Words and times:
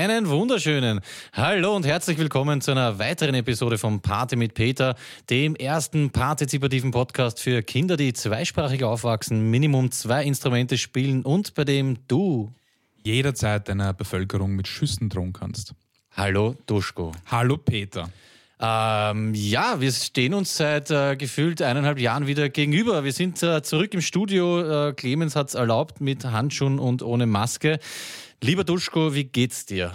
Einen 0.00 0.30
wunderschönen 0.30 1.02
Hallo 1.34 1.76
und 1.76 1.84
herzlich 1.84 2.16
willkommen 2.16 2.62
zu 2.62 2.70
einer 2.70 2.98
weiteren 2.98 3.34
Episode 3.34 3.76
vom 3.76 4.00
Party 4.00 4.34
mit 4.34 4.54
Peter, 4.54 4.96
dem 5.28 5.54
ersten 5.54 6.08
partizipativen 6.08 6.90
Podcast 6.90 7.38
für 7.38 7.62
Kinder, 7.62 7.98
die 7.98 8.14
zweisprachig 8.14 8.82
aufwachsen, 8.82 9.50
Minimum 9.50 9.90
zwei 9.90 10.24
Instrumente 10.24 10.78
spielen 10.78 11.20
und 11.20 11.52
bei 11.52 11.64
dem 11.64 11.98
du 12.08 12.50
jederzeit 13.04 13.68
deiner 13.68 13.92
Bevölkerung 13.92 14.52
mit 14.56 14.68
Schüssen 14.68 15.10
drohen 15.10 15.34
kannst. 15.34 15.74
Hallo 16.16 16.56
Duschko. 16.64 17.12
Hallo 17.26 17.58
Peter. 17.58 18.08
Ähm, 18.58 19.34
ja, 19.34 19.82
wir 19.82 19.92
stehen 19.92 20.32
uns 20.32 20.56
seit 20.56 20.90
äh, 20.90 21.16
gefühlt 21.16 21.60
eineinhalb 21.60 21.98
Jahren 21.98 22.26
wieder 22.26 22.48
gegenüber. 22.48 23.04
Wir 23.04 23.12
sind 23.12 23.42
äh, 23.42 23.62
zurück 23.62 23.92
im 23.92 24.00
Studio. 24.00 24.88
Äh, 24.88 24.92
Clemens 24.94 25.36
hat 25.36 25.48
es 25.48 25.54
erlaubt 25.54 26.00
mit 26.00 26.24
Handschuhen 26.24 26.78
und 26.78 27.02
ohne 27.02 27.26
Maske. 27.26 27.78
Lieber 28.42 28.64
Duschko, 28.64 29.14
wie 29.14 29.24
geht's 29.24 29.66
dir? 29.66 29.92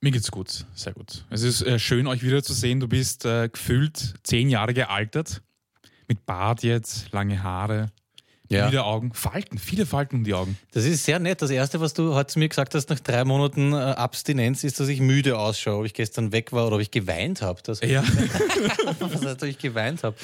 Mir 0.00 0.10
geht's 0.10 0.30
gut, 0.30 0.64
sehr 0.74 0.94
gut. 0.94 1.26
Es 1.28 1.42
ist 1.42 1.60
äh, 1.62 1.78
schön, 1.78 2.06
euch 2.06 2.22
wiederzusehen. 2.22 2.80
Du 2.80 2.88
bist 2.88 3.26
äh, 3.26 3.50
gefühlt 3.50 4.14
zehn 4.22 4.48
Jahre 4.48 4.72
gealtert. 4.72 5.42
Mit 6.08 6.24
Bart 6.24 6.62
jetzt, 6.62 7.12
lange 7.12 7.42
Haare. 7.42 7.92
Ja. 8.50 8.66
Müde 8.66 8.84
Augen, 8.84 9.14
Falten, 9.14 9.56
viele 9.56 9.86
Falten 9.86 10.16
um 10.16 10.24
die 10.24 10.34
Augen. 10.34 10.58
Das 10.72 10.84
ist 10.84 11.04
sehr 11.04 11.18
nett. 11.18 11.40
Das 11.40 11.50
Erste, 11.50 11.80
was 11.80 11.94
du 11.94 12.14
heute 12.14 12.26
zu 12.26 12.38
mir 12.38 12.48
gesagt 12.48 12.74
hast 12.74 12.90
nach 12.90 13.00
drei 13.00 13.24
Monaten 13.24 13.72
äh, 13.72 13.76
Abstinenz, 13.76 14.64
ist, 14.64 14.78
dass 14.80 14.88
ich 14.88 15.00
müde 15.00 15.38
ausschaue, 15.38 15.78
ob 15.78 15.86
ich 15.86 15.94
gestern 15.94 16.30
weg 16.30 16.52
war 16.52 16.66
oder 16.66 16.76
ob 16.76 16.82
ich 16.82 16.90
geweint 16.90 17.40
habe. 17.40 17.62
Ja. 17.82 18.02
was 19.00 19.24
heißt, 19.24 19.42
ob 19.42 19.48
ich 19.48 19.56
geweint 19.56 20.04
habe? 20.04 20.14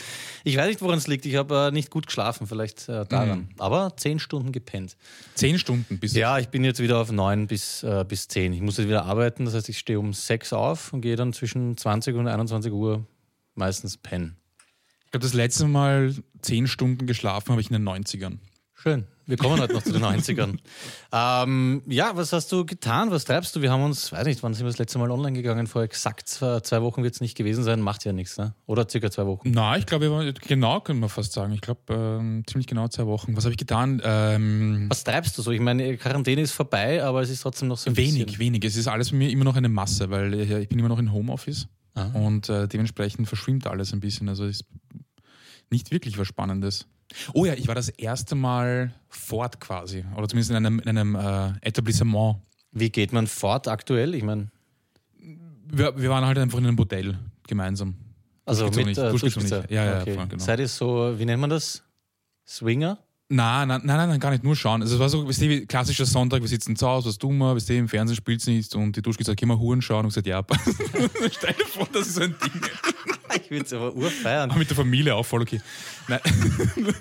Ich 0.44 0.56
weiß 0.58 0.68
nicht, 0.68 0.82
woran 0.82 0.98
es 0.98 1.06
liegt. 1.06 1.24
Ich 1.24 1.36
habe 1.36 1.68
äh, 1.68 1.70
nicht 1.70 1.90
gut 1.90 2.06
geschlafen, 2.06 2.46
vielleicht 2.46 2.90
äh, 2.90 3.06
daran. 3.06 3.38
Mhm. 3.38 3.48
Aber 3.58 3.96
zehn 3.96 4.18
Stunden 4.18 4.52
gepennt. 4.52 4.96
Zehn 5.34 5.58
Stunden 5.58 5.98
bis 5.98 6.14
Ja, 6.14 6.38
ich 6.38 6.48
bin 6.48 6.62
jetzt 6.62 6.80
wieder 6.80 6.98
auf 6.98 7.10
neun 7.10 7.46
bis, 7.46 7.82
äh, 7.82 8.04
bis 8.06 8.28
zehn. 8.28 8.52
Ich 8.52 8.60
muss 8.60 8.76
jetzt 8.76 8.88
wieder 8.88 9.06
arbeiten. 9.06 9.46
Das 9.46 9.54
heißt, 9.54 9.70
ich 9.70 9.78
stehe 9.78 9.98
um 9.98 10.12
sechs 10.12 10.52
auf 10.52 10.92
und 10.92 11.00
gehe 11.00 11.16
dann 11.16 11.32
zwischen 11.32 11.76
20 11.76 12.16
und 12.16 12.28
21 12.28 12.70
Uhr 12.70 13.06
meistens 13.54 13.96
pennen. 13.96 14.39
Ich 15.10 15.12
glaube, 15.12 15.24
das 15.24 15.34
letzte 15.34 15.66
Mal 15.66 16.14
zehn 16.40 16.68
Stunden 16.68 17.04
geschlafen 17.08 17.50
habe 17.50 17.60
ich 17.60 17.68
in 17.68 17.72
den 17.72 17.82
90ern. 17.82 18.38
Schön. 18.74 19.08
Wir 19.26 19.36
kommen 19.36 19.60
heute 19.60 19.72
noch 19.74 19.82
zu 19.82 19.90
den 19.92 20.04
90ern. 20.04 20.58
Ähm, 21.12 21.82
ja, 21.88 22.12
was 22.14 22.32
hast 22.32 22.52
du 22.52 22.64
getan? 22.64 23.10
Was 23.10 23.24
treibst 23.24 23.56
du? 23.56 23.60
Wir 23.60 23.72
haben 23.72 23.82
uns, 23.82 24.12
weiß 24.12 24.24
nicht, 24.26 24.44
wann 24.44 24.54
sind 24.54 24.64
wir 24.64 24.70
das 24.70 24.78
letzte 24.78 25.00
Mal 25.00 25.10
online 25.10 25.32
gegangen? 25.32 25.66
Vor 25.66 25.82
exakt 25.82 26.28
zwei, 26.28 26.80
Wochen 26.82 27.02
wird 27.02 27.14
es 27.14 27.20
nicht 27.20 27.36
gewesen 27.36 27.64
sein. 27.64 27.80
Macht 27.80 28.04
ja 28.04 28.12
nichts, 28.12 28.38
ne? 28.38 28.54
Oder 28.66 28.88
circa 28.88 29.10
zwei 29.10 29.26
Wochen? 29.26 29.50
Nein, 29.50 29.80
ich 29.80 29.86
glaube, 29.86 30.32
genau 30.46 30.80
können 30.80 31.00
wir 31.00 31.08
fast 31.08 31.32
sagen. 31.32 31.52
Ich 31.54 31.60
glaube, 31.60 31.80
ähm, 31.88 32.44
ziemlich 32.46 32.68
genau 32.68 32.86
zwei 32.86 33.06
Wochen. 33.06 33.36
Was 33.36 33.42
habe 33.42 33.52
ich 33.52 33.58
getan? 33.58 34.00
Ähm, 34.04 34.86
was 34.88 35.02
treibst 35.02 35.36
du 35.36 35.42
so? 35.42 35.50
Ich 35.50 35.60
meine, 35.60 35.96
Quarantäne 35.96 36.42
ist 36.42 36.52
vorbei, 36.52 37.02
aber 37.02 37.20
es 37.20 37.30
ist 37.30 37.40
trotzdem 37.40 37.66
noch 37.66 37.78
so 37.78 37.90
ein 37.90 37.96
Wenig, 37.96 38.26
bisschen. 38.26 38.38
wenig. 38.38 38.64
Es 38.64 38.76
ist 38.76 38.86
alles 38.86 39.10
bei 39.10 39.16
mir 39.16 39.30
immer 39.30 39.44
noch 39.44 39.56
eine 39.56 39.68
Masse, 39.68 40.08
weil 40.10 40.32
ich 40.34 40.68
bin 40.68 40.78
immer 40.78 40.88
noch 40.88 41.00
in 41.00 41.10
Homeoffice. 41.10 41.66
Aha. 41.94 42.16
Und 42.16 42.48
äh, 42.48 42.68
dementsprechend 42.68 43.28
verschwimmt 43.28 43.66
alles 43.66 43.92
ein 43.92 44.00
bisschen. 44.00 44.28
Also 44.28 44.44
ist 44.44 44.64
nicht 45.70 45.90
wirklich 45.90 46.18
was 46.18 46.28
Spannendes. 46.28 46.86
Oh 47.34 47.44
ja, 47.44 47.54
ich 47.54 47.66
war 47.68 47.74
das 47.74 47.88
erste 47.88 48.34
Mal 48.34 48.94
fort 49.08 49.60
quasi. 49.60 50.04
Oder 50.16 50.28
zumindest 50.28 50.50
in 50.50 50.56
einem, 50.56 50.78
in 50.80 50.88
einem 50.88 51.14
äh, 51.14 51.52
Etablissement. 51.62 52.36
Wie 52.72 52.90
geht 52.90 53.12
man 53.12 53.26
fort 53.26 53.68
aktuell? 53.68 54.14
Ich 54.14 54.22
meine. 54.22 54.50
Wir, 55.72 55.96
wir 55.96 56.10
waren 56.10 56.24
halt 56.24 56.38
einfach 56.38 56.58
in 56.58 56.66
einem 56.66 56.76
Modell 56.76 57.18
gemeinsam. 57.46 57.94
Also 58.44 58.66
mit 58.66 58.86
nicht. 58.86 58.98
Äh, 58.98 59.12
nicht. 59.12 59.50
Ja, 59.70 59.84
ja, 59.84 60.00
okay. 60.00 60.14
voll, 60.14 60.26
genau. 60.26 60.42
Seid 60.42 60.60
ihr 60.60 60.68
so, 60.68 61.18
wie 61.18 61.24
nennt 61.24 61.40
man 61.40 61.50
das? 61.50 61.82
Swinger? 62.46 62.98
Nein, 63.32 63.68
nein, 63.68 63.80
nein, 63.84 64.08
nein, 64.08 64.18
gar 64.18 64.30
nicht, 64.30 64.42
nur 64.42 64.56
schauen. 64.56 64.82
Also 64.82 64.96
es 64.96 65.00
war 65.00 65.08
so, 65.08 65.26
weißt 65.26 65.42
du, 65.42 65.48
wie 65.48 65.64
klassischer 65.64 66.04
Sonntag, 66.04 66.40
wir 66.40 66.48
sitzen 66.48 66.74
zu 66.74 66.84
Hause, 66.88 67.10
was 67.10 67.16
tun 67.16 67.38
wir, 67.38 67.54
weißt 67.54 67.68
du, 67.68 67.76
im 67.76 67.88
Fernsehen 67.88 68.16
spielt 68.16 68.40
es 68.40 68.48
nicht 68.48 68.74
und 68.74 68.96
die 68.96 69.02
Duschke 69.02 69.22
gesagt, 69.22 69.38
geh 69.38 69.46
mal 69.46 69.56
Huren 69.56 69.80
schauen 69.80 70.04
und 70.04 70.08
gesagt, 70.08 70.26
ja, 70.26 70.44
stell 71.30 71.54
dir 71.54 71.64
vor, 71.64 71.88
das 71.92 72.08
ist 72.08 72.14
so 72.16 72.22
ein 72.22 72.34
Ding. 72.42 72.60
ich 73.40 73.48
würde 73.48 73.64
es 73.64 73.72
aber 73.72 73.94
urfeiern. 73.94 74.50
Aber 74.50 74.58
mit 74.58 74.68
der 74.68 74.76
Familie 74.76 75.14
auch 75.14 75.24
voll 75.24 75.42
okay. 75.42 75.60
Nein. 76.08 76.18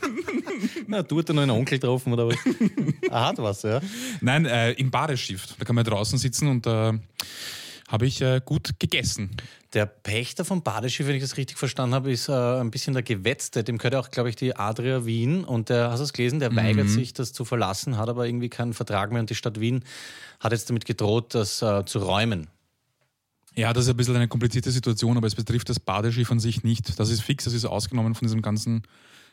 Na, 0.87 1.01
du 1.01 1.17
hast 1.17 1.29
noch 1.29 1.41
einen 1.41 1.49
Onkel 1.49 1.79
getroffen 1.79 2.13
oder 2.13 2.27
was? 2.27 2.35
Er 3.09 3.25
hat 3.25 3.37
was, 3.39 3.63
ja? 3.63 3.81
Nein, 4.21 4.45
äh, 4.45 4.73
im 4.73 4.91
Badeschiff. 4.91 5.47
Da 5.57 5.65
kann 5.65 5.75
man 5.75 5.83
draußen 5.83 6.19
sitzen 6.19 6.47
und 6.47 6.67
äh, 6.67 6.93
habe 7.89 8.05
ich 8.05 8.21
äh, 8.21 8.39
gut 8.43 8.79
gegessen. 8.79 9.31
Der 9.73 9.87
Pächter 9.87 10.45
vom 10.45 10.61
Badeschiff, 10.61 11.07
wenn 11.07 11.15
ich 11.15 11.23
das 11.23 11.37
richtig 11.37 11.57
verstanden 11.57 11.95
habe, 11.95 12.11
ist 12.11 12.29
äh, 12.29 12.31
ein 12.31 12.69
bisschen 12.69 12.93
der 12.93 13.01
Gewetzte. 13.03 13.63
Dem 13.63 13.79
gehört 13.79 13.95
auch, 13.95 14.11
glaube 14.11 14.29
ich, 14.29 14.35
die 14.35 14.55
Adria 14.55 15.05
Wien. 15.05 15.43
Und 15.43 15.69
der, 15.69 15.89
hast 15.89 15.99
du 15.99 16.03
es 16.03 16.13
gelesen, 16.13 16.39
der 16.39 16.51
mhm. 16.51 16.57
weigert 16.57 16.89
sich, 16.89 17.13
das 17.13 17.33
zu 17.33 17.45
verlassen, 17.45 17.97
hat 17.97 18.07
aber 18.07 18.27
irgendwie 18.27 18.49
keinen 18.49 18.73
Vertrag 18.73 19.11
mehr. 19.11 19.19
Und 19.19 19.29
die 19.31 19.35
Stadt 19.35 19.59
Wien 19.59 19.83
hat 20.39 20.51
jetzt 20.51 20.69
damit 20.69 20.85
gedroht, 20.85 21.33
das 21.33 21.63
äh, 21.63 21.83
zu 21.85 21.99
räumen. 21.99 22.47
Ja, 23.55 23.73
das 23.73 23.85
ist 23.85 23.89
ein 23.89 23.97
bisschen 23.97 24.15
eine 24.15 24.27
komplizierte 24.27 24.69
Situation, 24.69 25.17
aber 25.17 25.27
es 25.27 25.35
betrifft 25.35 25.69
das 25.69 25.79
Badeschiff 25.79 26.31
an 26.31 26.39
sich 26.39 26.63
nicht. 26.63 26.99
Das 26.99 27.09
ist 27.09 27.21
fix, 27.21 27.45
das 27.45 27.53
ist 27.53 27.65
ausgenommen 27.65 28.13
von 28.13 28.27
diesem 28.27 28.43
ganzen 28.43 28.83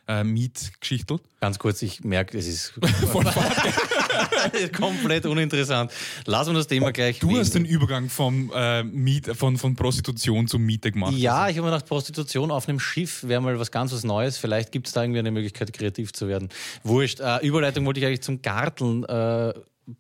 äh, 0.09 0.25
Mietgeschichtel. 0.25 1.21
Ganz 1.41 1.59
kurz, 1.59 1.83
ich 1.83 2.05
merke, 2.05 2.39
es 2.39 2.47
ist 2.47 2.73
komplett 4.77 5.27
uninteressant. 5.27 5.91
Lassen 6.25 6.51
wir 6.51 6.59
das 6.59 6.67
Thema 6.67 6.93
gleich. 6.93 7.19
Du 7.19 7.37
hast 7.37 7.55
den 7.55 7.65
Übergang 7.65 8.09
vom, 8.09 8.51
äh, 8.55 8.83
Miet, 8.83 9.37
von, 9.37 9.57
von 9.57 9.77
Prostitution 9.77 10.47
zum 10.47 10.63
Miete 10.63 10.93
gemacht. 10.93 11.15
Ja, 11.15 11.43
also. 11.43 11.51
ich 11.51 11.59
habe 11.59 11.69
mir 11.69 11.73
gedacht, 11.73 11.89
Prostitution 11.89 12.51
auf 12.51 12.69
einem 12.69 12.81
Schiff 12.81 13.25
wäre 13.25 13.41
mal 13.41 13.59
was 13.59 13.71
ganz 13.71 13.93
was 13.93 14.05
Neues. 14.05 14.39
Vielleicht 14.39 14.73
gibt 14.73 14.87
es 14.87 14.93
da 14.93 15.03
irgendwie 15.03 15.21
eine 15.21 15.31
Möglichkeit, 15.31 15.73
kreativ 15.73 16.13
zu 16.13 16.29
werden. 16.29 16.49
Wurscht. 16.83 17.21
Äh, 17.21 17.47
Überleitung 17.47 17.85
wollte 17.87 18.01
ich 18.01 18.07
eigentlich 18.07 18.23
zum 18.23 18.43
Garteln. 18.43 19.05
Äh, 19.05 19.55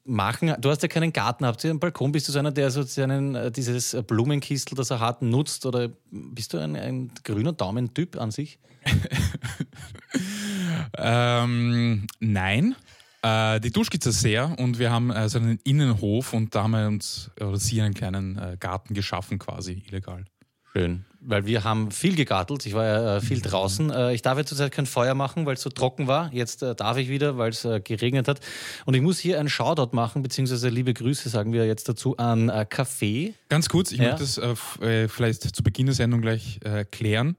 machen. 0.04 0.54
Du 0.60 0.70
hast 0.70 0.82
ja 0.82 0.88
keinen 0.88 1.12
Garten, 1.12 1.46
habt 1.46 1.62
ihr 1.64 1.70
einen 1.70 1.80
Balkon? 1.80 2.12
Bist 2.12 2.28
du 2.28 2.32
so 2.32 2.38
einer, 2.38 2.50
der 2.50 2.70
so 2.70 2.82
seinen, 2.82 3.34
äh, 3.34 3.50
dieses 3.50 3.96
Blumenkistel, 4.06 4.76
das 4.76 4.90
er 4.90 5.00
hat, 5.00 5.22
nutzt? 5.22 5.64
Oder 5.66 5.90
bist 6.10 6.52
du 6.52 6.58
ein, 6.58 6.76
ein 6.76 7.12
grüner 7.24 7.52
Daumentyp 7.52 8.20
an 8.20 8.30
sich? 8.30 8.58
ähm, 10.98 12.06
nein. 12.20 12.74
Äh, 13.26 13.60
die 13.60 13.72
Duschkizze 13.72 14.12
sehr 14.12 14.56
und 14.58 14.78
wir 14.78 14.92
haben 14.92 15.10
äh, 15.10 15.28
so 15.28 15.38
einen 15.38 15.58
Innenhof 15.64 16.32
und 16.32 16.54
da 16.54 16.62
haben 16.62 16.72
wir 16.72 16.86
uns 16.86 17.30
oder 17.40 17.56
sie 17.56 17.80
einen 17.80 17.94
kleinen 17.94 18.38
äh, 18.38 18.56
Garten 18.60 18.94
geschaffen, 18.94 19.38
quasi 19.38 19.82
illegal. 19.88 20.24
Schön. 20.72 21.04
Weil 21.20 21.44
wir 21.46 21.64
haben 21.64 21.90
viel 21.90 22.14
gegartelt. 22.14 22.66
Ich 22.66 22.74
war 22.74 22.84
ja 22.84 23.16
äh, 23.16 23.20
viel 23.20 23.40
draußen. 23.40 23.90
Äh, 23.90 24.14
ich 24.14 24.22
darf 24.22 24.38
ja 24.38 24.44
zurzeit 24.44 24.70
kein 24.70 24.86
Feuer 24.86 25.14
machen, 25.14 25.44
weil 25.44 25.54
es 25.54 25.62
so 25.62 25.70
trocken 25.70 26.06
war. 26.06 26.32
Jetzt 26.32 26.62
äh, 26.62 26.76
darf 26.76 26.98
ich 26.98 27.08
wieder, 27.08 27.36
weil 27.36 27.50
es 27.50 27.64
äh, 27.64 27.80
geregnet 27.80 28.28
hat. 28.28 28.40
Und 28.84 28.94
ich 28.94 29.00
muss 29.00 29.18
hier 29.18 29.40
einen 29.40 29.48
Shoutout 29.48 29.96
machen, 29.96 30.22
beziehungsweise 30.22 30.68
liebe 30.68 30.94
Grüße 30.94 31.28
sagen 31.28 31.52
wir 31.52 31.66
jetzt 31.66 31.88
dazu 31.88 32.16
an 32.18 32.48
äh, 32.48 32.66
Café. 32.70 33.32
Ganz 33.48 33.68
kurz, 33.68 33.90
ich 33.90 33.98
ja. 33.98 34.10
möchte 34.10 34.20
das 34.20 34.38
äh, 34.38 35.08
vielleicht 35.08 35.56
zu 35.56 35.62
Beginn 35.64 35.86
der 35.86 35.94
Sendung 35.94 36.20
gleich 36.20 36.60
klären. 36.92 37.36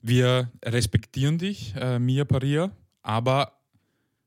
Wir 0.00 0.52
respektieren 0.64 1.38
dich, 1.38 1.74
Mia 1.98 2.24
Paria, 2.24 2.70
aber. 3.02 3.57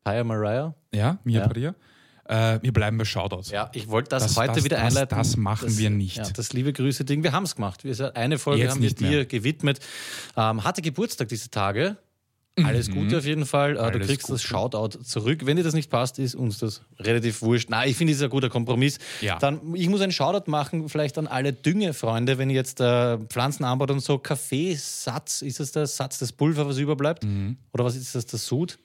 Paya 0.03 0.23
Mariah? 0.23 0.73
Ja, 0.93 1.19
Mia 1.23 1.41
ja. 1.41 1.47
Paria. 1.47 1.75
Äh, 2.25 2.59
wir 2.61 2.71
bleiben 2.71 2.97
bei 2.97 3.05
Shoutouts. 3.05 3.51
Ja, 3.51 3.69
ich 3.73 3.89
wollte 3.89 4.09
das, 4.09 4.23
das, 4.23 4.37
heute 4.37 4.53
das, 4.53 4.63
wieder 4.63 4.79
einleiten. 4.81 5.17
Das, 5.17 5.35
machen 5.37 5.65
das, 5.67 5.77
wir 5.77 5.89
nicht. 5.89 6.17
Ja, 6.17 6.29
das 6.29 6.53
liebe 6.53 6.71
Grüße-Ding, 6.71 7.23
wir 7.23 7.33
haben 7.33 7.43
es 7.43 7.55
gemacht. 7.55 7.83
Wir, 7.83 8.15
eine 8.15 8.37
Folge 8.37 8.63
Jetzt 8.63 8.71
haben 8.71 8.81
wir 8.81 8.93
dir 8.93 9.09
mehr. 9.09 9.25
gewidmet. 9.25 9.79
Ähm, 10.37 10.63
hatte 10.63 10.81
Geburtstag 10.81 11.27
diese 11.27 11.49
Tage. 11.49 11.97
Alles 12.57 12.89
mhm. 12.89 12.95
Gute 12.95 13.17
auf 13.17 13.25
jeden 13.25 13.45
Fall. 13.45 13.77
Äh, 13.77 13.79
Alles 13.79 13.93
du 13.93 13.99
kriegst 14.05 14.27
Gute. 14.27 14.33
das 14.33 14.43
Shoutout 14.43 15.03
zurück. 15.03 15.45
Wenn 15.45 15.55
dir 15.55 15.63
das 15.63 15.73
nicht 15.73 15.89
passt, 15.89 16.19
ist 16.19 16.35
uns 16.35 16.59
das 16.59 16.81
relativ 16.99 17.41
wurscht. 17.41 17.69
Nein, 17.69 17.89
ich 17.89 17.95
finde, 17.95 18.11
es 18.11 18.19
ist 18.19 18.23
ein 18.23 18.29
guter 18.29 18.49
Kompromiss. 18.49 18.99
Ja. 19.21 19.39
Dann, 19.39 19.73
ich 19.73 19.87
muss 19.87 20.01
einen 20.01 20.11
Shoutout 20.11 20.49
machen, 20.51 20.89
vielleicht 20.89 21.17
an 21.17 21.27
alle 21.27 21.53
Düngefreunde, 21.53 22.37
wenn 22.37 22.49
ihr 22.49 22.55
jetzt 22.55 22.81
äh, 22.81 23.17
Pflanzen 23.17 23.63
anbaut 23.63 23.91
und 23.91 24.01
so. 24.01 24.17
Kaffeesatz, 24.17 25.41
ist 25.41 25.59
das 25.59 25.71
der 25.71 25.87
Satz, 25.87 26.19
das 26.19 26.33
Pulver, 26.33 26.67
was 26.67 26.77
überbleibt? 26.77 27.23
Mhm. 27.23 27.57
Oder 27.73 27.85
was 27.85 27.95
ist 27.95 28.15
das, 28.15 28.25
der 28.25 28.39
Sud? 28.39 28.77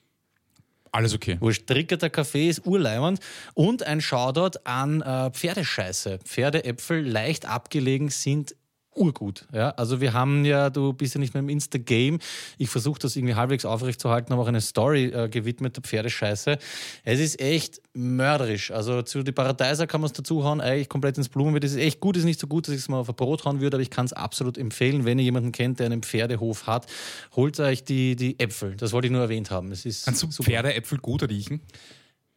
Alles 0.97 1.13
okay. 1.13 1.37
Wurscht, 1.39 1.69
der 2.01 2.09
Kaffee 2.09 2.49
ist 2.49 2.65
urleimernd. 2.65 3.19
Und 3.53 3.83
ein 3.83 4.01
Shoutout 4.01 4.57
an 4.63 5.03
äh, 5.03 5.29
Pferdescheiße. 5.29 6.17
Pferdeäpfel, 6.23 7.07
leicht 7.07 7.45
abgelegen, 7.45 8.09
sind 8.09 8.55
urgut. 8.97 9.47
Ja? 9.53 9.69
Also 9.71 10.01
wir 10.01 10.13
haben 10.13 10.45
ja, 10.45 10.69
du 10.69 10.93
bist 10.93 11.15
ja 11.15 11.19
nicht 11.19 11.33
mehr 11.33 11.41
im 11.41 11.49
Insta-Game. 11.49 12.19
Ich 12.57 12.69
versuche 12.69 12.99
das 12.99 13.15
irgendwie 13.15 13.35
halbwegs 13.35 13.65
aufrechtzuerhalten, 13.65 14.33
aber 14.33 14.43
auch 14.43 14.47
eine 14.47 14.61
Story 14.61 15.05
äh, 15.05 15.29
gewidmet 15.29 15.75
der 15.75 15.83
Pferdescheiße. 15.83 16.57
Es 17.03 17.19
ist 17.19 17.39
echt 17.39 17.81
mörderisch. 17.93 18.71
Also 18.71 19.01
zu 19.01 19.23
die 19.23 19.31
Paradeiser 19.31 19.87
kann 19.87 20.01
man 20.01 20.07
es 20.07 20.13
dazuhauen, 20.13 20.61
eigentlich 20.61 20.89
komplett 20.89 21.17
ins 21.17 21.29
Blumenbeet. 21.29 21.63
Es 21.63 21.71
ist 21.71 21.77
echt 21.77 21.99
gut, 21.99 22.15
es 22.15 22.21
ist 22.21 22.25
nicht 22.27 22.39
so 22.39 22.47
gut, 22.47 22.67
dass 22.67 22.75
ich 22.75 22.81
es 22.81 22.89
mal 22.89 22.99
auf 22.99 23.09
ein 23.09 23.15
Brot 23.15 23.45
hauen 23.45 23.59
würde, 23.59 23.77
aber 23.77 23.81
ich 23.81 23.89
kann 23.89 24.05
es 24.05 24.13
absolut 24.13 24.57
empfehlen, 24.57 25.05
wenn 25.05 25.19
ihr 25.19 25.25
jemanden 25.25 25.51
kennt, 25.51 25.79
der 25.79 25.87
einen 25.87 26.03
Pferdehof 26.03 26.67
hat, 26.67 26.87
holt 27.35 27.59
euch 27.59 27.83
die, 27.83 28.15
die 28.15 28.39
Äpfel. 28.39 28.75
Das 28.75 28.93
wollte 28.93 29.07
ich 29.07 29.11
nur 29.11 29.21
erwähnt 29.21 29.51
haben. 29.51 29.71
Es 29.71 29.85
ist 29.85 30.05
Kannst 30.05 30.23
du 30.23 30.27
Pferdeäpfel 30.43 30.99
gut 30.99 31.27
riechen? 31.27 31.61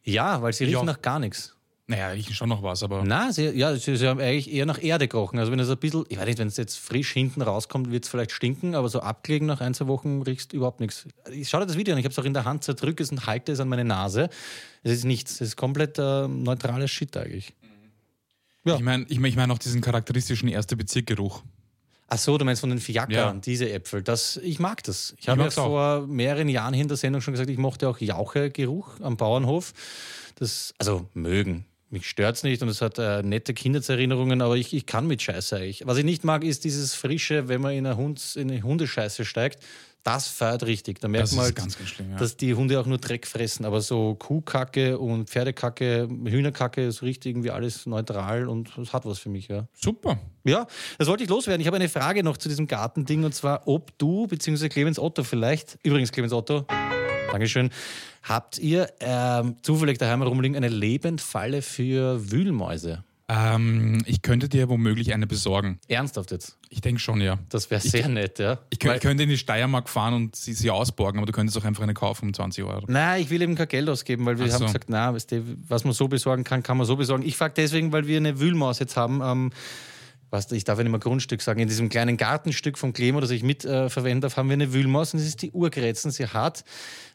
Ja, 0.03 0.41
weil 0.43 0.53
sie 0.53 0.65
riechen 0.65 0.79
ja. 0.79 0.85
nach 0.85 1.03
gar 1.03 1.19
nichts. 1.19 1.55
Naja, 1.91 2.11
riechen 2.11 2.35
schon 2.37 2.49
noch 2.49 2.63
was, 2.63 2.85
aber. 2.85 3.03
Nein, 3.03 3.33
sie, 3.33 3.49
ja, 3.49 3.75
sie, 3.75 3.97
sie, 3.97 4.07
haben 4.07 4.21
eigentlich 4.21 4.53
eher 4.53 4.65
nach 4.65 4.81
Erde 4.81 5.09
gerochen. 5.09 5.41
Also 5.41 5.51
wenn 5.51 5.59
es 5.59 5.69
ein 5.69 5.77
bisschen, 5.77 6.05
ich 6.09 6.19
weiß 6.19 6.27
nicht, 6.27 6.39
wenn 6.39 6.47
es 6.47 6.57
jetzt 6.57 6.79
frisch 6.79 7.13
hinten 7.13 7.43
rauskommt, 7.43 7.91
wird 7.91 8.05
es 8.05 8.11
vielleicht 8.11 8.31
stinken, 8.31 8.77
aber 8.77 8.89
so 8.89 9.01
abgelegen 9.01 9.49
nach 9.49 9.61
ein, 9.61 9.75
zwei 9.75 9.89
Wochen 9.89 10.23
riechst 10.23 10.53
du 10.53 10.59
überhaupt 10.59 10.79
nichts. 10.79 11.09
Ich 11.33 11.49
schaue 11.49 11.63
dir 11.63 11.67
das 11.67 11.77
Video 11.77 11.93
an, 11.93 11.99
ich 11.99 12.05
habe 12.05 12.13
es 12.13 12.19
auch 12.21 12.25
in 12.25 12.33
der 12.33 12.45
Hand, 12.45 12.63
zerdrücke 12.63 13.03
es 13.03 13.11
und 13.11 13.27
halte 13.27 13.51
es 13.51 13.59
an 13.59 13.67
meine 13.67 13.83
Nase. 13.85 14.29
Es 14.85 14.93
ist 14.93 15.05
nichts, 15.05 15.33
es 15.33 15.49
ist 15.49 15.57
komplett 15.57 15.99
äh, 15.99 16.29
neutrales 16.29 16.93
Shit 16.93 17.17
eigentlich. 17.17 17.55
Ja. 18.65 18.77
Ich 18.77 18.83
meine 18.83 19.07
ich 19.09 19.19
mein, 19.19 19.31
ich 19.31 19.37
mein 19.37 19.51
auch 19.51 19.59
diesen 19.59 19.81
charakteristischen 19.81 20.49
erste 20.49 20.77
Bezirkgeruch. 20.77 21.43
Ach 22.07 22.19
so, 22.19 22.39
du 22.39 22.45
meinst 22.45 22.61
von 22.61 22.71
den 22.71 22.79
Fiaker, 22.79 23.13
ja. 23.13 23.33
diese 23.33 23.69
Äpfel. 23.69 24.05
Das, 24.05 24.37
ich 24.37 24.61
mag 24.61 24.85
das. 24.85 25.15
Ich, 25.17 25.23
ich 25.23 25.29
habe 25.29 25.43
ja 25.43 25.51
vor 25.51 26.07
mehreren 26.07 26.49
Jahren 26.49 26.73
hier 26.73 26.83
in 26.83 26.89
der 26.89 26.97
Sendung 26.97 27.21
schon 27.21 27.35
gesagt, 27.35 27.51
ich 27.51 27.59
mochte 27.59 27.89
auch 27.89 27.99
Jauchegeruch 27.99 29.01
am 29.01 29.17
Bauernhof. 29.17 29.73
Das, 30.37 30.73
also 30.79 31.09
mögen. 31.15 31.67
Mich 31.93 32.09
stört 32.09 32.37
es 32.37 32.45
nicht 32.45 32.63
und 32.63 32.69
es 32.69 32.81
hat 32.83 32.99
äh, 32.99 33.23
nette 33.25 33.53
Kindheitserinnerungen, 33.53 34.43
aber 34.43 34.57
ich, 34.57 34.73
ich 34.73 34.87
kann 34.87 35.09
mit 35.09 35.21
Scheiße 35.23 35.57
eigentlich. 35.57 35.83
Was 35.87 35.99
ich 35.99 36.05
nicht 36.05 36.23
mag, 36.23 36.45
ist 36.45 36.63
dieses 36.63 36.95
Frische, 36.95 37.49
wenn 37.49 37.61
man 37.61 37.73
in 37.73 37.85
eine, 37.85 37.97
Hund, 37.97 38.37
in 38.37 38.49
eine 38.49 38.63
Hundescheiße 38.63 39.25
steigt. 39.25 39.61
Das 40.05 40.29
feiert 40.29 40.65
richtig. 40.65 41.01
Da 41.01 41.09
merkt 41.09 41.25
das 41.25 41.33
man 41.35 41.47
halt, 41.47 41.57
ganz, 41.57 41.77
ganz 41.77 41.91
schlimm, 41.91 42.13
ja. 42.13 42.17
dass 42.17 42.37
die 42.37 42.55
Hunde 42.55 42.81
auch 42.81 42.87
nur 42.87 42.99
Dreck 42.99 43.27
fressen. 43.27 43.65
Aber 43.65 43.81
so 43.81 44.15
Kuhkacke 44.15 44.99
und 44.99 45.29
Pferdekacke, 45.29 46.09
Hühnerkacke 46.09 46.87
ist 46.87 47.03
richtig 47.03 47.33
irgendwie 47.33 47.51
alles 47.51 47.87
neutral 47.87 48.49
und 48.49 48.79
es 48.79 48.93
hat 48.93 49.05
was 49.05 49.19
für 49.19 49.29
mich. 49.29 49.49
Ja. 49.49 49.67
Super. 49.75 50.19
Ja, 50.45 50.67
das 50.97 51.09
wollte 51.09 51.25
ich 51.25 51.29
loswerden. 51.29 51.61
Ich 51.61 51.67
habe 51.67 51.77
eine 51.77 51.89
Frage 51.89 52.23
noch 52.23 52.37
zu 52.37 52.49
diesem 52.49 52.67
Gartending 52.67 53.25
und 53.25 53.35
zwar, 53.35 53.67
ob 53.67 53.99
du, 53.99 54.29
beziehungsweise 54.29 54.69
Clemens 54.69 54.99
Otto 54.99 55.25
vielleicht, 55.25 55.77
übrigens 55.83 56.13
Clemens 56.13 56.33
Otto, 56.33 56.65
Dankeschön, 57.33 57.71
habt 58.23 58.59
ihr 58.59 58.89
ähm, 59.01 59.57
zufällig 59.63 59.99
daheim 59.99 60.21
herumliegen 60.21 60.57
eine 60.57 60.69
Lebendfalle 60.69 61.63
für 61.63 62.31
Wühlmäuse? 62.31 63.05
Ähm, 63.33 64.03
ich 64.07 64.23
könnte 64.23 64.49
dir 64.49 64.69
womöglich 64.69 65.15
eine 65.15 65.29
besorgen. 65.29 65.79
Ernsthaft 65.87 66.33
jetzt? 66.33 66.57
Ich 66.69 66.81
denke 66.81 67.01
schon, 67.01 67.21
ja. 67.21 67.39
Das 67.49 67.71
wäre 67.71 67.81
sehr 67.81 68.01
ich, 68.01 68.09
nett, 68.09 68.41
ja. 68.41 68.59
Ich, 68.71 68.81
könnt, 68.81 68.97
ich, 68.97 69.03
könnte 69.03 69.23
in 69.23 69.29
die 69.29 69.39
Steiermark 69.39 69.89
fahren 69.89 70.15
und 70.15 70.35
sie, 70.35 70.53
sie 70.53 70.69
ausborgen, 70.69 71.19
aber 71.19 71.27
du 71.27 71.33
könntest 71.33 71.57
auch 71.57 71.65
einfach 71.65 71.85
eine 71.85 71.95
kaufen 71.95 72.27
um 72.27 72.35
20 72.35 72.65
Euro. 72.65 72.87
Nein, 72.89 73.23
ich 73.23 73.31
will 73.31 73.41
eben 73.41 73.55
kein 73.55 73.69
Geld 73.69 73.89
ausgeben, 73.89 74.27
weil 74.27 74.39
wir 74.39 74.47
Ach 74.47 74.55
haben 74.55 74.59
so. 74.59 74.67
gesagt, 74.67 74.87
na, 74.89 75.15
was 75.15 75.85
man 75.85 75.93
so 75.93 76.09
besorgen 76.09 76.43
kann, 76.43 76.65
kann 76.65 76.77
man 76.77 76.87
so 76.87 76.97
besorgen. 76.97 77.25
Ich 77.25 77.37
frage 77.37 77.55
deswegen, 77.57 77.93
weil 77.93 78.09
wir 78.09 78.17
eine 78.17 78.41
Wühlmaus 78.41 78.81
jetzt 78.81 78.97
haben. 78.97 79.21
Ähm, 79.23 79.53
was, 80.31 80.51
ich 80.53 80.65
darf 80.65 80.79
ja 80.79 80.85
nicht 80.85 80.91
mehr 80.91 81.01
Grundstück 81.01 81.43
sagen, 81.43 81.61
in 81.61 81.69
diesem 81.69 81.89
kleinen 81.89 82.17
Gartenstück 82.17 82.79
von 82.79 82.93
Klemo, 82.93 83.21
das 83.21 83.31
ich 83.31 83.43
mitverwenden 83.43 84.19
äh, 84.19 84.21
darf, 84.21 84.37
haben 84.37 84.49
wir 84.49 84.55
eine 84.55 84.73
Wühlmaus 84.73 85.13
und 85.13 85.21
das 85.21 85.29
ist 85.29 85.43
die 85.43 85.51
Urgrätzen. 85.51 86.11
Sie 86.11 86.27
hat 86.27 86.65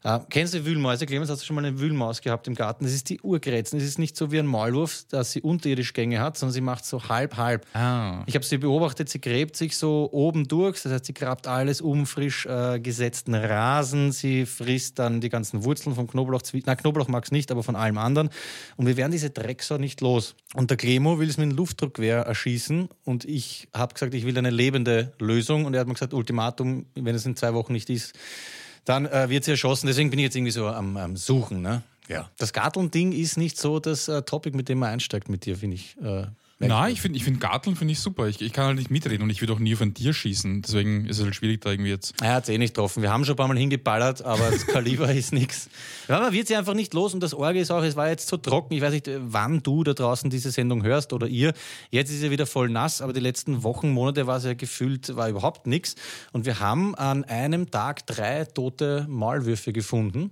äh, 0.06 0.20
kennst 0.30 0.54
du 0.54 0.64
Wühlmäuse? 0.64 1.08
Clemens, 1.08 1.32
hast 1.32 1.42
du 1.42 1.46
schon 1.48 1.56
mal 1.56 1.66
eine 1.66 1.80
Wühlmaus 1.80 2.22
gehabt 2.22 2.48
im 2.48 2.54
Garten? 2.54 2.84
Das 2.84 2.94
ist 2.94 3.10
die 3.10 3.20
Urgrätzen. 3.22 3.80
Es 3.80 3.86
ist 3.86 3.98
nicht 3.98 4.16
so 4.16 4.32
wie 4.32 4.38
ein 4.38 4.46
Maulwurf, 4.46 5.04
dass 5.10 5.32
sie 5.32 5.42
unterirdisch 5.42 5.94
Gänge 5.94 6.20
hat, 6.22 6.38
sondern 6.38 6.54
sie 6.54 6.62
macht 6.62 6.86
so 6.86 7.10
halb, 7.10 7.38
halb. 7.38 7.66
Ah. 7.74 8.22
Ich 8.28 8.36
habe 8.36 8.46
sie 8.46 8.60
beobachtet, 8.60 9.10
sie 9.10 9.20
gräbt 9.20 9.56
sich 9.56 9.76
so 9.76 10.08
oben 10.12 10.48
durch. 10.48 10.84
Das 10.84 10.92
heißt, 10.92 11.06
sie 11.06 11.16
grabt 11.16 11.48
alles 11.48 11.82
um 11.82 12.06
frisch 12.06 12.46
äh, 12.46 12.80
gesetzten 12.80 13.34
Rasen. 13.34 14.12
Sie 14.12 14.46
frisst 14.46 15.00
dann 15.00 15.22
die 15.22 15.30
ganzen 15.30 15.64
Wurzeln 15.64 15.96
vom 15.96 16.06
Knoblauch. 16.06 16.44
Na, 16.66 16.76
Knoblauch 16.76 17.08
mag 17.08 17.24
es 17.24 17.32
nicht, 17.32 17.50
aber 17.50 17.64
von 17.64 17.76
allem 17.76 17.98
anderen. 17.98 18.30
Und 18.78 18.86
wir 18.86 18.98
werden 18.98 19.12
diese 19.12 19.32
Drecksau 19.32 19.80
nicht 19.80 20.02
los. 20.02 20.36
Und 20.54 20.70
der 20.70 20.78
Clemo 20.78 21.18
will 21.18 21.30
es 21.30 21.38
mit 21.38 21.46
einem 21.46 21.58
Luftdruckwehr 21.58 22.20
erschießen. 22.20 22.90
Und 23.06 23.24
ich 23.24 23.68
habe 23.74 23.94
gesagt, 23.94 24.14
ich 24.14 24.26
will 24.26 24.38
eine 24.38 24.50
lebende 24.50 25.14
Lösung. 25.20 25.66
Und 25.66 25.76
er 25.76 25.80
hat 25.80 25.88
mir 25.88 25.94
gesagt, 25.94 26.14
Ultimatum, 26.14 26.88
wenn 26.96 27.16
es 27.16 27.26
in 27.26 27.36
zwei 27.36 27.54
Wochen 27.54 27.72
nicht 27.72 27.90
ist, 27.90 28.14
dann 28.84 29.06
äh, 29.06 29.30
wird 29.30 29.44
sie 29.44 29.52
erschossen. 29.52 29.88
Deswegen 29.88 30.10
bin 30.10 30.20
ich 30.20 30.24
jetzt 30.24 30.36
irgendwie 30.36 30.52
so 30.52 30.68
am, 30.68 30.98
am 30.98 31.16
Suchen. 31.16 31.62
Ne? 31.62 31.84
Ja. 32.08 32.30
Das 32.38 32.52
Garteln-Ding 32.52 33.12
ist 33.12 33.38
nicht 33.38 33.58
so 33.58 33.80
das 33.80 34.08
äh, 34.08 34.24
Topic, 34.24 34.58
mit 34.58 34.70
dem 34.70 34.80
man 34.80 34.90
einsteigt 34.90 35.30
mit 35.30 35.46
dir, 35.46 35.56
finde 35.56 35.76
ich. 35.76 35.96
Äh, 36.02 36.26
Nein, 36.60 36.94
ich 36.94 37.02
finde 37.02 37.18
ich 37.18 37.26
find 37.26 37.42
Garteln 37.42 37.76
finde 37.76 37.92
ich 37.92 38.00
super. 38.00 38.28
Ich, 38.28 38.42
ich 38.42 38.54
kann 38.54 38.68
halt 38.68 38.78
nicht 38.78 38.90
mitreden 38.90 39.24
und 39.24 39.30
ich 39.30 39.42
würde 39.42 39.52
auch 39.52 39.60
nie 39.60 39.74
auf 39.74 39.82
ein 39.82 39.94
Tier 39.94 40.14
schießen. 40.14 40.62
Deswegen 40.62 41.06
ist 41.06 41.20
es 41.20 41.26
halt 41.26 41.36
schwierig 41.36 41.60
da 41.62 41.70
irgendwie 41.70 41.90
jetzt. 41.90 42.14
Er 42.22 42.36
hat 42.36 42.44
es 42.44 42.50
eh 42.50 42.58
nicht 42.58 42.74
getroffen. 42.74 43.04
Wir 43.04 43.12
haben 43.12 43.26
schon 43.26 43.34
ein 43.34 43.38
paar 43.38 43.50
Mal 43.50 43.58
hingeballert, 43.58 44.22
aber 44.24 44.52
das 44.52 44.66
Kaliber 44.66 45.12
ist 45.14 45.34
nichts. 45.34 45.70
Ja, 46.08 46.22
man 46.22 46.32
wird 46.32 46.48
sie 46.48 46.56
einfach 46.56 46.74
nicht 46.74 46.94
los 46.94 47.14
und 47.14 47.20
das 47.22 47.34
Orge 47.34 47.60
ist 47.60 47.72
auch, 47.72 47.84
es 47.84 47.98
war 47.98 48.08
jetzt 48.08 48.30
so 48.30 48.38
trocken. 48.38 48.74
Ich 48.74 48.82
weiß 48.82 48.94
nicht, 48.94 49.10
wann 49.18 49.64
du 49.64 49.84
da 49.84 49.94
draußen 49.94 50.30
diese 50.30 50.50
Sendung 50.50 50.84
hörst 50.84 51.12
oder 51.12 51.28
ihr. 51.28 51.54
Jetzt 51.92 52.10
ist 52.10 52.22
sie 52.22 52.32
wieder 52.32 52.46
voll 52.46 52.70
nass, 52.70 53.02
aber 53.02 53.12
die 53.12 53.20
letzten 53.20 53.64
Wochen, 53.64 53.90
Monate 53.90 54.26
war 54.26 54.38
es 54.38 54.46
ja 54.46 54.54
gefühlt, 54.54 55.14
war 55.18 55.28
überhaupt 55.28 55.68
nichts. 55.68 55.96
Und 56.32 56.46
wir 56.46 56.62
haben 56.62 56.96
an 56.96 57.26
einem 57.26 57.70
Tag 57.70 58.08
drei 58.08 58.46
tote 58.46 59.06
Maulwürfe 59.10 59.74
gefunden. 59.74 60.32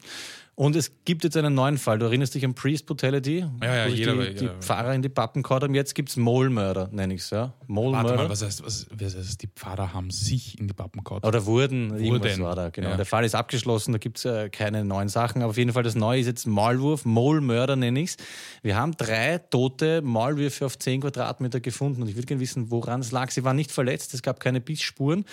Und 0.56 0.76
es 0.76 0.92
gibt 1.04 1.24
jetzt 1.24 1.36
einen 1.36 1.56
neuen 1.56 1.80
Fall. 1.80 1.98
Du 1.98 2.06
erinnerst 2.06 2.36
dich 2.36 2.46
an 2.46 2.54
Priest 2.54 2.86
Brutality? 2.86 3.40
Ja, 3.62 3.76
ja, 3.76 3.88
wo 3.88 3.94
jeder, 3.94 4.16
die, 4.26 4.36
die 4.36 4.50
Pfarrer 4.60 4.94
in 4.94 5.02
die 5.02 5.10
Pappen 5.10 5.42
gehauen 5.42 5.64
haben. 5.64 5.74
Jetzt 5.74 5.96
gibt 5.96 6.10
es 6.10 6.16
Mole 6.16 6.52
Murder, 6.52 6.90
nenne 6.92 7.16
ich 7.16 7.22
es. 7.22 7.32
Ja? 7.32 7.54
Warte 7.68 8.16
mal, 8.16 8.30
was 8.30 8.44
heißt, 8.44 8.64
was, 8.64 8.86
was 8.92 9.16
heißt, 9.16 9.42
die 9.42 9.48
Pfarrer 9.48 9.94
haben 9.94 10.12
sich 10.12 10.60
in 10.60 10.68
die 10.68 10.76
Pappen 10.76 11.04
gehauen? 11.04 11.24
Oder 11.24 11.48
wurden, 11.48 12.00
wurden. 12.00 12.44
war 12.44 12.56
da, 12.56 12.70
genau. 12.70 12.90
Ja. 12.90 12.98
Der 12.98 13.06
Fall 13.08 13.26
ist 13.26 13.34
abgeschlossen, 13.34 13.94
da 13.94 13.98
gibt 13.98 14.20
es 14.20 14.26
äh, 14.26 14.50
keine 14.50 14.86
neuen 14.86 15.10
Sachen. 15.10 15.42
Aber 15.42 15.50
auf 15.50 15.58
jeden 15.58 15.74
Fall, 15.74 15.82
das 15.82 15.96
Neue 15.96 16.20
ist 16.20 16.28
jetzt 16.28 16.46
Maulwurf, 16.46 17.04
Mole 17.04 17.42
Murder 17.42 17.76
nenne 17.76 18.02
ich 18.02 18.12
es. 18.12 18.18
Wir 18.62 18.76
haben 18.76 18.96
drei 18.96 19.40
tote 19.40 20.04
Maulwürfe 20.04 20.68
auf 20.68 20.78
10 20.78 21.02
Quadratmeter 21.02 21.62
gefunden. 21.62 22.04
Und 22.04 22.10
ich 22.10 22.16
würde 22.16 22.28
gerne 22.28 22.42
wissen, 22.42 22.70
woran 22.70 23.02
es 23.02 23.12
lag. 23.12 23.32
Sie 23.32 23.44
waren 23.44 23.56
nicht 23.56 23.72
verletzt, 23.72 24.14
es 24.14 24.22
gab 24.22 24.40
keine 24.40 24.62
Bissspuren. 24.62 25.26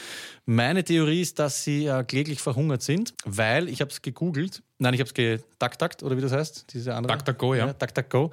Meine 0.47 0.83
Theorie 0.83 1.21
ist, 1.21 1.39
dass 1.39 1.63
sie 1.63 1.85
äh, 1.85 2.05
kläglich 2.05 2.41
verhungert 2.41 2.81
sind, 2.81 3.13
weil, 3.27 3.69
ich 3.69 3.83
habe 3.83 3.91
es 3.91 4.01
gegoogelt, 4.01 4.63
Nein, 4.83 4.95
ich 4.95 5.01
habe 5.01 5.09
es 5.09 5.15
gedacktackt, 5.15 6.03
oder 6.03 6.17
wie 6.17 6.23
das 6.23 6.33
heißt? 6.33 6.73
Diese 6.73 6.95
andere. 6.95 7.19
DuckDuckGo, 7.19 7.55
ja. 7.55 7.67
ja 7.67 7.73
DuckDuckGo. 7.75 8.31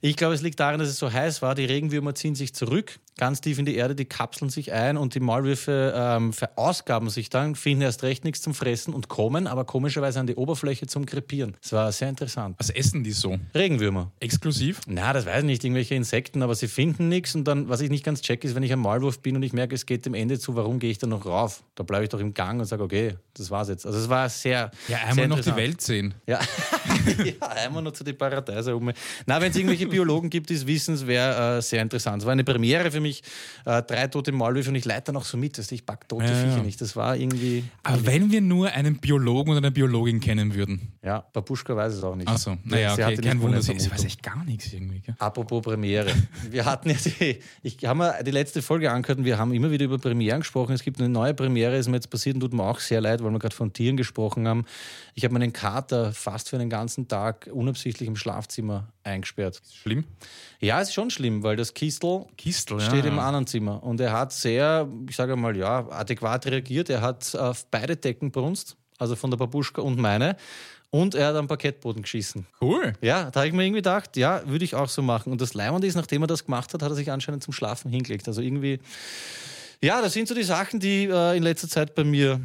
Ich 0.00 0.16
glaube, 0.16 0.34
es 0.34 0.40
liegt 0.40 0.58
daran, 0.58 0.80
dass 0.80 0.88
es 0.88 0.98
so 0.98 1.12
heiß 1.12 1.42
war. 1.42 1.54
Die 1.54 1.66
Regenwürmer 1.66 2.14
ziehen 2.14 2.34
sich 2.34 2.54
zurück 2.54 2.98
ganz 3.16 3.40
tief 3.40 3.58
in 3.58 3.64
die 3.64 3.76
Erde, 3.76 3.94
die 3.94 4.04
kapseln 4.04 4.50
sich 4.50 4.72
ein 4.72 4.96
und 4.96 5.14
die 5.14 5.20
Maulwürfe 5.20 5.94
ähm, 5.96 6.32
verausgaben 6.32 7.10
sich 7.10 7.30
dann, 7.30 7.54
finden 7.54 7.82
erst 7.82 8.02
recht 8.02 8.24
nichts 8.24 8.42
zum 8.42 8.54
Fressen 8.54 8.94
und 8.94 9.08
kommen 9.08 9.46
aber 9.46 9.64
komischerweise 9.64 10.20
an 10.20 10.26
die 10.26 10.36
Oberfläche 10.36 10.86
zum 10.86 11.06
Krepieren. 11.06 11.56
Das 11.62 11.72
war 11.72 11.92
sehr 11.92 12.08
interessant. 12.08 12.56
Was 12.58 12.70
essen 12.70 13.04
die 13.04 13.12
so? 13.12 13.38
Regenwürmer. 13.54 14.10
Exklusiv? 14.20 14.80
Na, 14.86 15.12
das 15.12 15.26
weiß 15.26 15.40
ich 15.40 15.46
nicht, 15.46 15.64
irgendwelche 15.64 15.94
Insekten, 15.94 16.42
aber 16.42 16.54
sie 16.54 16.68
finden 16.68 17.08
nichts 17.08 17.34
und 17.34 17.44
dann, 17.44 17.68
was 17.68 17.80
ich 17.80 17.90
nicht 17.90 18.04
ganz 18.04 18.22
check, 18.22 18.44
ist, 18.44 18.54
wenn 18.54 18.62
ich 18.62 18.72
ein 18.72 18.78
Maulwurf 18.78 19.20
bin 19.20 19.36
und 19.36 19.42
ich 19.42 19.52
merke, 19.52 19.74
es 19.74 19.86
geht 19.86 20.06
dem 20.06 20.14
Ende 20.14 20.38
zu, 20.38 20.56
warum 20.56 20.78
gehe 20.78 20.90
ich 20.90 20.98
da 20.98 21.06
noch 21.06 21.26
rauf? 21.26 21.62
Da 21.74 21.82
bleibe 21.82 22.04
ich 22.04 22.10
doch 22.10 22.20
im 22.20 22.32
Gang 22.34 22.60
und 22.60 22.66
sage, 22.66 22.82
okay, 22.82 23.16
das 23.34 23.50
war's 23.50 23.68
jetzt. 23.68 23.86
Also 23.86 23.98
es 23.98 24.08
war 24.08 24.28
sehr 24.28 24.70
Ja, 24.88 24.98
einmal 24.98 25.14
sehr 25.14 25.28
noch 25.28 25.40
die 25.40 25.56
Welt 25.56 25.80
sehen. 25.80 26.14
Ja. 26.26 26.40
ja, 27.24 27.48
einmal 27.48 27.82
noch 27.82 27.92
zu 27.92 28.04
den 28.04 28.16
Paradeise 28.16 28.76
um. 28.76 28.92
Na, 29.26 29.40
wenn 29.40 29.50
es 29.50 29.56
irgendwelche 29.56 29.86
Biologen 29.86 30.30
gibt, 30.30 30.50
die 30.50 30.54
es 30.54 30.66
wissen, 30.66 30.94
es 30.94 31.06
wäre 31.06 31.58
äh, 31.58 31.62
sehr 31.62 31.82
interessant. 31.82 32.22
Es 32.22 32.26
war 32.26 32.32
eine 32.32 32.44
Premiere 32.44 32.90
für 32.90 32.99
mich. 33.00 33.22
Äh, 33.64 33.82
drei 33.82 34.06
tote 34.06 34.32
Maulwürfe 34.32 34.70
und 34.70 34.76
ich 34.76 34.84
leite 34.84 35.06
dann 35.06 35.16
auch 35.16 35.24
so 35.24 35.36
mit. 35.36 35.58
dass 35.58 35.72
ich 35.72 35.84
packe 35.84 36.06
tote 36.06 36.26
ja, 36.26 36.34
Viecher 36.34 36.56
ja. 36.58 36.62
nicht. 36.62 36.80
Das 36.80 36.96
war 36.96 37.16
irgendwie. 37.16 37.64
Aber 37.82 38.06
wenn 38.06 38.30
wir 38.30 38.40
nur 38.40 38.70
einen 38.70 38.98
Biologen 38.98 39.50
oder 39.50 39.58
eine 39.58 39.70
Biologin 39.70 40.20
kennen 40.20 40.54
würden. 40.54 40.92
Ja, 41.02 41.24
Babuschka 41.32 41.74
weiß 41.74 41.94
es 41.94 42.04
auch 42.04 42.14
nicht. 42.14 42.28
Achso, 42.28 42.56
naja, 42.64 42.92
okay, 42.92 43.16
kein 43.16 43.40
Wunder. 43.40 43.62
Sie 43.62 43.72
weiß 43.72 44.04
echt 44.04 44.22
gar 44.22 44.44
nichts 44.44 44.72
irgendwie. 44.72 45.00
Gell? 45.00 45.14
Apropos 45.18 45.62
Premiere. 45.62 46.12
wir 46.50 46.64
hatten 46.64 46.90
ja 46.90 46.96
die, 46.96 47.40
ich 47.62 47.84
habe 47.84 48.14
die 48.24 48.30
letzte 48.30 48.62
Folge 48.62 48.90
angehört 48.90 49.18
und 49.18 49.24
wir 49.24 49.38
haben 49.38 49.52
immer 49.52 49.70
wieder 49.70 49.86
über 49.86 49.98
Premieren 49.98 50.40
gesprochen. 50.40 50.72
Es 50.72 50.82
gibt 50.82 51.00
eine 51.00 51.08
neue 51.08 51.34
Premiere, 51.34 51.76
ist 51.76 51.88
mir 51.88 51.96
jetzt 51.96 52.10
passiert 52.10 52.34
und 52.34 52.40
tut 52.40 52.52
mir 52.52 52.64
auch 52.64 52.80
sehr 52.80 53.00
leid, 53.00 53.22
weil 53.22 53.30
wir 53.30 53.38
gerade 53.38 53.54
von 53.54 53.72
Tieren 53.72 53.96
gesprochen 53.96 54.46
haben. 54.46 54.64
Ich 55.14 55.24
habe 55.24 55.34
meinen 55.34 55.52
Kater 55.52 56.12
fast 56.12 56.48
für 56.48 56.56
einen 56.56 56.70
ganzen 56.70 57.08
Tag 57.08 57.48
unabsichtlich 57.52 58.08
im 58.08 58.16
Schlafzimmer 58.16 58.88
eingesperrt. 59.02 59.60
Schlimm? 59.82 60.04
Ja, 60.60 60.80
ist 60.80 60.94
schon 60.94 61.10
schlimm, 61.10 61.42
weil 61.42 61.56
das 61.56 61.74
Kistel, 61.74 62.26
Kistel 62.36 62.80
steht 62.80 63.04
ja, 63.04 63.10
im 63.10 63.18
anderen 63.18 63.46
Zimmer. 63.46 63.82
Und 63.82 64.00
er 64.00 64.12
hat 64.12 64.32
sehr, 64.32 64.88
ich 65.08 65.16
sage 65.16 65.36
mal, 65.36 65.56
ja, 65.56 65.88
adäquat 65.90 66.46
reagiert. 66.46 66.90
Er 66.90 67.00
hat 67.00 67.34
auf 67.34 67.66
beide 67.66 67.96
Decken 67.96 68.30
brunst, 68.30 68.76
also 68.98 69.16
von 69.16 69.30
der 69.30 69.38
Babuschka 69.38 69.82
und 69.82 69.98
meine. 69.98 70.36
Und 70.90 71.14
er 71.14 71.28
hat 71.28 71.36
am 71.36 71.46
Parkettboden 71.46 72.02
geschissen. 72.02 72.46
Cool. 72.60 72.94
Ja, 73.00 73.30
da 73.30 73.40
habe 73.40 73.48
ich 73.48 73.54
mir 73.54 73.64
irgendwie 73.64 73.78
gedacht, 73.78 74.16
ja, 74.16 74.42
würde 74.46 74.64
ich 74.64 74.74
auch 74.74 74.88
so 74.88 75.02
machen. 75.02 75.30
Und 75.30 75.40
das 75.40 75.54
Leimende 75.54 75.86
ist, 75.86 75.94
nachdem 75.94 76.22
er 76.22 76.26
das 76.26 76.44
gemacht 76.44 76.74
hat, 76.74 76.82
hat 76.82 76.90
er 76.90 76.96
sich 76.96 77.12
anscheinend 77.12 77.44
zum 77.44 77.52
Schlafen 77.52 77.92
hingelegt. 77.92 78.26
Also 78.26 78.42
irgendwie, 78.42 78.80
ja, 79.80 80.02
das 80.02 80.14
sind 80.14 80.26
so 80.26 80.34
die 80.34 80.42
Sachen, 80.42 80.80
die 80.80 81.04
äh, 81.04 81.36
in 81.36 81.44
letzter 81.44 81.68
Zeit 81.68 81.94
bei 81.94 82.02
mir 82.02 82.40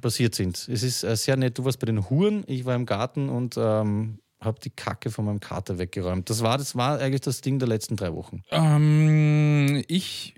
passiert 0.00 0.34
sind. 0.34 0.68
Es 0.68 0.82
ist 0.82 1.04
äh, 1.04 1.16
sehr 1.16 1.36
nett. 1.36 1.58
Du 1.58 1.64
warst 1.64 1.78
bei 1.78 1.86
den 1.86 2.08
Huren, 2.08 2.44
ich 2.46 2.64
war 2.64 2.74
im 2.74 2.86
Garten 2.86 3.28
und 3.28 3.56
ähm, 3.56 4.18
habe 4.40 4.60
die 4.60 4.70
Kacke 4.70 5.10
von 5.10 5.24
meinem 5.24 5.40
Kater 5.40 5.78
weggeräumt. 5.78 6.28
Das 6.30 6.42
war, 6.42 6.58
das 6.58 6.76
war 6.76 6.98
eigentlich 7.00 7.22
das 7.22 7.40
Ding 7.40 7.58
der 7.58 7.68
letzten 7.68 7.96
drei 7.96 8.12
Wochen. 8.12 8.42
Ähm, 8.50 9.82
ich, 9.88 10.34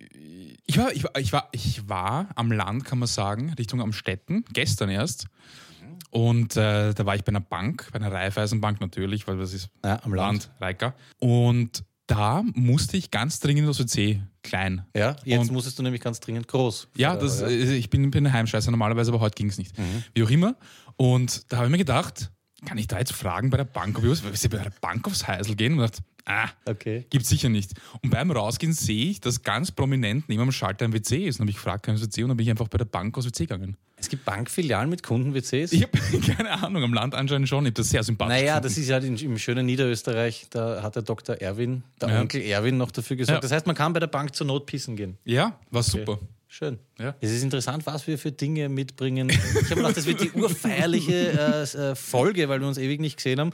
ich, 0.66 0.78
war, 0.78 0.92
ich, 0.92 1.04
war, 1.04 1.18
ich, 1.18 1.32
war, 1.32 1.48
ich 1.52 1.88
war 1.88 2.28
am 2.34 2.52
Land, 2.52 2.84
kann 2.84 2.98
man 2.98 3.08
sagen, 3.08 3.52
Richtung 3.58 3.80
am 3.80 3.92
Städten, 3.92 4.44
gestern 4.52 4.90
erst. 4.90 5.26
Und 6.10 6.56
äh, 6.56 6.94
da 6.94 7.06
war 7.06 7.16
ich 7.16 7.24
bei 7.24 7.30
einer 7.30 7.40
Bank, 7.40 7.88
bei 7.92 7.98
einer 7.98 8.10
Raiffeisenbank 8.10 8.80
natürlich, 8.80 9.28
weil 9.28 9.36
das 9.36 9.52
ist 9.52 9.68
ja, 9.84 10.00
am 10.02 10.14
Land, 10.14 10.50
Reika. 10.58 10.94
Und 11.18 11.84
da 12.08 12.42
musste 12.54 12.96
ich 12.96 13.10
ganz 13.10 13.38
dringend 13.38 13.68
aus 13.68 13.78
WC 13.78 14.20
klein. 14.42 14.84
Ja, 14.96 15.16
jetzt 15.24 15.48
und, 15.48 15.52
musstest 15.52 15.78
du 15.78 15.82
nämlich 15.82 16.02
ganz 16.02 16.18
dringend 16.20 16.48
groß. 16.48 16.88
Ja, 16.96 17.14
das, 17.14 17.40
ja. 17.40 17.48
Ich 17.48 17.90
bin, 17.90 18.10
bin 18.10 18.26
ein 18.26 18.32
Heimscheißer 18.32 18.70
normalerweise, 18.70 19.12
aber 19.12 19.20
heute 19.20 19.34
ging 19.34 19.48
es 19.48 19.58
nicht. 19.58 19.78
Mhm. 19.78 20.02
Wie 20.14 20.22
auch 20.24 20.30
immer. 20.30 20.56
Und 20.96 21.52
da 21.52 21.58
habe 21.58 21.66
ich 21.66 21.70
mir 21.70 21.78
gedacht, 21.78 22.30
kann 22.64 22.78
ich 22.78 22.88
da 22.88 22.98
jetzt 22.98 23.12
fragen 23.12 23.50
bei 23.50 23.58
der 23.58 23.64
Bank, 23.64 23.98
ob 23.98 24.04
ich, 24.04 24.24
was, 24.24 24.48
bei 24.48 24.58
der 24.58 24.72
Bank 24.80 25.06
aufs 25.06 25.28
Heisel 25.28 25.54
gehen? 25.54 25.74
Und 25.74 25.80
dachte, 25.80 26.02
Ah, 26.28 26.50
okay. 26.66 27.06
Gibt 27.08 27.24
sicher 27.24 27.48
nicht. 27.48 27.72
Und 28.02 28.10
beim 28.10 28.30
Rausgehen 28.30 28.74
sehe 28.74 29.06
ich, 29.10 29.20
dass 29.20 29.42
ganz 29.42 29.72
prominent 29.72 30.28
neben 30.28 30.40
dem 30.42 30.52
Schalter 30.52 30.84
ein 30.84 30.92
WC 30.92 31.26
ist. 31.26 31.36
Und 31.36 31.44
habe 31.44 31.50
ich 31.50 31.56
gefragt, 31.56 31.88
ich 31.88 32.02
WC? 32.02 32.22
Und 32.22 32.28
dann 32.28 32.36
bin 32.36 32.44
ich 32.44 32.50
einfach 32.50 32.68
bei 32.68 32.76
der 32.76 32.84
Bank 32.84 33.16
aus 33.16 33.26
WC 33.26 33.46
gegangen. 33.46 33.76
Es 33.96 34.08
gibt 34.08 34.24
Bankfilialen 34.26 34.90
mit 34.90 35.02
Kunden-WCs? 35.02 35.72
Ich 35.72 35.82
habe 35.82 35.98
keine 36.36 36.50
Ahnung, 36.62 36.84
am 36.84 36.92
Land 36.92 37.14
anscheinend 37.14 37.48
schon. 37.48 37.64
Ich 37.64 37.70
habe 37.70 37.74
das 37.74 37.88
sehr 37.88 38.02
sympathisch 38.04 38.36
Naja, 38.36 38.58
gefunden. 38.58 38.62
das 38.68 38.78
ist 38.78 38.88
ja 38.88 38.94
halt 39.00 39.22
im 39.22 39.38
schönen 39.38 39.66
Niederösterreich, 39.66 40.46
da 40.50 40.82
hat 40.82 40.96
der 40.96 41.02
Dr. 41.02 41.36
Erwin, 41.36 41.82
der 42.00 42.10
ja. 42.10 42.20
Onkel 42.20 42.42
Erwin 42.42 42.76
noch 42.76 42.90
dafür 42.90 43.16
gesorgt. 43.16 43.38
Ja. 43.38 43.40
Das 43.40 43.50
heißt, 43.50 43.66
man 43.66 43.74
kann 43.74 43.92
bei 43.94 44.00
der 44.00 44.06
Bank 44.06 44.34
zur 44.36 44.46
Not 44.46 44.66
pissen 44.66 44.96
gehen. 44.96 45.16
Ja, 45.24 45.58
war 45.70 45.80
okay. 45.80 45.90
super. 45.98 46.18
Schön. 46.46 46.78
Ja. 46.98 47.14
Es 47.20 47.30
ist 47.30 47.42
interessant, 47.42 47.86
was 47.86 48.06
wir 48.06 48.18
für 48.18 48.32
Dinge 48.32 48.68
mitbringen. 48.68 49.30
Ich 49.30 49.70
habe 49.70 49.76
gedacht, 49.76 49.96
das 49.96 50.06
wird 50.06 50.20
die 50.20 50.32
urfeierliche 50.32 51.14
äh, 51.14 51.90
äh, 51.90 51.94
Folge, 51.94 52.48
weil 52.48 52.60
wir 52.60 52.66
uns 52.66 52.76
ewig 52.76 53.00
nicht 53.00 53.16
gesehen 53.16 53.38
haben. 53.38 53.52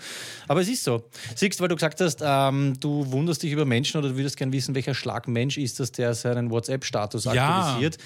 Aber 0.48 0.62
es 0.62 0.68
ist 0.68 0.82
so. 0.82 1.04
Siehst, 1.34 1.60
weil 1.60 1.68
du 1.68 1.74
gesagt 1.74 2.00
hast, 2.00 2.20
ähm, 2.24 2.74
du 2.80 3.10
wunderst 3.12 3.42
dich 3.42 3.52
über 3.52 3.66
Menschen 3.66 3.98
oder 3.98 4.10
du 4.10 4.16
würdest 4.16 4.38
gerne 4.38 4.52
wissen, 4.52 4.74
welcher 4.74 4.94
Schlag 4.94 5.28
Mensch 5.28 5.58
ist 5.58 5.78
das, 5.78 5.92
der 5.92 6.14
seinen 6.14 6.50
WhatsApp-Status 6.50 7.24
ja. 7.24 7.32
aktualisiert. 7.32 7.98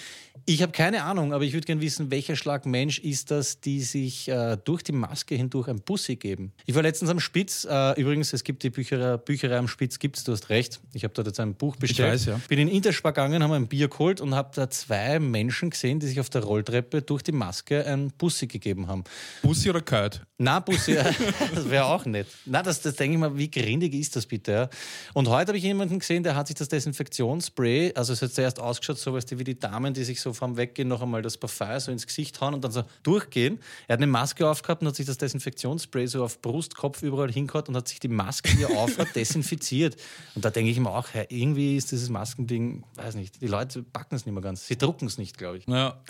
Ich 0.46 0.62
habe 0.62 0.72
keine 0.72 1.02
Ahnung, 1.04 1.32
aber 1.32 1.44
ich 1.44 1.52
würde 1.52 1.66
gerne 1.66 1.80
wissen, 1.80 2.10
welcher 2.10 2.36
Schlag 2.36 2.64
Mensch 2.64 2.98
ist 2.98 3.30
das, 3.30 3.60
die 3.60 3.80
sich 3.80 4.28
äh, 4.28 4.56
durch 4.64 4.82
die 4.82 4.92
Maske 4.92 5.34
hindurch 5.34 5.68
ein 5.68 5.80
Bussi 5.80 6.16
geben. 6.16 6.52
Ich 6.64 6.74
war 6.74 6.82
letztens 6.82 7.10
am 7.10 7.20
Spitz. 7.20 7.66
Äh, 7.68 8.00
übrigens, 8.00 8.32
es 8.32 8.44
gibt 8.44 8.62
die 8.62 8.70
Bücherei, 8.70 9.16
Bücherei 9.16 9.58
am 9.58 9.68
Spitz, 9.68 9.98
gibt's, 9.98 10.24
du 10.24 10.32
hast 10.32 10.48
recht. 10.48 10.80
Ich 10.94 11.04
habe 11.04 11.14
dort 11.14 11.26
jetzt 11.26 11.40
ein 11.40 11.54
Buch 11.54 11.76
bestellt. 11.76 12.20
Ich 12.20 12.26
weiß, 12.26 12.26
ja. 12.26 12.40
Bin 12.48 12.58
in 12.58 12.68
Interspar 12.68 13.12
gegangen, 13.12 13.42
habe 13.42 13.56
ein 13.56 13.66
Bier 13.66 13.88
geholt 13.88 14.20
und 14.20 14.34
habe 14.34 14.50
da 14.54 14.70
zwei 14.70 15.18
Menschen 15.28 15.70
gesehen, 15.70 16.00
die 16.00 16.06
sich 16.06 16.20
auf 16.20 16.30
der 16.30 16.42
Rolltreppe 16.42 17.02
durch 17.02 17.22
die 17.22 17.32
Maske 17.32 17.84
ein 17.86 18.10
Bussi 18.16 18.46
gegeben 18.46 18.86
haben. 18.86 19.04
Bussi 19.42 19.68
oder 19.70 19.82
Kalt? 19.82 20.22
Na, 20.38 20.60
Bussi, 20.60 20.94
das 21.54 21.68
wäre 21.68 21.84
auch 21.84 22.04
nett. 22.04 22.26
Na, 22.46 22.62
das, 22.62 22.80
das 22.80 22.96
denke 22.96 23.14
ich 23.14 23.20
mal, 23.20 23.36
wie 23.36 23.50
grindig 23.50 23.94
ist 23.94 24.16
das 24.16 24.26
bitte? 24.26 24.52
Ja? 24.52 24.70
Und 25.12 25.28
heute 25.28 25.48
habe 25.48 25.58
ich 25.58 25.64
jemanden 25.64 25.98
gesehen, 25.98 26.22
der 26.22 26.34
hat 26.34 26.46
sich 26.46 26.56
das 26.56 26.68
Desinfektionsspray, 26.68 27.92
also 27.94 28.12
es 28.12 28.22
hat 28.22 28.32
zuerst 28.32 28.58
ausgeschaut, 28.58 28.98
so 28.98 29.12
weißt 29.12 29.30
du, 29.32 29.38
wie 29.38 29.44
die 29.44 29.58
Damen, 29.58 29.94
die 29.94 30.04
sich 30.04 30.20
so 30.20 30.32
vom 30.32 30.56
Weggehen 30.56 30.88
noch 30.88 31.02
einmal 31.02 31.22
das 31.22 31.36
Parfum 31.36 31.58
so 31.78 31.90
ins 31.90 32.06
Gesicht 32.06 32.40
hauen 32.40 32.54
und 32.54 32.64
dann 32.64 32.72
so 32.72 32.84
durchgehen. 33.02 33.58
Er 33.86 33.94
hat 33.94 33.98
eine 33.98 34.06
Maske 34.06 34.48
aufgehabt 34.48 34.82
und 34.82 34.88
hat 34.88 34.96
sich 34.96 35.06
das 35.06 35.18
Desinfektionsspray 35.18 36.06
so 36.06 36.24
auf 36.24 36.40
Brust, 36.40 36.76
Kopf 36.76 37.02
überall 37.02 37.30
hingehauen 37.30 37.66
und 37.68 37.76
hat 37.76 37.88
sich 37.88 38.00
die 38.00 38.08
Maske, 38.08 38.56
die 38.56 38.62
er 38.62 38.70
aufhat, 38.78 39.14
desinfiziert. 39.16 39.96
Und 40.34 40.44
da 40.44 40.50
denke 40.50 40.70
ich 40.70 40.78
mir 40.78 40.90
auch, 40.90 41.08
hey, 41.12 41.26
irgendwie 41.28 41.76
ist 41.76 41.90
dieses 41.90 42.08
Maskending, 42.08 42.84
weiß 42.94 43.14
nicht, 43.16 43.40
die 43.40 43.46
Leute 43.46 43.82
packen 43.82 44.14
es 44.14 44.24
nicht 44.24 44.34
mehr 44.34 44.42
ganz. 44.42 44.66
Sie 44.66 44.78
drucken 44.78 45.06
es 45.06 45.17
nicht, 45.18 45.38
glaube 45.38 45.58
ich. 45.58 45.66
Ja. 45.66 46.00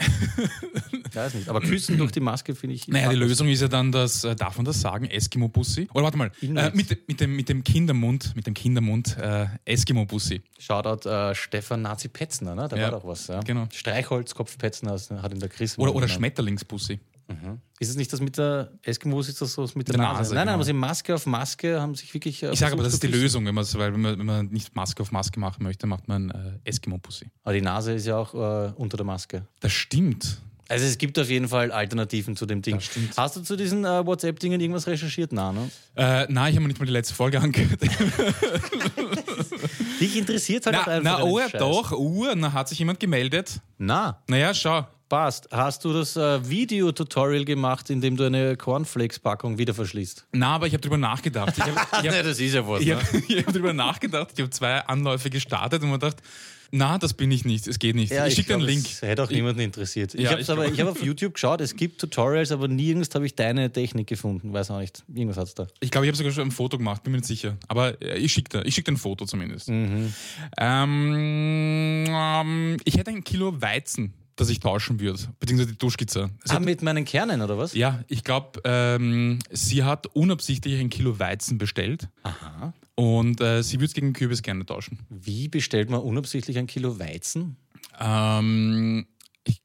weiß 1.12 1.34
nicht. 1.34 1.48
Aber 1.48 1.60
küssen 1.60 1.98
durch 1.98 2.12
die 2.12 2.20
Maske 2.20 2.54
finde 2.54 2.74
ich. 2.76 2.88
Naja, 2.88 3.10
die 3.10 3.16
Lösung 3.16 3.48
ist 3.48 3.60
ja 3.60 3.68
dann 3.68 3.92
das, 3.92 4.24
äh, 4.24 4.36
darf 4.36 4.56
man 4.56 4.64
das 4.64 4.80
sagen, 4.80 5.06
Eskimo-Bussi? 5.06 5.88
Oder 5.92 6.04
warte 6.04 6.18
mal, 6.18 6.30
äh, 6.40 6.70
mit, 6.74 7.08
mit, 7.08 7.20
dem, 7.20 7.36
mit 7.36 7.48
dem 7.48 7.64
Kindermund, 7.64 8.34
mit 8.36 8.46
dem 8.46 8.54
Kindermund 8.54 9.16
äh, 9.18 9.46
Eskimo-Bussi. 9.64 10.42
Shoutout 10.58 11.08
äh, 11.08 11.34
Stefan 11.34 11.82
Nazi-Petzner, 11.82 12.54
ne? 12.54 12.68
Da 12.68 12.76
ja, 12.76 12.84
war 12.84 12.90
doch 12.92 13.06
was. 13.06 13.26
Ja? 13.26 13.40
Genau. 13.40 13.66
Streichholzkopf-Petzner 13.72 14.98
hat 15.22 15.32
in 15.32 15.40
der 15.40 15.48
Chris. 15.48 15.78
Oder, 15.78 15.94
oder 15.94 16.08
Schmetterlingsbussi. 16.08 17.00
Mhm. 17.28 17.60
Ist 17.78 17.90
es 17.90 17.96
nicht 17.96 18.12
das 18.12 18.20
mit 18.20 18.38
der 18.38 18.72
Eskimos, 18.82 19.28
ist 19.28 19.40
das 19.40 19.52
so 19.52 19.62
mit 19.74 19.86
der, 19.88 19.96
der 19.96 20.02
Nase? 20.02 20.18
Nase? 20.18 20.34
Nein, 20.34 20.38
nein, 20.38 20.46
genau. 20.46 20.54
aber 20.54 20.64
sie 20.64 20.72
Maske 20.72 21.14
auf 21.14 21.26
Maske 21.26 21.80
haben 21.80 21.94
sich 21.94 22.12
wirklich. 22.14 22.42
Äh, 22.42 22.52
ich 22.52 22.58
sage 22.58 22.72
aber, 22.72 22.82
das 22.82 22.94
ist 22.94 23.02
die 23.02 23.08
Lösung, 23.08 23.44
wenn, 23.44 23.54
weil 23.54 23.92
wenn, 23.92 24.00
man, 24.00 24.18
wenn 24.18 24.26
man 24.26 24.46
nicht 24.46 24.74
Maske 24.74 25.02
auf 25.02 25.12
Maske 25.12 25.38
machen 25.38 25.62
möchte, 25.62 25.86
macht 25.86 26.08
man 26.08 26.30
äh, 26.30 26.68
Eskimo-Pussy. 26.68 27.30
Aber 27.44 27.52
die 27.52 27.60
Nase 27.60 27.92
ist 27.92 28.06
ja 28.06 28.16
auch 28.16 28.34
äh, 28.34 28.72
unter 28.76 28.96
der 28.96 29.04
Maske. 29.04 29.46
Das 29.60 29.72
stimmt. 29.72 30.40
Also 30.70 30.84
es 30.84 30.98
gibt 30.98 31.18
auf 31.18 31.30
jeden 31.30 31.48
Fall 31.48 31.72
Alternativen 31.72 32.36
zu 32.36 32.44
dem 32.44 32.60
Ding. 32.60 32.78
Hast 33.16 33.36
du 33.36 33.40
zu 33.40 33.56
diesen 33.56 33.86
äh, 33.86 34.04
WhatsApp-Dingen 34.04 34.60
irgendwas 34.60 34.86
recherchiert? 34.86 35.32
Nein, 35.32 35.54
ne? 35.54 35.70
Äh, 35.96 36.26
nein, 36.28 36.50
ich 36.50 36.56
habe 36.56 36.60
mir 36.60 36.68
nicht 36.68 36.78
mal 36.78 36.84
die 36.84 36.92
letzte 36.92 37.14
Folge 37.14 37.40
angehört. 37.42 37.80
Dich 40.00 40.16
interessiert 40.16 40.66
halt 40.66 40.76
na, 40.76 40.82
auch 40.82 40.86
einfach 40.86 41.18
Na, 41.18 41.24
oh 41.24 41.38
ja, 41.38 41.48
doch, 41.48 41.92
uh, 41.92 42.26
dann 42.26 42.52
hat 42.52 42.68
sich 42.68 42.78
jemand 42.78 43.00
gemeldet. 43.00 43.60
Na. 43.78 44.22
Naja, 44.28 44.52
schau. 44.52 44.86
Passt. 45.08 45.48
Hast 45.50 45.84
du 45.86 45.92
das 45.94 46.16
äh, 46.16 46.46
Video-Tutorial 46.48 47.46
gemacht, 47.46 47.88
in 47.88 48.02
dem 48.02 48.16
du 48.16 48.24
eine 48.24 48.56
Cornflakes-Packung 48.56 49.56
wieder 49.56 49.72
verschließt? 49.72 50.26
Na, 50.32 50.56
aber 50.56 50.66
ich 50.66 50.74
habe 50.74 50.82
drüber 50.82 50.98
nachgedacht. 50.98 51.54
Ich 51.56 51.64
hab, 51.64 51.70
ich 51.74 51.76
hab, 51.76 52.02
nee, 52.02 52.22
das 52.22 52.38
ist 52.38 52.54
ja 52.54 52.68
was. 52.68 52.82
Ich 52.82 52.90
habe 52.90 53.02
ne? 53.02 53.42
hab 53.46 53.52
drüber 53.54 53.72
nachgedacht. 53.72 54.32
Ich 54.34 54.40
habe 54.40 54.50
zwei 54.50 54.80
Anläufe 54.80 55.30
gestartet 55.30 55.82
und 55.82 55.88
mir 55.88 55.98
gedacht, 55.98 56.18
na, 56.70 56.98
das 56.98 57.14
bin 57.14 57.30
ich 57.30 57.46
nicht. 57.46 57.66
Es 57.66 57.78
geht 57.78 57.96
nicht. 57.96 58.12
Ja, 58.12 58.26
ich 58.26 58.34
schicke 58.34 58.52
einen 58.52 58.62
Link. 58.62 58.84
Das 58.84 59.00
hätte 59.00 59.22
auch 59.22 59.30
niemanden 59.30 59.60
interessiert. 59.60 60.14
Ich 60.14 60.20
ja, 60.20 60.32
habe 60.32 60.52
aber, 60.52 60.68
ich 60.68 60.78
habe 60.78 60.90
auf 60.90 61.02
YouTube 61.02 61.32
geschaut, 61.32 61.62
es 61.62 61.74
gibt 61.76 61.98
Tutorials, 61.98 62.52
aber 62.52 62.68
nirgends 62.68 63.14
habe 63.14 63.24
ich 63.24 63.34
deine 63.34 63.72
Technik 63.72 64.06
gefunden. 64.06 64.52
Weiß 64.52 64.70
auch 64.70 64.78
nicht. 64.80 65.02
Irgendwas 65.08 65.38
hat 65.38 65.48
es 65.48 65.54
da. 65.54 65.66
Ich 65.80 65.90
glaube, 65.90 66.06
ich 66.06 66.10
habe 66.10 66.18
sogar 66.18 66.32
schon 66.32 66.48
ein 66.48 66.50
Foto 66.50 66.76
gemacht, 66.76 67.02
bin 67.02 67.12
mir 67.12 67.18
nicht 67.18 67.28
sicher. 67.28 67.56
Aber 67.68 68.00
äh, 68.02 68.18
ich 68.18 68.34
schicke 68.34 68.62
ich 68.64 68.74
schick 68.74 68.86
ein 68.88 68.98
Foto 68.98 69.24
zumindest. 69.24 69.70
Mhm. 69.70 70.12
Ähm, 70.58 72.04
ähm, 72.06 72.76
ich 72.84 72.98
hätte 72.98 73.10
ein 73.10 73.24
Kilo 73.24 73.62
Weizen 73.62 74.12
das 74.38 74.48
ich 74.50 74.60
tauschen 74.60 75.00
würde, 75.00 75.18
beziehungsweise 75.40 75.72
die 75.72 75.78
Duschskizze. 75.78 76.30
Ah, 76.48 76.54
hat, 76.54 76.64
mit 76.64 76.80
meinen 76.80 77.04
Kernen 77.04 77.42
oder 77.42 77.58
was? 77.58 77.74
Ja, 77.74 78.04
ich 78.06 78.22
glaube, 78.22 78.60
ähm, 78.64 79.40
sie 79.50 79.82
hat 79.82 80.06
unabsichtlich 80.06 80.78
ein 80.80 80.90
Kilo 80.90 81.18
Weizen 81.18 81.58
bestellt. 81.58 82.08
Aha. 82.22 82.72
Und 82.94 83.40
äh, 83.40 83.62
sie 83.62 83.76
würde 83.76 83.86
es 83.86 83.94
gegen 83.94 84.12
Kürbis 84.12 84.42
gerne 84.42 84.64
tauschen. 84.64 85.00
Wie 85.08 85.48
bestellt 85.48 85.90
man 85.90 86.00
unabsichtlich 86.00 86.56
ein 86.56 86.68
Kilo 86.68 86.98
Weizen? 86.98 87.56
Ähm, 87.98 89.06
ich, 89.44 89.60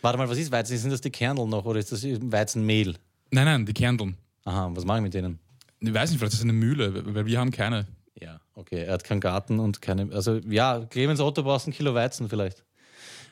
Warte 0.00 0.18
mal, 0.18 0.28
was 0.28 0.38
ist 0.38 0.52
Weizen? 0.52 0.78
Sind 0.78 0.90
das 0.90 1.00
die 1.00 1.10
Kernel 1.10 1.46
noch 1.46 1.64
oder 1.64 1.80
ist 1.80 1.90
das 1.90 2.04
Weizenmehl? 2.04 2.96
Nein, 3.30 3.44
nein, 3.44 3.66
die 3.66 3.72
Kerneln. 3.72 4.16
Aha, 4.44 4.70
was 4.72 4.84
mache 4.84 4.98
ich 4.98 5.02
mit 5.02 5.14
denen? 5.14 5.40
Ich 5.80 5.92
weiß 5.92 6.10
nicht, 6.10 6.18
vielleicht 6.20 6.34
ist 6.34 6.40
es 6.40 6.44
eine 6.44 6.52
Mühle, 6.52 7.14
weil 7.14 7.26
wir 7.26 7.40
haben 7.40 7.50
keine. 7.50 7.88
Ja, 8.20 8.40
okay. 8.54 8.84
Er 8.84 8.92
hat 8.92 9.02
keinen 9.02 9.20
Garten 9.20 9.58
und 9.58 9.82
keine. 9.82 10.12
Also 10.12 10.38
ja, 10.48 10.84
Clemens 10.90 11.18
Otto 11.18 11.42
brauchst 11.42 11.66
ein 11.66 11.72
Kilo 11.72 11.94
Weizen 11.94 12.28
vielleicht. 12.28 12.62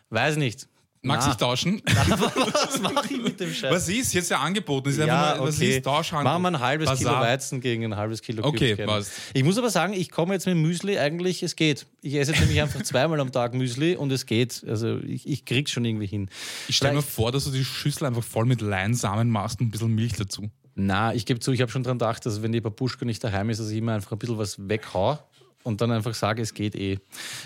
Weiß 0.09 0.37
nicht. 0.37 0.69
Magst 1.03 1.29
du 1.29 1.35
tauschen? 1.35 1.81
was 1.87 2.81
mache 2.81 3.15
ich 3.15 3.23
mit 3.23 3.41
dem 3.41 3.53
Scheiß? 3.53 3.73
Was 3.73 3.89
ist 3.89 4.13
jetzt 4.13 4.31
ja 4.31 4.39
angeboten? 4.41 4.91
Ist 4.91 4.99
ja, 4.99 5.07
mal, 5.07 5.33
okay. 5.41 5.49
was 5.49 5.59
ist 5.59 5.85
Tauschhandel? 5.85 6.25
Machen 6.25 6.43
wir 6.43 6.49
ein 6.49 6.61
halbes 6.61 6.91
Basar. 6.91 7.15
Kilo 7.15 7.21
Weizen 7.27 7.61
gegen 7.63 7.85
ein 7.85 7.97
halbes 7.97 8.21
Kilo 8.21 8.45
Okay, 8.45 8.77
passt. 8.77 9.13
Ich 9.33 9.43
muss 9.43 9.57
aber 9.57 9.71
sagen, 9.71 9.95
ich 9.95 10.11
komme 10.11 10.35
jetzt 10.35 10.47
mit 10.47 10.57
Müsli 10.57 10.99
eigentlich, 10.99 11.43
es 11.43 11.57
geht. 11.57 11.87
Ich 12.03 12.15
esse 12.17 12.33
jetzt 12.33 12.41
nämlich 12.41 12.61
einfach 12.61 12.83
zweimal 12.85 13.19
am 13.21 13.33
Tag 13.33 13.55
Müsli 13.55 13.97
und 13.97 14.13
es 14.13 14.27
geht. 14.27 14.63
Also 14.69 14.99
ich, 14.99 15.27
ich 15.27 15.47
krieg's 15.47 15.71
schon 15.71 15.87
irgendwie 15.87 16.07
hin. 16.07 16.29
Ich 16.69 16.77
stelle 16.77 16.95
mir 16.95 17.03
vor, 17.03 17.33
dass 17.33 17.45
du 17.45 17.51
die 17.51 17.65
Schüssel 17.65 18.07
einfach 18.07 18.25
voll 18.25 18.45
mit 18.45 18.61
Leinsamen 18.61 19.31
machst 19.31 19.61
und 19.61 19.69
ein 19.69 19.71
bisschen 19.71 19.95
Milch 19.95 20.13
dazu. 20.13 20.51
Na, 20.75 21.15
ich 21.15 21.25
gebe 21.27 21.41
zu, 21.41 21.53
ich 21.53 21.63
habe 21.63 21.71
schon 21.71 21.83
dran 21.83 21.99
gedacht, 21.99 22.25
dass 22.27 22.43
wenn 22.43 22.53
die 22.53 22.61
Babuschka 22.61 23.05
nicht 23.05 23.25
daheim 23.25 23.51
ist, 23.51 23.59
dass 23.59 23.71
ich 23.71 23.79
immer 23.79 23.95
einfach 23.95 24.13
ein 24.13 24.19
bisschen 24.19 24.39
was 24.39 24.69
weghau 24.69 25.19
und 25.63 25.81
dann 25.81 25.91
einfach 25.91 26.15
sage, 26.15 26.43
es 26.43 26.55
geht 26.55 26.75
eh. 26.75 26.99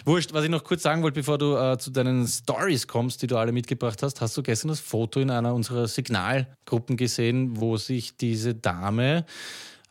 Wurscht, 0.05 0.33
was 0.33 0.45
ich 0.45 0.51
noch 0.51 0.65
kurz 0.65 0.83
sagen 0.83 1.03
wollte, 1.03 1.21
bevor 1.21 1.39
du 1.39 1.57
äh, 1.57 1.79
zu 1.79 1.91
deinen 1.91 2.27
Stories 2.27 2.87
kommst, 2.87 3.23
die 3.23 3.27
du 3.27 3.37
alle 3.37 3.53
mitgebracht 3.53 4.03
hast, 4.03 4.21
hast 4.21 4.37
du 4.37 4.43
gestern 4.43 4.69
das 4.69 4.81
Foto 4.81 5.21
in 5.21 5.31
einer 5.31 5.55
unserer 5.55 5.89
Signalgruppen 5.89 6.97
gesehen, 6.97 7.61
wo 7.61 7.77
sich 7.77 8.17
diese 8.17 8.55
Dame 8.55 9.25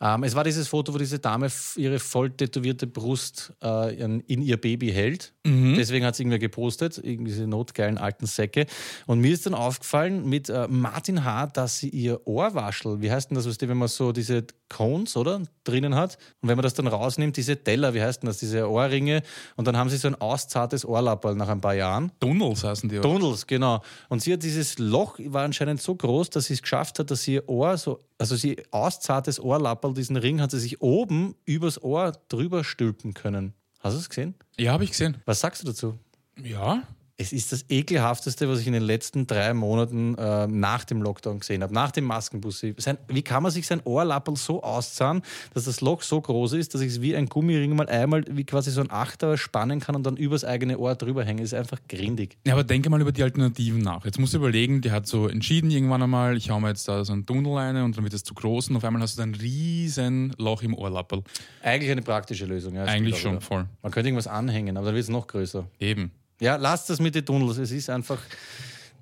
ähm, 0.00 0.22
es 0.24 0.34
war 0.34 0.44
dieses 0.44 0.68
Foto, 0.68 0.92
wo 0.92 0.98
diese 0.98 1.18
Dame 1.18 1.48
ihre 1.76 1.98
voll 1.98 2.30
tätowierte 2.30 2.86
Brust 2.86 3.52
äh, 3.62 3.94
in, 3.96 4.20
in, 4.20 4.42
ihr 4.42 4.58
Baby 4.58 4.90
hält. 4.90 5.32
Mhm. 5.44 5.76
Deswegen 5.76 6.04
hat 6.04 6.14
es 6.14 6.20
irgendwer 6.20 6.38
gepostet, 6.38 7.00
irgendwie 7.02 7.30
diese 7.30 7.46
notgeilen 7.46 7.96
alten 7.96 8.26
Säcke. 8.26 8.66
Und 9.06 9.20
mir 9.20 9.32
ist 9.32 9.46
dann 9.46 9.54
aufgefallen 9.54 10.28
mit 10.28 10.48
äh, 10.48 10.66
Martin 10.68 11.24
H., 11.24 11.46
dass 11.46 11.78
sie 11.78 11.88
ihr 11.88 12.26
Ohrwaschel, 12.26 13.00
wie 13.00 13.10
heißt 13.10 13.30
denn 13.30 13.36
das, 13.36 13.60
wenn 13.60 13.76
man 13.78 13.88
so 13.88 14.12
diese 14.12 14.46
Cones, 14.68 15.16
oder? 15.16 15.42
Drinnen 15.64 15.94
hat. 15.94 16.18
Und 16.40 16.48
wenn 16.48 16.56
man 16.56 16.62
das 16.62 16.74
dann 16.74 16.86
rausnimmt, 16.86 17.36
diese 17.36 17.62
Teller, 17.62 17.94
wie 17.94 18.02
heißt 18.02 18.22
denn 18.22 18.28
das, 18.28 18.38
diese 18.38 18.68
Ohrringe. 18.68 19.22
Und 19.56 19.66
dann 19.66 19.76
haben 19.76 19.90
sie 19.90 19.96
so 19.96 20.08
ein 20.08 20.14
auszartes 20.14 20.84
Ohrlapperl 20.84 21.34
nach 21.34 21.48
ein 21.48 21.60
paar 21.60 21.74
Jahren. 21.74 22.12
Tunnels 22.20 22.64
heißen 22.64 22.88
die 22.88 22.98
auch. 22.98 23.02
Tunnels, 23.02 23.46
genau. 23.46 23.82
Und 24.08 24.22
sie 24.22 24.32
hat 24.32 24.42
dieses 24.42 24.78
Loch, 24.78 25.18
war 25.26 25.44
anscheinend 25.44 25.80
so 25.80 25.94
groß, 25.94 26.30
dass 26.30 26.46
sie 26.46 26.54
es 26.54 26.62
geschafft 26.62 26.98
hat, 26.98 27.10
dass 27.10 27.22
sie 27.22 27.34
ihr 27.34 27.48
Ohr 27.48 27.76
so, 27.76 28.00
also 28.18 28.36
sie 28.36 28.56
auszartes 28.70 29.40
Ohrlapperl, 29.40 29.94
diesen 29.94 30.16
Ring 30.16 30.40
hat 30.40 30.50
sie 30.50 30.60
sich 30.60 30.80
oben 30.80 31.34
übers 31.44 31.82
Ohr 31.82 32.12
drüber 32.28 32.64
stülpen 32.64 33.14
können. 33.14 33.54
Hast 33.80 33.94
du 33.94 34.00
es 34.00 34.08
gesehen? 34.08 34.34
Ja, 34.56 34.72
habe 34.72 34.84
ich 34.84 34.90
gesehen. 34.90 35.18
Was 35.26 35.40
sagst 35.40 35.62
du 35.62 35.66
dazu? 35.66 35.98
Ja, 36.42 36.82
es 37.16 37.32
ist 37.32 37.52
das 37.52 37.64
ekelhafteste, 37.68 38.48
was 38.48 38.60
ich 38.60 38.66
in 38.66 38.72
den 38.72 38.82
letzten 38.82 39.28
drei 39.28 39.54
Monaten 39.54 40.16
äh, 40.18 40.48
nach 40.48 40.84
dem 40.84 41.00
Lockdown 41.00 41.38
gesehen 41.38 41.62
habe, 41.62 41.72
nach 41.72 41.92
dem 41.92 42.04
Maskenbussi. 42.04 42.74
Sein, 42.78 42.98
wie 43.06 43.22
kann 43.22 43.44
man 43.44 43.52
sich 43.52 43.68
sein 43.68 43.80
Ohrlappel 43.84 44.36
so 44.36 44.64
auszahlen, 44.64 45.22
dass 45.52 45.64
das 45.64 45.80
Loch 45.80 46.02
so 46.02 46.20
groß 46.20 46.54
ist, 46.54 46.74
dass 46.74 46.80
ich 46.80 46.88
es 46.88 47.00
wie 47.00 47.14
ein 47.14 47.26
Gummiring 47.26 47.76
mal 47.76 47.88
einmal 47.88 48.24
wie 48.28 48.44
quasi 48.44 48.72
so 48.72 48.80
ein 48.80 48.90
Achter 48.90 49.38
spannen 49.38 49.78
kann 49.78 49.94
und 49.94 50.04
dann 50.04 50.16
übers 50.16 50.44
eigene 50.44 50.76
Ohr 50.76 50.96
drüber 50.96 51.24
hängen? 51.24 51.38
Das 51.38 51.52
ist 51.52 51.58
einfach 51.58 51.78
grindig. 51.88 52.36
Ja, 52.46 52.54
aber 52.54 52.64
denke 52.64 52.90
mal 52.90 53.00
über 53.00 53.12
die 53.12 53.22
Alternativen 53.22 53.80
nach. 53.80 54.04
Jetzt 54.04 54.18
musst 54.18 54.34
du 54.34 54.38
überlegen, 54.38 54.80
die 54.80 54.90
hat 54.90 55.06
so 55.06 55.28
entschieden 55.28 55.70
irgendwann 55.70 56.02
einmal, 56.02 56.36
ich 56.36 56.50
hau 56.50 56.58
mir 56.58 56.70
jetzt 56.70 56.88
da 56.88 57.04
so 57.04 57.12
ein 57.12 57.26
Tunnel 57.26 57.56
rein 57.56 57.76
und 57.76 57.96
dann 57.96 58.02
wird 58.02 58.14
es 58.14 58.24
zu 58.24 58.34
groß 58.34 58.70
und 58.70 58.76
auf 58.76 58.84
einmal 58.84 59.02
hast 59.02 59.18
du 59.18 59.22
ein 59.22 59.36
riesen 59.36 60.34
Loch 60.36 60.62
im 60.62 60.74
Ohrlappel. 60.74 61.22
Eigentlich 61.62 61.92
eine 61.92 62.02
praktische 62.02 62.46
Lösung. 62.46 62.74
Ja, 62.74 62.84
Eigentlich 62.84 63.20
schon, 63.20 63.40
voll. 63.40 63.66
Man 63.82 63.92
könnte 63.92 64.08
irgendwas 64.08 64.26
anhängen, 64.26 64.76
aber 64.76 64.86
dann 64.86 64.94
wird 64.96 65.04
es 65.04 65.10
noch 65.10 65.28
größer. 65.28 65.68
Eben. 65.78 66.10
Ja, 66.44 66.56
lasst 66.56 66.90
das 66.90 67.00
mit 67.00 67.14
den 67.14 67.24
Tunnels. 67.24 67.56
Es 67.56 67.70
ist 67.70 67.88
einfach 67.88 68.18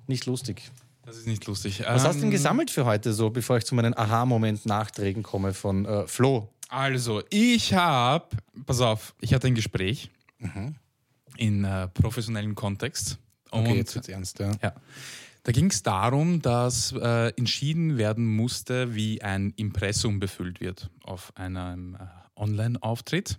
nicht 0.07 0.25
lustig. 0.25 0.71
Das 1.05 1.17
ist 1.17 1.27
nicht 1.27 1.45
lustig. 1.45 1.81
Was 1.81 2.03
ähm, 2.03 2.07
hast 2.07 2.15
du 2.15 2.19
denn 2.21 2.29
ähm, 2.29 2.31
gesammelt 2.31 2.71
für 2.71 2.85
heute 2.85 3.11
so, 3.11 3.29
bevor 3.31 3.57
ich 3.57 3.65
zu 3.65 3.75
meinen 3.75 3.97
Aha-Moment-Nachträgen 3.97 5.23
komme 5.23 5.53
von 5.53 5.83
äh, 5.83 6.07
Flo? 6.07 6.47
Also, 6.69 7.21
ich 7.29 7.73
habe, 7.73 8.27
pass 8.65 8.79
auf, 8.79 9.13
ich 9.19 9.33
hatte 9.33 9.47
ein 9.47 9.55
Gespräch 9.55 10.09
mhm. 10.39 10.75
in 11.35 11.65
äh, 11.65 11.89
professionellen 11.89 12.55
Kontext. 12.55 13.17
Und, 13.51 13.67
okay, 13.67 13.75
jetzt 13.75 13.93
wird's 13.93 14.07
ernst, 14.07 14.39
ja. 14.39 14.51
ja. 14.61 14.73
Da 15.43 15.51
ging 15.51 15.69
es 15.69 15.83
darum, 15.83 16.41
dass 16.41 16.93
äh, 16.93 17.33
entschieden 17.35 17.97
werden 17.97 18.25
musste, 18.25 18.95
wie 18.95 19.21
ein 19.21 19.51
Impressum 19.57 20.21
befüllt 20.21 20.61
wird 20.61 20.89
auf 21.03 21.35
einem 21.35 21.95
äh, 21.95 21.97
Online-Auftritt. 22.37 23.37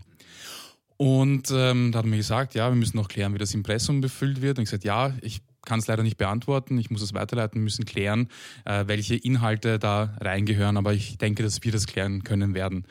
Und 0.97 1.51
ähm, 1.51 1.93
da 1.93 1.99
hat 1.99 2.07
mir 2.07 2.17
gesagt, 2.17 2.55
ja, 2.55 2.69
wir 2.69 2.77
müssen 2.77 2.97
noch 2.97 3.09
klären, 3.09 3.35
wie 3.35 3.39
das 3.39 3.55
Impressum 3.55 4.01
befüllt 4.01 4.41
wird. 4.41 4.59
Und 4.59 4.65
ich 4.65 4.71
gesagt, 4.71 4.85
ja, 4.85 5.15
ich 5.23 5.41
kann 5.65 5.79
es 5.79 5.87
leider 5.87 6.03
nicht 6.03 6.19
beantworten. 6.19 6.79
Ich 6.79 6.91
muss 6.91 7.03
es 7.03 7.15
weiterleiten, 7.15 7.63
müssen 7.63 7.85
klären, 7.85 8.29
äh, 8.65 8.85
welche 8.87 9.17
Inhalte 9.17 9.79
da 9.79 10.17
reingehören. 10.21 10.77
Aber 10.77 10.93
ich 10.93 11.19
denke, 11.19 11.43
dass 11.43 11.63
wir 11.63 11.73
das 11.73 11.87
klären 11.87 12.23
können 12.23 12.55
werden. 12.55 12.87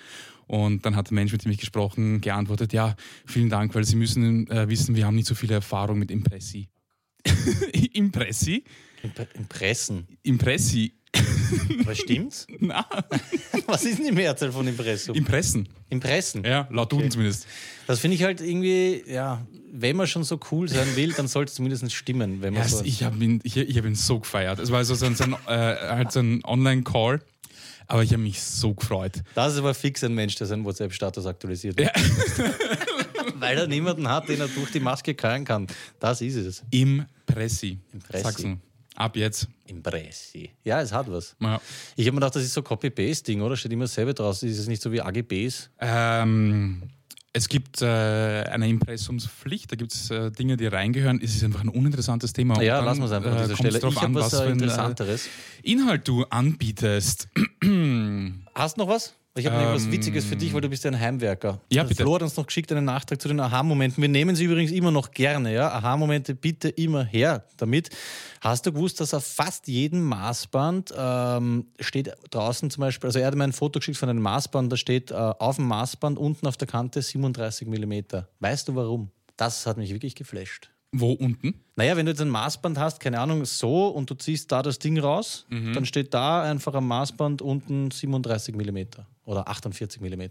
Und 0.47 0.85
dann 0.85 0.95
hat 0.95 1.09
der 1.09 1.15
Mensch, 1.15 1.31
mit 1.31 1.45
dem 1.45 1.51
ich 1.51 1.57
gesprochen, 1.57 2.19
geantwortet, 2.19 2.73
ja, 2.73 2.95
vielen 3.25 3.49
Dank, 3.49 3.73
weil 3.75 3.85
Sie 3.85 3.95
müssen 3.95 4.49
äh, 4.49 4.67
wissen, 4.67 4.95
wir 4.95 5.05
haben 5.05 5.15
nicht 5.15 5.27
so 5.27 5.35
viel 5.35 5.51
Erfahrung 5.51 5.97
mit 5.99 6.11
Impressi. 6.11 6.69
Impressi? 7.93 8.63
Impressen. 9.33 10.07
Impressi. 10.23 10.93
Was 11.85 11.99
stimmt's? 11.99 12.47
Nein. 12.59 12.83
Was 13.67 13.83
ist 13.83 13.99
denn 13.99 14.05
die 14.05 14.11
Mehrzahl 14.11 14.51
von 14.51 14.67
Impressum? 14.67 15.15
Impressen. 15.15 15.69
Impressen? 15.89 16.43
Ja, 16.43 16.67
laut 16.71 16.91
Duden 16.91 17.11
zumindest. 17.11 17.45
Das 17.87 17.99
finde 17.99 18.15
ich 18.15 18.23
halt 18.23 18.41
irgendwie, 18.41 19.03
ja, 19.07 19.45
wenn 19.71 19.95
man 19.95 20.07
schon 20.07 20.23
so 20.23 20.39
cool 20.51 20.67
sein 20.69 20.95
will, 20.95 21.13
dann 21.13 21.27
sollte 21.27 21.49
es 21.49 21.55
zumindest 21.55 21.91
stimmen. 21.91 22.41
Wenn 22.41 22.53
man 22.53 22.63
ja, 22.63 22.69
so 22.69 22.83
ich 22.83 23.03
habe 23.03 23.23
ihn, 23.23 23.39
ich, 23.43 23.57
ich 23.57 23.77
hab 23.77 23.85
ihn 23.85 23.95
so 23.95 24.19
gefeiert. 24.19 24.59
Es 24.59 24.71
war 24.71 24.79
also 24.79 24.95
so 24.95 25.05
ein, 25.05 25.15
so 25.15 25.23
ein, 25.25 25.33
äh, 25.47 25.75
halt 25.75 26.11
so 26.11 26.19
ein 26.19 26.43
Online-Call. 26.43 27.21
Aber 27.87 28.01
ich 28.01 28.13
habe 28.13 28.23
mich 28.23 28.41
so 28.41 28.73
gefreut. 28.73 29.23
Das 29.35 29.53
ist 29.53 29.59
aber 29.59 29.73
fix 29.73 30.03
ein 30.03 30.13
Mensch, 30.13 30.35
der 30.35 30.47
seinen 30.47 30.63
WhatsApp-Status 30.63 31.25
aktualisiert. 31.25 31.79
Ja. 31.79 31.91
Weil 33.35 33.57
er 33.57 33.67
niemanden 33.67 34.07
hat, 34.07 34.29
den 34.29 34.39
er 34.39 34.47
durch 34.47 34.71
die 34.71 34.79
Maske 34.79 35.13
krallen 35.15 35.43
kann. 35.43 35.67
Das 35.99 36.21
ist 36.21 36.35
es. 36.35 36.63
Impressi. 36.71 37.79
Impressi. 37.91 38.23
Sachsen. 38.23 38.61
Ab 38.95 39.15
jetzt. 39.15 39.47
Impressi. 39.65 40.51
Ja, 40.63 40.81
es 40.81 40.91
hat 40.91 41.11
was. 41.11 41.35
Ja. 41.39 41.59
Ich 41.95 42.05
habe 42.05 42.15
mir 42.15 42.19
gedacht, 42.19 42.35
das 42.35 42.43
ist 42.43 42.53
so 42.53 42.61
Copy-Paste-Ding, 42.61 43.41
oder? 43.41 43.57
Steht 43.57 43.73
immer 43.73 43.87
selber 43.87 44.13
draus. 44.13 44.43
Ist 44.43 44.59
es 44.59 44.67
nicht 44.67 44.81
so 44.81 44.91
wie 44.91 45.01
AGBs? 45.01 45.71
Ähm, 45.79 46.83
es 47.35 47.49
gibt 47.49 47.81
äh, 47.81 47.85
eine 47.87 48.69
Impressumspflicht, 48.69 49.71
da 49.71 49.75
gibt 49.75 49.91
es 49.91 50.11
äh, 50.11 50.29
Dinge, 50.29 50.55
die 50.55 50.67
reingehören. 50.67 51.19
Es 51.21 51.35
ist 51.35 51.43
einfach 51.43 51.61
ein 51.61 51.69
uninteressantes 51.69 52.31
Thema. 52.31 52.61
Ja, 52.61 52.77
dann, 52.77 52.85
lassen 52.85 52.99
wir 52.99 53.05
es 53.05 53.11
einfach 53.11 53.31
an 53.31 53.37
dieser 53.41 53.53
äh, 53.53 53.55
Stelle. 53.55 53.77
Ich 53.79 54.01
habe 54.01 54.13
was, 54.13 54.33
was 54.33 54.41
äh, 54.41 54.51
Interessanteres. 54.51 55.29
Inhalt 55.63 56.07
du 56.07 56.25
anbietest. 56.25 57.29
Hast 58.53 58.77
du 58.77 58.81
noch 58.81 58.87
was? 58.87 59.15
Ich 59.35 59.47
habe 59.47 59.55
ähm, 59.55 59.73
was 59.73 59.91
Witziges 59.91 60.25
für 60.25 60.35
dich, 60.35 60.53
weil 60.53 60.61
du 60.61 60.69
bist 60.69 60.83
ja 60.83 60.91
ein 60.91 60.99
Heimwerker. 60.99 61.59
Ja, 61.71 61.83
bitte. 61.83 62.03
Flo 62.03 62.13
hat 62.13 62.21
uns 62.21 62.37
noch 62.37 62.45
geschickt 62.45 62.71
einen 62.71 62.85
Nachtrag 62.85 63.19
zu 63.19 63.27
den 63.27 63.39
Aha-Momenten. 63.39 63.99
Wir 63.99 64.09
nehmen 64.09 64.35
sie 64.35 64.43
übrigens 64.43 64.71
immer 64.71 64.91
noch 64.91 65.09
gerne. 65.09 65.51
Ja? 65.51 65.71
Aha-Momente 65.71 66.35
bitte 66.35 66.69
immer 66.69 67.03
her 67.03 67.43
damit. 67.57 67.89
Hast 68.41 68.67
du 68.67 68.71
gewusst, 68.71 68.99
dass 68.99 69.11
auf 69.15 69.25
fast 69.25 69.67
jedem 69.67 70.03
Maßband 70.03 70.93
ähm, 70.95 71.65
steht 71.79 72.11
draußen 72.29 72.69
zum 72.69 72.81
Beispiel, 72.81 73.07
also 73.07 73.17
er 73.17 73.25
hat 73.25 73.35
mir 73.35 73.45
ein 73.45 73.53
Foto 73.53 73.79
geschickt 73.79 73.97
von 73.97 74.09
einem 74.09 74.21
Maßband, 74.21 74.71
da 74.71 74.77
steht 74.77 75.09
äh, 75.09 75.15
auf 75.15 75.55
dem 75.55 75.67
Maßband 75.67 76.19
unten 76.19 76.45
auf 76.45 76.57
der 76.57 76.67
Kante 76.67 77.01
37 77.01 77.67
mm. 77.67 78.17
Weißt 78.39 78.67
du 78.67 78.75
warum? 78.75 79.09
Das 79.35 79.65
hat 79.65 79.77
mich 79.77 79.91
wirklich 79.91 80.13
geflasht. 80.13 80.72
Wo 80.93 81.11
unten? 81.11 81.55
Naja, 81.75 81.97
wenn 81.97 82.05
du 82.05 82.11
jetzt 82.11 82.21
ein 82.21 82.29
Maßband 82.29 82.77
hast, 82.77 82.99
keine 82.99 83.19
Ahnung, 83.19 83.43
so 83.45 83.87
und 83.87 84.09
du 84.09 84.13
ziehst 84.15 84.51
da 84.51 84.61
das 84.61 84.77
Ding 84.77 84.99
raus, 84.99 85.47
mhm. 85.49 85.73
dann 85.73 85.85
steht 85.85 86.13
da 86.13 86.43
einfach 86.43 86.75
am 86.75 86.87
Maßband 86.87 87.41
unten 87.41 87.89
37 87.89 88.55
mm 88.55 88.79
oder 89.25 89.47
48 89.47 90.01
mm. 90.01 90.21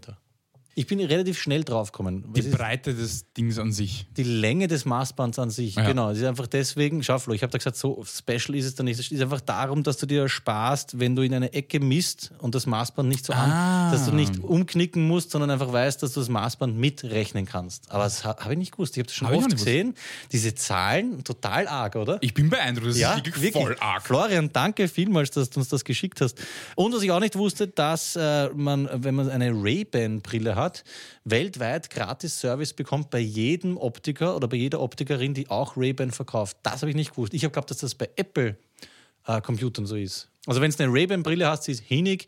Ich 0.75 0.87
bin 0.87 0.99
relativ 0.99 1.39
schnell 1.39 1.63
draufgekommen. 1.63 2.33
Die 2.33 2.41
Breite 2.41 2.95
des 2.95 3.31
Dings 3.33 3.59
an 3.59 3.71
sich. 3.71 4.07
Die 4.17 4.23
Länge 4.23 4.67
des 4.67 4.85
Maßbands 4.85 5.37
an 5.37 5.51
sich, 5.51 5.75
ja. 5.75 5.85
genau. 5.85 6.09
Es 6.09 6.17
ist 6.17 6.23
einfach 6.23 6.47
deswegen, 6.47 7.03
schau 7.03 7.19
Flo, 7.19 7.33
ich 7.33 7.43
habe 7.43 7.51
da 7.51 7.59
gesagt, 7.59 7.77
so 7.77 8.03
special 8.03 8.55
ist 8.55 8.65
es 8.65 8.73
dann 8.73 8.85
nicht. 8.85 8.99
Es 8.99 9.11
ist 9.11 9.21
einfach 9.21 9.41
darum, 9.41 9.83
dass 9.83 9.97
du 9.97 10.07
dir 10.07 10.27
sparst, 10.27 10.99
wenn 10.99 11.15
du 11.15 11.21
in 11.21 11.33
eine 11.33 11.53
Ecke 11.53 11.79
misst 11.79 12.31
und 12.39 12.55
das 12.55 12.65
Maßband 12.65 13.07
nicht 13.07 13.23
so 13.23 13.33
ah. 13.33 13.43
an, 13.87 13.91
dass 13.91 14.05
du 14.05 14.15
nicht 14.15 14.39
umknicken 14.39 15.07
musst, 15.07 15.29
sondern 15.29 15.51
einfach 15.51 15.71
weißt, 15.71 16.01
dass 16.01 16.13
du 16.13 16.21
das 16.21 16.29
Maßband 16.29 16.75
mitrechnen 16.75 17.45
kannst. 17.45 17.91
Aber 17.91 18.05
das 18.05 18.25
habe 18.25 18.53
ich 18.53 18.57
nicht 18.57 18.71
gewusst. 18.71 18.97
Ich 18.97 19.01
habe 19.01 19.07
das 19.07 19.15
schon 19.15 19.27
hab 19.27 19.35
oft 19.35 19.51
gesehen. 19.51 19.93
Diese 20.31 20.55
Zahlen, 20.55 21.23
total 21.23 21.67
arg, 21.67 21.95
oder? 21.95 22.17
Ich 22.21 22.33
bin 22.33 22.49
beeindruckt. 22.49 22.89
Das 22.89 22.97
ja, 22.97 23.13
ist 23.13 23.25
wirklich, 23.25 23.53
voll 23.53 23.75
arg. 23.79 24.01
Florian, 24.01 24.49
danke 24.51 24.87
vielmals, 24.87 25.29
dass 25.29 25.51
du 25.51 25.59
uns 25.59 25.69
das 25.69 25.85
geschickt 25.85 26.19
hast. 26.21 26.41
Und 26.75 26.95
was 26.95 27.03
ich 27.03 27.11
auch 27.11 27.19
nicht 27.19 27.35
wusste, 27.35 27.67
dass 27.67 28.15
äh, 28.15 28.49
man, 28.55 28.89
wenn 28.91 29.13
man 29.13 29.29
eine 29.29 29.51
Ray-Ban-Brille 29.51 30.55
hat, 30.55 30.62
hat, 30.63 30.83
weltweit 31.23 31.89
gratis 31.89 32.39
Service 32.39 32.73
bekommt 32.73 33.09
bei 33.09 33.19
jedem 33.19 33.77
Optiker 33.77 34.35
oder 34.35 34.47
bei 34.47 34.57
jeder 34.57 34.79
Optikerin, 34.79 35.33
die 35.33 35.49
auch 35.49 35.77
Ray-Ban 35.77 36.11
verkauft. 36.11 36.57
Das 36.63 36.81
habe 36.81 36.89
ich 36.89 36.95
nicht 36.95 37.11
gewusst. 37.11 37.33
Ich 37.33 37.43
habe 37.43 37.51
geglaubt, 37.51 37.69
dass 37.69 37.77
das 37.77 37.95
bei 37.95 38.09
Apple-Computern 38.15 39.85
äh, 39.85 39.87
so 39.87 39.95
ist. 39.95 40.29
Also 40.45 40.61
wenn 40.61 40.71
du 40.71 40.83
eine 40.83 40.93
Ray-Ban-Brille 40.93 41.47
hast, 41.47 41.63
sie 41.63 41.73
ist 41.73 41.83
hinig, 41.83 42.27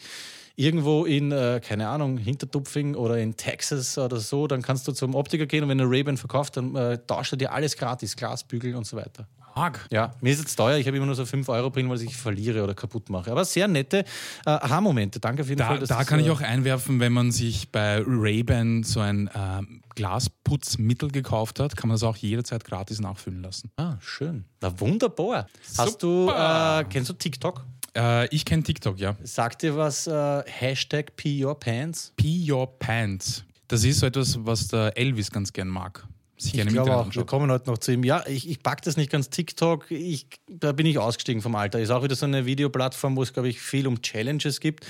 irgendwo 0.56 1.06
in, 1.06 1.32
äh, 1.32 1.62
keine 1.64 1.88
Ahnung, 1.88 2.18
Hintertupfing 2.18 2.96
oder 2.96 3.18
in 3.18 3.36
Texas 3.36 3.98
oder 3.98 4.20
so, 4.20 4.48
dann 4.48 4.62
kannst 4.62 4.88
du 4.88 4.92
zum 4.92 5.16
Optiker 5.16 5.46
gehen 5.46 5.64
und 5.64 5.70
wenn 5.70 5.80
er 5.80 5.90
Ray-Ban 5.90 6.18
verkauft, 6.18 6.58
dann 6.58 6.76
äh, 6.76 6.98
tauscht 7.06 7.34
er 7.34 7.38
dir 7.38 7.52
alles 7.52 7.76
gratis, 7.76 8.16
Glasbügel 8.16 8.76
und 8.76 8.86
so 8.86 8.98
weiter. 8.98 9.28
Arg. 9.56 9.88
Ja, 9.90 10.14
mir 10.22 10.34
ist 10.34 10.40
jetzt 10.40 10.56
teuer. 10.56 10.78
Ich 10.78 10.86
habe 10.86 10.98
immer 10.98 11.06
nur 11.06 11.16
so 11.16 11.26
5 11.26 11.48
Euro 11.50 11.70
drin, 11.70 11.90
weil 11.90 12.02
ich 12.02 12.16
verliere 12.16 12.64
oder 12.64 12.74
kaputt 12.74 13.10
mache. 13.10 13.32
Aber 13.32 13.46
sehr 13.46 13.68
nette 13.68 14.00
äh, 14.00 14.04
Aha-Momente. 14.50 15.20
Danke 15.20 15.44
für 15.46 15.52
den 15.52 15.60
da, 15.60 15.68
Fall. 15.68 15.80
Da 15.80 16.04
kann 16.04 16.20
ich 16.20 16.28
äh, 16.28 16.32
auch 16.32 16.42
einwerfen, 16.42 17.00
wenn 17.00 17.14
man 17.14 17.32
sich 17.32 17.72
bei 17.72 18.04
Ray-Ban 18.06 18.84
so 18.84 19.00
ein 19.00 19.28
äh, 19.28 19.62
Glasputzmittel 19.96 21.10
gekauft 21.10 21.60
hat, 21.60 21.78
kann 21.78 21.88
man 21.88 21.96
das 21.96 22.04
auch 22.04 22.18
jederzeit 22.18 22.66
gratis 22.66 23.00
nachfüllen 23.00 23.42
lassen. 23.42 23.72
Ah, 23.78 23.96
schön. 24.02 24.44
Na, 24.62 24.78
wunderbar. 24.80 25.48
Hast 25.78 26.04
du, 26.04 26.30
äh, 26.30 26.84
kennst 26.90 27.10
du 27.10 27.14
TikTok? 27.14 27.66
Äh, 27.96 28.28
ich 28.36 28.44
kenne 28.44 28.64
TikTok, 28.64 29.00
ja. 29.00 29.16
Sagt 29.24 29.62
dir 29.62 29.78
was 29.78 30.06
äh, 30.08 30.44
Hashtag 30.46 31.16
Pee 31.16 31.46
Your 31.46 31.58
Pants? 31.58 32.12
Pee 32.18 32.52
Your 32.52 32.78
Pants. 32.78 33.46
Das 33.70 33.86
ist 33.86 34.00
so 34.00 34.06
etwas, 34.06 34.38
was 34.46 34.68
der 34.68 34.98
Elvis 34.98 35.32
ganz 35.32 35.54
gern 35.54 35.70
mag 35.70 36.06
sich 36.38 36.56
ich 36.56 36.68
glaube 36.68 36.96
auch, 36.96 37.14
wir 37.14 37.26
kommen 37.26 37.50
heute 37.50 37.70
noch 37.70 37.78
zu 37.78 37.94
ihm. 37.94 38.04
Ja, 38.04 38.24
ich, 38.28 38.50
ich 38.50 38.62
packe 38.62 38.82
das 38.84 38.98
nicht 38.98 39.12
ganz 39.12 39.30
TikTok. 39.30 39.90
Ich, 39.90 40.28
da 40.48 40.74
bin 40.74 40.86
ich 40.86 40.98
ausgestiegen 40.98 41.42
vom 41.42 41.56
Alter. 41.56 41.80
Ist 41.80 41.92
auch 41.92 42.04
wieder 42.04 42.16
so 42.16 42.26
eine 42.26 42.46
Videoplattform, 42.46 43.16
wo 43.16 43.24
es, 43.24 43.34
glaube 43.34 43.48
ich, 43.50 43.62
viel 43.62 43.88
um 43.88 44.02
Challenges 44.02 44.60
gibt, 44.60 44.86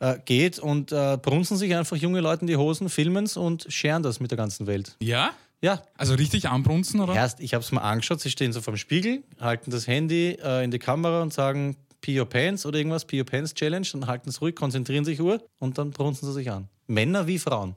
äh, 0.00 0.18
geht 0.24 0.58
und 0.58 0.92
äh, 0.92 1.18
brunzen 1.20 1.56
sich 1.56 1.74
einfach 1.74 1.96
junge 1.96 2.20
Leute 2.20 2.42
in 2.42 2.46
die 2.48 2.56
Hosen, 2.56 2.88
filmen 2.88 3.24
es 3.24 3.36
und 3.36 3.66
scheren 3.68 4.02
das 4.02 4.18
mit 4.20 4.30
der 4.30 4.38
ganzen 4.38 4.66
Welt. 4.66 4.96
Ja? 5.00 5.30
Ja. 5.60 5.82
Also 5.96 6.14
richtig 6.14 6.48
anbrunzen, 6.48 7.00
oder? 7.00 7.14
Erst, 7.14 7.40
ich 7.40 7.54
habe 7.54 7.62
es 7.62 7.72
mal 7.72 7.80
angeschaut, 7.80 8.20
sie 8.20 8.30
stehen 8.30 8.52
so 8.52 8.60
vorm 8.60 8.76
Spiegel, 8.76 9.22
halten 9.40 9.70
das 9.70 9.86
Handy 9.86 10.38
äh, 10.42 10.64
in 10.64 10.70
die 10.70 10.78
Kamera 10.78 11.22
und 11.22 11.32
sagen 11.32 11.76
Pee 12.00 12.18
Your 12.18 12.28
Pants 12.28 12.64
oder 12.64 12.78
irgendwas, 12.78 13.04
Pee 13.04 13.18
Your 13.18 13.26
Pants 13.26 13.54
Challenge, 13.54 13.86
dann 13.92 14.06
halten 14.06 14.28
es 14.28 14.40
ruhig, 14.40 14.54
konzentrieren 14.54 15.04
sich 15.04 15.20
Uhr 15.20 15.42
und 15.58 15.78
dann 15.78 15.90
brunzen 15.90 16.26
sie 16.26 16.34
sich 16.34 16.50
an. 16.50 16.68
Männer 16.86 17.26
wie 17.26 17.38
Frauen. 17.38 17.74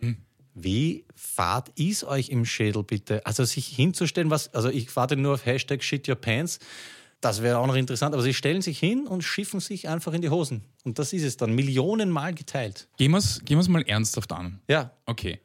Hm. 0.00 0.16
Wie 0.54 1.04
fad 1.14 1.70
ist 1.76 2.04
euch 2.04 2.28
im 2.28 2.44
Schädel 2.44 2.82
bitte? 2.82 3.24
Also 3.26 3.44
sich 3.44 3.66
hinzustellen, 3.68 4.30
was, 4.30 4.52
also 4.54 4.68
ich 4.68 4.94
warte 4.96 5.16
nur 5.16 5.34
auf 5.34 5.46
Hashtag 5.46 5.82
Shit 5.82 6.08
Your 6.08 6.16
Pants. 6.16 6.58
Das 7.20 7.42
wäre 7.42 7.58
auch 7.58 7.66
noch 7.66 7.76
interessant, 7.76 8.14
aber 8.14 8.22
sie 8.22 8.32
stellen 8.32 8.62
sich 8.62 8.78
hin 8.78 9.06
und 9.06 9.22
schiffen 9.22 9.60
sich 9.60 9.88
einfach 9.88 10.14
in 10.14 10.22
die 10.22 10.30
Hosen. 10.30 10.62
Und 10.84 10.98
das 10.98 11.12
ist 11.12 11.22
es 11.22 11.36
dann, 11.36 11.54
Millionenmal 11.54 12.34
geteilt. 12.34 12.88
Gehen 12.96 13.10
wir 13.10 13.18
es 13.18 13.44
gehen 13.44 13.60
mal 13.70 13.82
ernsthaft 13.82 14.32
an. 14.32 14.60
Ja. 14.68 14.92
Okay. 15.04 15.40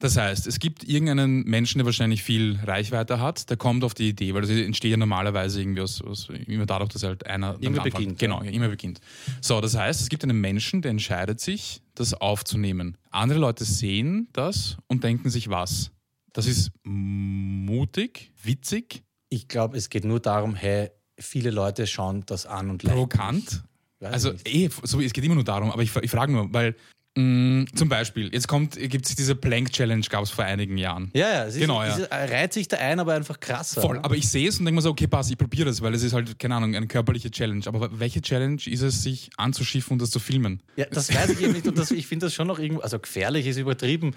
Das 0.00 0.16
heißt, 0.16 0.46
es 0.46 0.58
gibt 0.58 0.82
irgendeinen 0.82 1.42
Menschen, 1.44 1.78
der 1.78 1.84
wahrscheinlich 1.84 2.22
viel 2.22 2.58
Reichweite 2.64 3.20
hat, 3.20 3.50
der 3.50 3.58
kommt 3.58 3.84
auf 3.84 3.92
die 3.92 4.08
Idee, 4.08 4.32
weil 4.32 4.40
das 4.40 4.48
entsteht 4.48 4.92
ja 4.92 4.96
normalerweise 4.96 5.60
irgendwie 5.60 5.82
aus, 5.82 6.00
aus 6.00 6.28
immer 6.46 6.64
dadurch, 6.64 6.88
dass 6.88 7.02
halt 7.02 7.26
einer 7.26 7.58
immer 7.60 7.82
beginnt. 7.82 8.18
Genau, 8.18 8.42
ja, 8.42 8.50
immer 8.50 8.68
beginnt. 8.68 9.02
So, 9.42 9.60
das 9.60 9.76
heißt, 9.76 10.00
es 10.00 10.08
gibt 10.08 10.24
einen 10.24 10.40
Menschen, 10.40 10.80
der 10.80 10.92
entscheidet 10.92 11.38
sich, 11.40 11.82
das 12.00 12.14
aufzunehmen. 12.14 12.96
Andere 13.10 13.38
Leute 13.38 13.64
sehen 13.64 14.28
das 14.32 14.78
und 14.88 15.04
denken 15.04 15.30
sich 15.30 15.48
was. 15.50 15.90
Das 16.32 16.46
ist 16.46 16.70
mutig, 16.82 18.32
witzig. 18.42 19.02
Ich 19.28 19.48
glaube, 19.48 19.76
es 19.76 19.90
geht 19.90 20.04
nur 20.04 20.20
darum, 20.20 20.54
hey, 20.54 20.90
viele 21.18 21.50
Leute 21.50 21.86
schauen 21.86 22.24
das 22.26 22.46
an 22.46 22.70
und 22.70 22.82
Provokant. 22.82 23.64
Also, 24.00 24.32
eh, 24.44 24.70
so, 24.82 25.00
es 25.00 25.12
geht 25.12 25.24
immer 25.24 25.34
nur 25.34 25.44
darum, 25.44 25.70
aber 25.70 25.82
ich, 25.82 25.94
ich 25.96 26.10
frage 26.10 26.32
nur, 26.32 26.52
weil 26.52 26.74
Mm, 27.16 27.64
zum 27.74 27.88
Beispiel, 27.88 28.32
jetzt 28.32 28.46
kommt, 28.46 28.76
gibt 28.76 29.04
es 29.04 29.16
diese 29.16 29.34
Plank 29.34 29.72
Challenge, 29.72 30.04
gab 30.08 30.22
es 30.22 30.30
vor 30.30 30.44
einigen 30.44 30.76
Jahren. 30.76 31.10
Ja, 31.12 31.28
ja, 31.28 31.44
es 31.46 31.56
genau, 31.56 31.82
ist, 31.82 31.98
ja. 31.98 32.06
reiht 32.10 32.52
sich 32.52 32.68
da 32.68 32.76
ein, 32.76 33.00
aber 33.00 33.14
einfach 33.14 33.40
krasser. 33.40 33.80
Voll, 33.80 33.98
aber 33.98 34.14
ich 34.14 34.28
sehe 34.28 34.48
es 34.48 34.58
und 34.60 34.64
denke 34.64 34.76
mir 34.76 34.82
so, 34.82 34.90
okay, 34.90 35.08
pass, 35.08 35.28
ich 35.28 35.36
probiere 35.36 35.64
das, 35.66 35.82
weil 35.82 35.92
es 35.94 36.04
ist 36.04 36.12
halt, 36.12 36.38
keine 36.38 36.54
Ahnung, 36.54 36.76
eine 36.76 36.86
körperliche 36.86 37.30
Challenge. 37.30 37.62
Aber 37.66 37.98
welche 37.98 38.22
Challenge 38.22 38.60
ist 38.64 38.82
es, 38.82 39.02
sich 39.02 39.30
anzuschiffen 39.36 39.94
und 39.94 40.02
das 40.02 40.10
zu 40.10 40.20
filmen? 40.20 40.62
Ja, 40.76 40.86
das 40.86 41.12
weiß 41.12 41.30
ich 41.30 41.42
eben 41.42 41.52
nicht 41.52 41.66
und 41.66 41.76
das, 41.76 41.90
ich 41.90 42.06
finde 42.06 42.26
das 42.26 42.34
schon 42.34 42.46
noch 42.46 42.60
irgendwo, 42.60 42.82
also 42.82 42.98
gefährlich 43.00 43.46
ist 43.46 43.56
übertrieben. 43.56 44.14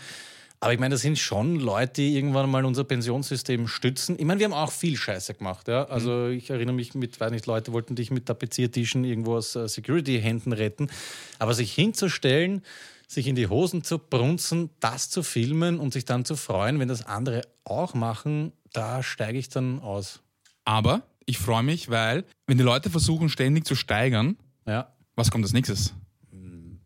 Aber 0.64 0.72
ich 0.72 0.80
meine, 0.80 0.96
das 0.96 1.02
sind 1.02 1.20
schon 1.20 1.60
Leute, 1.60 1.96
die 1.96 2.16
irgendwann 2.16 2.50
mal 2.50 2.64
unser 2.64 2.86
Pensionssystem 2.86 3.68
stützen. 3.68 4.16
Ich 4.18 4.24
meine, 4.24 4.40
wir 4.40 4.46
haben 4.46 4.54
auch 4.54 4.72
viel 4.72 4.96
Scheiße 4.96 5.34
gemacht. 5.34 5.68
Ja? 5.68 5.84
Also 5.90 6.12
mhm. 6.12 6.38
ich 6.38 6.52
erinnere 6.52 6.74
mich 6.74 6.96
mit, 6.96 7.20
weiß 7.20 7.34
nicht, 7.34 7.48
Leute 7.48 7.74
wollten 7.74 7.96
dich 7.96 8.12
mit 8.12 8.28
Tapeziertischen 8.28 9.04
irgendwo 9.04 9.36
aus 9.36 9.58
äh, 9.58 9.68
Security-Händen 9.68 10.54
retten. 10.54 10.90
Aber 11.38 11.54
sich 11.54 11.74
hinzustellen, 11.74 12.62
sich 13.10 13.28
in 13.28 13.36
die 13.36 13.48
Hosen 13.48 13.84
zu 13.84 14.00
brunzen, 14.00 14.70
das 14.80 15.10
zu 15.10 15.22
filmen 15.22 15.82
und 15.82 15.92
sich 15.92 16.06
dann 16.06 16.24
zu 16.24 16.38
freuen, 16.38 16.80
wenn 16.80 16.88
das 16.88 17.06
andere 17.06 17.42
auch 17.66 17.94
machen, 17.94 18.54
da 18.72 19.04
steige 19.04 19.38
ich 19.38 19.50
dann 19.50 19.82
aus. 19.82 20.22
Aber 20.64 21.02
ich 21.26 21.40
freue 21.40 21.64
mich, 21.64 21.90
weil 21.90 22.24
wenn 22.48 22.58
die 22.58 22.64
Leute 22.64 22.90
versuchen, 22.90 23.28
ständig 23.28 23.66
zu 23.66 23.76
steigern, 23.76 24.38
ja. 24.66 24.94
was 25.18 25.30
kommt 25.30 25.44
als 25.44 25.52
nächstes? 25.52 25.94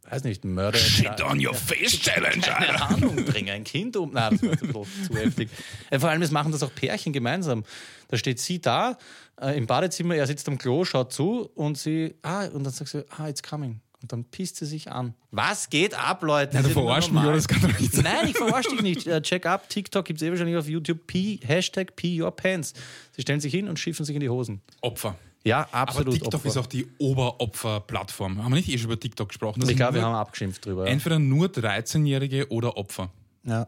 Weiß 0.10 0.24
nicht, 0.24 0.46
Mörder. 0.46 0.78
Shit 0.78 1.22
on 1.22 1.46
your 1.46 1.54
face 1.54 2.00
Challenge. 2.00 2.39
Keine 2.39 2.82
Ahnung, 2.82 3.15
bring 3.26 3.50
ein 3.50 3.63
Kind 3.63 3.98
um. 3.98 4.13
Nein, 4.13 4.39
das 4.41 4.74
war 4.74 4.84
zu, 4.84 5.15
heftig. 5.15 5.50
Äh, 5.89 6.00
vor 6.00 6.10
allem, 6.10 6.22
es 6.22 6.32
machen 6.32 6.52
das 6.52 6.63
auch 6.63 6.74
Pärchen 6.74 7.12
gemeinsam. 7.12 7.63
Da 8.08 8.17
steht 8.17 8.39
sie 8.39 8.62
da 8.62 8.98
äh, 9.41 9.58
im 9.58 9.67
Badezimmer, 9.67 10.15
er 10.15 10.26
sitzt 10.26 10.48
am 10.48 10.58
Klo, 10.58 10.86
schaut 10.86 11.12
zu 11.12 11.50
und 11.56 11.78
sie, 11.78 12.15
ah, 12.22 12.46
und 12.46 12.63
dann 12.63 12.74
sagt 12.74 12.89
sie, 12.89 13.06
ah, 13.17 13.28
it's 13.28 13.43
coming. 13.43 13.82
Und 14.02 14.12
dann 14.12 14.24
pisst 14.26 14.58
sie 14.58 14.65
sich 14.65 14.91
an. 14.91 15.15
Was 15.32 15.70
geht 15.70 15.93
ab, 15.96 16.22
Leute? 16.22 16.56
Ja, 16.56 16.62
du 16.62 16.70
verarschst 16.70 17.12
mich? 17.12 17.24
Das 17.24 17.48
kann 17.48 17.62
doch 17.62 17.80
nicht 17.80 17.93
sein. 17.93 18.04
Nein, 18.04 18.30
ich 18.30 18.38
verarsche 18.38 18.70
dich 18.70 18.82
nicht. 18.82 19.08
Uh, 19.08 19.20
check 19.20 19.46
up, 19.48 19.67
TikTok 19.70 20.06
gibt 20.06 20.22
es 20.22 20.28
eh 20.28 20.30
wahrscheinlich 20.30 20.56
auf 20.56 20.70
YouTube. 20.70 21.08
P, 21.08 21.39
Hashtag 21.43 21.96
Pee 21.96 22.22
Your 22.22 22.32
Pants. 22.32 22.74
Sie 23.15 23.24
stellen 23.24 23.39
sich 23.39 23.52
hin 23.52 23.67
und 23.67 23.80
schiffen 23.80 24.06
sich 24.06 24.15
in 24.15 24.22
die 24.22 24.30
Hosen. 24.30 24.62
Opfer. 24.82 25.15
Ja, 25.43 25.67
absolut. 25.71 26.08
Aber 26.08 26.13
TikTok 26.15 26.34
Opfer. 26.34 26.50
ist 26.50 26.58
auch 26.58 26.65
die 26.65 26.88
Oberopfer-Plattform. 26.97 28.43
Haben 28.43 28.52
wir 28.52 28.58
nicht 28.58 28.69
eh 28.69 28.78
schon 28.78 28.88
über 28.88 29.00
TikTok 29.00 29.30
gesprochen? 29.30 29.62
Das 29.62 29.69
ich 29.69 29.78
glaube, 29.78 29.95
wir 29.95 30.02
haben 30.02 30.15
abgeschimpft 30.15 30.65
drüber. 30.65 30.86
Ja. 30.86 30.91
Entweder 30.91 31.19
nur 31.19 31.47
13-Jährige 31.47 32.50
oder 32.52 32.78
Opfer. 32.78 33.10
Ja. 33.43 33.67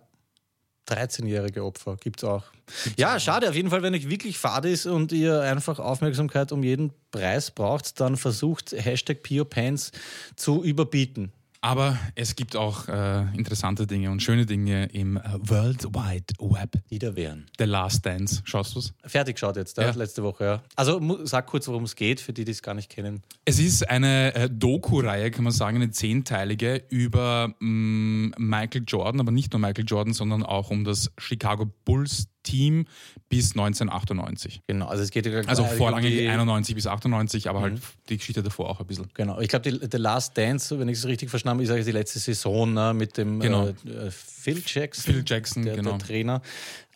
13-jährige 0.90 1.64
Opfer 1.64 1.98
gibt 1.98 2.22
es 2.22 2.24
auch. 2.24 2.46
Gibt's 2.84 3.00
ja, 3.00 3.16
auch. 3.16 3.20
schade. 3.20 3.50
Auf 3.50 3.56
jeden 3.56 3.70
Fall, 3.70 3.84
wenn 3.84 3.94
euch 3.94 4.10
wirklich 4.10 4.38
fad 4.38 4.66
ist 4.66 4.86
und 4.86 5.12
ihr 5.12 5.42
einfach 5.42 5.80
Aufmerksamkeit 5.80 6.52
um 6.52 6.64
jeden 6.64 6.92
Preis 7.12 7.52
braucht, 7.52 8.00
dann 8.00 8.18
versucht 8.18 8.72
Hashtag 8.72 9.24
PioPants 9.24 9.92
zu 10.36 10.64
überbieten. 10.64 11.32
Aber 11.62 11.98
es 12.16 12.36
gibt 12.36 12.56
auch 12.56 12.88
äh, 12.88 13.22
interessante 13.36 13.86
Dinge 13.86 14.12
und 14.12 14.24
schöne 14.24 14.46
Dinge 14.46 14.86
im 14.94 15.18
äh, 15.18 15.22
World 15.40 15.84
Wide 15.86 16.34
Web. 16.40 16.82
Die 16.90 17.00
da 17.00 17.16
wären. 17.16 17.48
The 17.58 17.66
Last 17.66 18.06
Dance. 18.06 18.42
Schaust 18.46 18.76
du 18.76 18.80
es? 18.80 18.94
Fertig 19.06 19.36
geschaut 19.36 19.58
jetzt, 19.58 19.78
ja. 19.78 19.92
letzte 19.92 20.24
Woche, 20.24 20.44
ja. 20.46 20.64
Also 20.78 21.26
sag 21.26 21.48
kurz, 21.48 21.68
worum 21.68 21.84
es 21.84 21.96
geht, 21.96 22.22
für 22.22 22.32
die, 22.32 22.46
die 22.46 22.52
es 22.52 22.62
gar 22.62 22.76
nicht 22.76 22.90
kennen. 22.90 23.24
Es 23.44 23.60
ist 23.60 23.90
eine 23.90 24.34
äh, 24.36 24.50
Doku-Reihe, 24.50 25.32
kann 25.32 25.44
man 25.44 25.52
sagen, 25.52 25.78
eine 25.78 25.92
zehnteilige 25.92 26.82
über 26.90 27.54
mh, 27.60 27.68
mm, 27.68 28.34
Michael 28.38 28.84
Jordan, 28.88 29.20
aber 29.20 29.32
nicht 29.32 29.52
nur 29.52 29.60
Michael 29.60 29.86
Jordan, 29.86 30.14
sondern 30.14 30.44
auch 30.44 30.70
um 30.70 30.86
das 30.86 31.12
Chicago 31.18 31.66
Bulls 31.84 32.28
Team 32.44 32.86
bis 33.30 33.52
1998. 33.52 34.62
Genau, 34.68 34.88
also 34.88 35.04
es 35.04 35.12
geht 35.12 35.26
ja 35.26 35.42
Also 35.46 35.66
vorrangig 35.66 36.20
um 36.26 36.30
91 36.30 36.76
bis 36.76 36.88
98, 36.88 37.50
aber 37.50 37.62
halt 37.62 37.74
mhm. 37.74 37.78
halt 37.78 38.10
die 38.10 38.18
Geschichte 38.18 38.42
davor 38.42 38.70
auch 38.70 38.80
ein 38.80 38.88
bisschen. 38.88 39.10
Genau, 39.14 39.40
ich 39.40 39.50
glaube, 39.50 39.72
The 39.72 39.98
Last 39.98 40.38
Dance, 40.38 40.80
wenn 40.80 40.90
ich 40.90 40.98
es 41.00 41.06
richtig 41.06 41.30
verstanden 41.30 41.68
habe, 41.68 41.80
ist 41.80 41.88
die 41.88 41.92
letzte 41.92 42.20
Saison 42.20 42.74
ne, 42.74 42.94
mit 42.94 43.18
dem 43.18 43.40
genau. 43.40 43.68
äh, 43.68 44.12
Phil 44.12 44.64
Jackson, 44.66 45.14
Phil 45.14 45.24
Jackson 45.26 45.64
der, 45.64 45.76
genau. 45.76 45.92
der 45.92 46.00
Trainer. 46.00 46.42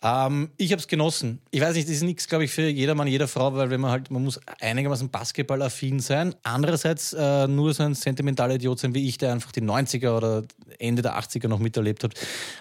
Ähm, 0.04 0.50
ich 0.58 0.70
habe 0.70 0.80
es 0.80 0.86
genossen. 0.86 1.40
Ich 1.50 1.62
weiß 1.62 1.74
nicht, 1.74 1.88
das 1.88 1.96
ist 1.96 2.02
nichts, 2.02 2.28
glaube 2.28 2.44
ich, 2.44 2.50
für 2.50 2.68
jedermann, 2.68 3.06
jeder 3.06 3.26
Frau, 3.26 3.54
weil 3.54 3.70
wenn 3.70 3.80
man 3.80 3.90
halt, 3.90 4.10
man 4.10 4.22
muss 4.22 4.38
einigermaßen 4.60 5.08
basketballaffin 5.08 5.98
sein. 5.98 6.34
Andererseits 6.42 7.14
äh, 7.14 7.48
nur 7.48 7.72
so 7.72 7.84
ein 7.84 7.94
sentimentaler 7.94 8.56
Idiot 8.56 8.78
sein 8.78 8.94
wie 8.94 9.08
ich, 9.08 9.16
der 9.16 9.32
einfach 9.32 9.50
die 9.50 9.62
90er 9.62 10.14
oder 10.14 10.42
Ende 10.78 11.00
der 11.00 11.18
80er 11.18 11.48
noch 11.48 11.58
miterlebt 11.58 12.04
hat. 12.04 12.12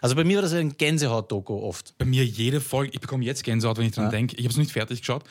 Also 0.01 0.15
bei 0.15 0.23
mir 0.23 0.37
war 0.37 0.43
das 0.43 0.53
ein 0.53 0.77
Gänsehaut-Doku 0.77 1.53
oft. 1.53 1.97
Bei 1.97 2.05
mir 2.05 2.23
jede 2.23 2.61
Folge, 2.61 2.91
ich 2.93 3.01
bekomme 3.01 3.25
jetzt 3.25 3.43
Gänsehaut, 3.43 3.77
wenn 3.77 3.87
ich 3.87 3.91
dran 3.91 4.05
ja. 4.05 4.11
denke. 4.11 4.37
Ich 4.37 4.45
habe 4.45 4.51
es 4.51 4.57
nicht 4.57 4.71
fertig 4.71 5.01
geschaut. 5.01 5.25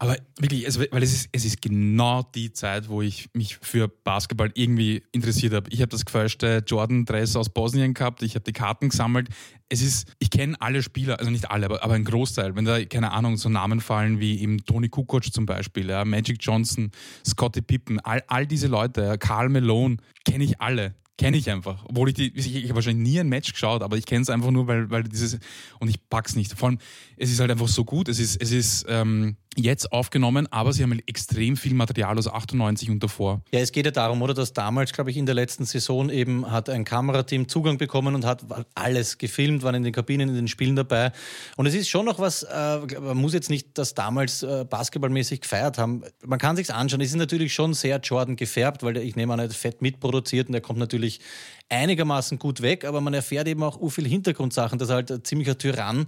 Aber 0.00 0.16
wirklich, 0.38 0.64
also, 0.64 0.80
weil 0.90 1.02
es 1.02 1.12
ist, 1.12 1.28
es 1.32 1.44
ist 1.44 1.60
genau 1.60 2.22
die 2.22 2.52
Zeit, 2.52 2.88
wo 2.88 3.02
ich 3.02 3.28
mich 3.32 3.56
für 3.56 3.88
Basketball 3.88 4.50
irgendwie 4.54 5.02
interessiert 5.10 5.52
habe. 5.52 5.68
Ich 5.70 5.80
habe 5.80 5.88
das 5.88 6.04
gefälschte 6.04 6.62
Jordan-Dress 6.64 7.34
aus 7.34 7.48
Bosnien 7.48 7.94
gehabt, 7.94 8.22
ich 8.22 8.36
habe 8.36 8.44
die 8.44 8.52
Karten 8.52 8.90
gesammelt. 8.90 9.28
Es 9.68 9.82
ist, 9.82 10.14
ich 10.20 10.30
kenne 10.30 10.56
alle 10.60 10.82
Spieler, 10.82 11.18
also 11.18 11.30
nicht 11.30 11.50
alle, 11.50 11.66
aber, 11.66 11.82
aber 11.82 11.94
ein 11.94 12.04
Großteil. 12.04 12.54
Wenn 12.54 12.64
da, 12.64 12.82
keine 12.84 13.10
Ahnung, 13.10 13.36
so 13.36 13.48
Namen 13.48 13.80
fallen 13.80 14.20
wie 14.20 14.40
eben 14.40 14.64
Tony 14.64 14.88
Kukoc 14.88 15.32
zum 15.32 15.46
Beispiel, 15.46 15.90
ja, 15.90 16.04
Magic 16.04 16.38
Johnson, 16.40 16.92
Scottie 17.26 17.62
Pippen, 17.62 17.98
all, 18.00 18.22
all 18.28 18.46
diese 18.46 18.68
Leute, 18.68 19.02
ja, 19.02 19.16
Karl 19.16 19.48
Malone, 19.48 19.96
kenne 20.24 20.44
ich 20.44 20.60
alle 20.60 20.94
kenne 21.18 21.36
ich 21.36 21.50
einfach. 21.50 21.84
Obwohl 21.84 22.08
ich 22.08 22.14
die, 22.14 22.32
ich, 22.34 22.54
ich 22.54 22.64
habe 22.64 22.76
wahrscheinlich 22.76 23.12
nie 23.12 23.18
ein 23.18 23.28
Match 23.28 23.52
geschaut, 23.52 23.82
aber 23.82 23.96
ich 23.96 24.06
kenne 24.06 24.22
es 24.22 24.30
einfach 24.30 24.52
nur, 24.52 24.68
weil, 24.68 24.88
weil 24.88 25.02
dieses, 25.02 25.38
und 25.80 25.88
ich 25.88 26.08
pack's 26.08 26.36
nicht. 26.36 26.52
Vor 26.54 26.68
allem, 26.68 26.78
es 27.16 27.30
ist 27.30 27.40
halt 27.40 27.50
einfach 27.50 27.68
so 27.68 27.84
gut. 27.84 28.08
Es 28.08 28.20
ist, 28.20 28.40
es 28.40 28.52
ist 28.52 28.86
ähm, 28.88 29.36
jetzt 29.56 29.92
aufgenommen, 29.92 30.46
aber 30.50 30.72
sie 30.72 30.82
haben 30.82 30.92
halt 30.92 31.02
extrem 31.06 31.56
viel 31.56 31.74
Material 31.74 32.16
aus 32.18 32.28
98 32.28 32.90
und 32.90 33.02
davor. 33.02 33.42
Ja, 33.52 33.60
es 33.60 33.72
geht 33.72 33.86
ja 33.86 33.90
darum, 33.90 34.22
oder, 34.22 34.34
dass 34.34 34.52
damals, 34.52 34.92
glaube 34.92 35.10
ich, 35.10 35.16
in 35.16 35.26
der 35.26 35.34
letzten 35.34 35.64
Saison 35.64 36.10
eben 36.10 36.50
hat 36.50 36.68
ein 36.68 36.84
Kamerateam 36.84 37.48
Zugang 37.48 37.78
bekommen 37.78 38.14
und 38.14 38.24
hat 38.24 38.44
alles 38.74 39.18
gefilmt, 39.18 39.62
waren 39.62 39.74
in 39.74 39.82
den 39.82 39.92
Kabinen, 39.92 40.28
in 40.28 40.34
den 40.34 40.48
Spielen 40.48 40.76
dabei. 40.76 41.12
Und 41.56 41.66
es 41.66 41.74
ist 41.74 41.88
schon 41.88 42.06
noch 42.06 42.18
was, 42.18 42.44
äh, 42.44 42.78
man 43.00 43.16
muss 43.16 43.34
jetzt 43.34 43.50
nicht 43.50 43.76
das 43.78 43.94
damals 43.94 44.42
äh, 44.42 44.64
basketballmäßig 44.68 45.40
gefeiert 45.40 45.78
haben. 45.78 46.02
Man 46.24 46.38
kann 46.38 46.56
sich's 46.56 46.70
anschauen. 46.70 47.00
Es 47.00 47.10
ist 47.10 47.16
natürlich 47.16 47.52
schon 47.52 47.74
sehr 47.74 47.98
Jordan 47.98 48.36
gefärbt, 48.36 48.82
weil 48.82 48.94
der, 48.94 49.02
ich 49.02 49.16
nehme 49.16 49.32
an, 49.32 49.40
er 49.40 49.50
fett 49.50 49.82
mitproduziert 49.82 50.48
und 50.48 50.52
der 50.52 50.60
kommt 50.60 50.78
natürlich 50.78 51.20
einigermaßen 51.68 52.38
gut 52.38 52.62
weg, 52.62 52.84
aber 52.84 53.00
man 53.00 53.14
erfährt 53.14 53.48
eben 53.48 53.62
auch 53.62 53.78
viel 53.90 54.06
Hintergrundsachen, 54.08 54.78
dass 54.78 54.88
er 54.88 54.96
halt 54.96 55.10
ein 55.10 55.24
ziemlicher 55.24 55.58
Tyrann 55.58 56.06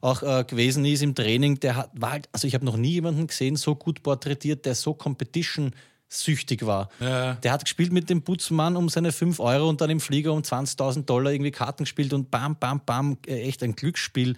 auch 0.00 0.22
äh, 0.22 0.44
gewesen 0.44 0.84
ist 0.84 1.02
im 1.02 1.14
Training, 1.14 1.60
der 1.60 1.76
hat, 1.76 1.90
war 1.94 2.12
halt, 2.12 2.28
also 2.32 2.46
ich 2.46 2.54
habe 2.54 2.64
noch 2.64 2.76
nie 2.76 2.92
jemanden 2.92 3.26
gesehen, 3.26 3.56
so 3.56 3.74
gut 3.74 4.02
porträtiert, 4.02 4.64
der 4.64 4.74
so 4.74 4.94
Competition 4.94 5.72
süchtig 6.08 6.64
war. 6.64 6.88
Ja. 7.00 7.34
Der 7.34 7.52
hat 7.52 7.64
gespielt 7.64 7.92
mit 7.92 8.08
dem 8.08 8.22
Putzmann 8.22 8.76
um 8.76 8.88
seine 8.88 9.12
5 9.12 9.40
Euro 9.40 9.68
und 9.68 9.80
dann 9.80 9.90
im 9.90 10.00
Flieger 10.00 10.32
um 10.32 10.40
20.000 10.40 11.04
Dollar 11.04 11.32
irgendwie 11.32 11.50
Karten 11.50 11.84
gespielt 11.84 12.12
und 12.12 12.30
bam, 12.30 12.56
bam, 12.58 12.80
bam, 12.84 13.18
äh, 13.26 13.42
echt 13.42 13.62
ein 13.62 13.74
Glücksspiel. 13.74 14.36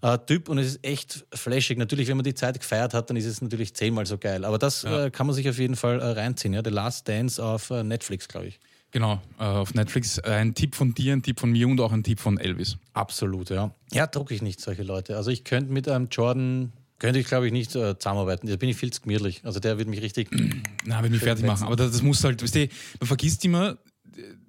Äh, 0.00 0.18
Typ 0.26 0.48
und 0.48 0.58
es 0.58 0.68
ist 0.68 0.84
echt 0.84 1.24
flashig. 1.32 1.78
Natürlich, 1.78 2.08
wenn 2.08 2.16
man 2.16 2.24
die 2.24 2.34
Zeit 2.34 2.58
gefeiert 2.58 2.94
hat, 2.94 3.10
dann 3.10 3.16
ist 3.16 3.26
es 3.26 3.40
natürlich 3.40 3.74
zehnmal 3.74 4.06
so 4.06 4.18
geil. 4.18 4.44
Aber 4.44 4.58
das 4.58 4.82
ja. 4.82 5.06
äh, 5.06 5.10
kann 5.10 5.26
man 5.26 5.36
sich 5.36 5.48
auf 5.48 5.58
jeden 5.58 5.76
Fall 5.76 6.00
äh, 6.00 6.04
reinziehen. 6.04 6.54
Ja? 6.54 6.62
The 6.64 6.70
Last 6.70 7.08
Dance 7.08 7.42
auf 7.44 7.70
äh, 7.70 7.84
Netflix, 7.84 8.26
glaube 8.26 8.46
ich. 8.46 8.58
Genau, 8.92 9.22
äh, 9.38 9.44
auf 9.44 9.74
Netflix. 9.74 10.18
Ein 10.18 10.54
Tipp 10.54 10.74
von 10.74 10.94
dir, 10.94 11.14
ein 11.14 11.22
Tipp 11.22 11.40
von 11.40 11.50
mir 11.50 11.66
und 11.66 11.80
auch 11.80 11.92
ein 11.92 12.02
Tipp 12.02 12.20
von 12.20 12.38
Elvis. 12.38 12.76
Absolut, 12.92 13.48
ja. 13.50 13.74
Ja, 13.90 14.06
drucke 14.06 14.34
ich 14.34 14.42
nicht 14.42 14.60
solche 14.60 14.82
Leute. 14.82 15.16
Also 15.16 15.30
ich 15.30 15.44
könnte 15.44 15.72
mit 15.72 15.88
einem 15.88 16.08
Jordan, 16.10 16.72
könnte 16.98 17.18
ich 17.18 17.26
glaube 17.26 17.46
ich 17.46 17.52
nicht 17.52 17.74
äh, 17.74 17.98
zusammenarbeiten. 17.98 18.46
Da 18.46 18.56
bin 18.56 18.68
ich 18.68 18.76
viel 18.76 18.92
zu 18.92 19.00
gemütlich. 19.00 19.40
Also 19.44 19.60
der 19.60 19.78
wird 19.78 19.88
mich 19.88 20.02
richtig... 20.02 20.30
Na, 20.84 21.02
wird 21.02 21.10
mich 21.10 21.22
fertig 21.22 21.46
machen. 21.46 21.66
Aber 21.66 21.76
das, 21.76 21.92
das 21.92 22.02
muss 22.02 22.22
halt, 22.22 22.42
weißt 22.42 22.54
du, 22.54 22.68
man 23.00 23.06
vergisst 23.08 23.42
immer, 23.46 23.78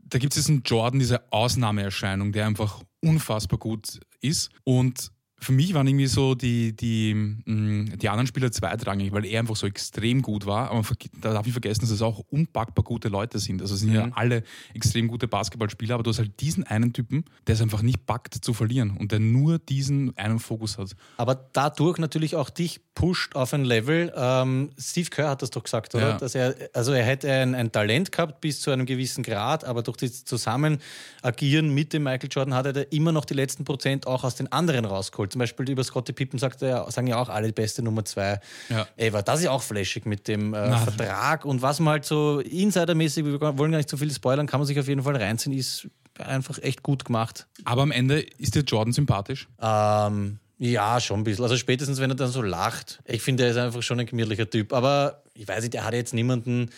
da 0.03 0.19
gibt 0.19 0.33
es 0.35 0.43
diesen 0.43 0.61
Jordan, 0.63 0.99
diese 0.99 1.31
Ausnahmeerscheinung, 1.31 2.33
der 2.33 2.45
einfach 2.45 2.83
unfassbar 3.01 3.57
gut 3.59 4.01
ist. 4.19 4.51
Und 4.65 5.11
für 5.43 5.51
mich 5.51 5.73
waren 5.73 5.85
irgendwie 5.87 6.07
so 6.07 6.35
die, 6.35 6.75
die, 6.75 7.13
mm, 7.13 7.97
die 7.97 8.09
anderen 8.09 8.27
Spieler 8.27 8.51
zweitrangig, 8.51 9.11
weil 9.11 9.25
er 9.25 9.41
einfach 9.41 9.55
so 9.55 9.67
extrem 9.67 10.21
gut 10.21 10.45
war. 10.45 10.71
Aber 10.71 10.83
da 11.21 11.33
darf 11.33 11.45
ich 11.45 11.51
vergessen, 11.51 11.81
dass 11.81 11.89
es 11.89 12.01
auch 12.01 12.23
unpackbar 12.29 12.83
gute 12.83 13.09
Leute 13.09 13.39
sind. 13.39 13.61
Also 13.61 13.75
es 13.75 13.81
sind 13.81 13.89
mhm. 13.89 13.95
ja 13.95 14.09
alle 14.13 14.43
extrem 14.73 15.07
gute 15.07 15.27
Basketballspieler, 15.27 15.95
aber 15.95 16.03
du 16.03 16.09
hast 16.09 16.19
halt 16.19 16.39
diesen 16.39 16.63
einen 16.63 16.93
Typen, 16.93 17.25
der 17.47 17.55
es 17.55 17.61
einfach 17.61 17.81
nicht 17.81 18.05
packt 18.05 18.33
zu 18.33 18.53
verlieren 18.53 18.97
und 18.97 19.11
der 19.11 19.19
nur 19.19 19.59
diesen 19.59 20.17
einen 20.17 20.39
Fokus 20.39 20.77
hat. 20.77 20.95
Aber 21.17 21.35
dadurch 21.53 21.97
natürlich 21.97 22.35
auch 22.35 22.49
dich 22.49 22.81
pusht 22.95 23.35
auf 23.35 23.53
ein 23.53 23.65
Level. 23.65 24.13
Ähm, 24.15 24.69
Steve 24.77 25.09
Kerr 25.09 25.29
hat 25.29 25.41
das 25.41 25.49
doch 25.49 25.63
gesagt, 25.63 25.95
oder? 25.95 26.09
Ja. 26.09 26.17
Dass 26.17 26.35
er, 26.35 26.55
also 26.73 26.93
er 26.93 27.03
hätte 27.03 27.31
ein, 27.31 27.55
ein 27.55 27.71
Talent 27.71 28.11
gehabt 28.11 28.41
bis 28.41 28.61
zu 28.61 28.71
einem 28.71 28.85
gewissen 28.85 29.23
Grad, 29.23 29.63
aber 29.63 29.81
durch 29.81 29.97
das 29.97 30.25
Zusammenagieren 30.25 31.73
mit 31.73 31.93
dem 31.93 32.03
Michael 32.03 32.29
Jordan 32.31 32.53
hat 32.53 32.65
er 32.65 32.91
immer 32.91 33.11
noch 33.11 33.25
die 33.25 33.33
letzten 33.33 33.65
Prozent 33.65 34.07
auch 34.07 34.23
aus 34.23 34.35
den 34.35 34.51
anderen 34.51 34.85
rausgeholt. 34.85 35.32
Zum 35.33 35.39
Beispiel 35.39 35.69
über 35.69 35.83
Scottie 35.83 36.13
Pippen 36.13 36.39
sagt 36.39 36.61
er, 36.61 36.89
sagen 36.91 37.07
ja 37.07 37.17
auch 37.17 37.29
alle 37.29 37.47
die 37.47 37.53
beste 37.53 37.81
Nummer 37.81 38.05
zwei. 38.05 38.39
Ja. 38.69 38.87
Ey, 38.95 39.11
war 39.11 39.23
das 39.23 39.39
ist 39.39 39.45
ja 39.45 39.51
auch 39.51 39.63
flashig 39.63 40.05
mit 40.05 40.27
dem 40.27 40.53
äh, 40.53 40.77
Vertrag 40.77 41.43
und 41.43 41.61
was 41.61 41.79
man 41.79 41.93
halt 41.93 42.05
so 42.05 42.39
insidermäßig, 42.39 43.25
wir 43.25 43.41
wollen 43.41 43.71
gar 43.71 43.77
nicht 43.77 43.89
so 43.89 43.97
viel 43.97 44.11
spoilern, 44.11 44.47
kann 44.47 44.59
man 44.59 44.67
sich 44.67 44.79
auf 44.79 44.87
jeden 44.87 45.03
Fall 45.03 45.15
reinziehen, 45.15 45.57
ist 45.57 45.87
einfach 46.19 46.59
echt 46.61 46.83
gut 46.83 47.05
gemacht. 47.05 47.47
Aber 47.65 47.81
am 47.81 47.91
Ende 47.91 48.19
ist 48.19 48.55
dir 48.55 48.61
Jordan 48.61 48.93
sympathisch? 48.93 49.47
Ähm, 49.59 50.39
ja, 50.59 50.99
schon 50.99 51.21
ein 51.21 51.23
bisschen. 51.23 51.43
Also 51.43 51.57
spätestens, 51.57 51.99
wenn 51.99 52.11
er 52.11 52.15
dann 52.15 52.31
so 52.31 52.41
lacht. 52.41 52.99
Ich 53.05 53.21
finde, 53.21 53.43
er 53.43 53.51
ist 53.51 53.57
einfach 53.57 53.81
schon 53.81 53.99
ein 53.99 54.05
gemütlicher 54.05 54.49
Typ. 54.49 54.71
Aber 54.71 55.23
ich 55.33 55.47
weiß 55.47 55.63
nicht, 55.63 55.75
er 55.75 55.83
hat 55.83 55.93
jetzt 55.93 56.13
niemanden 56.13 56.69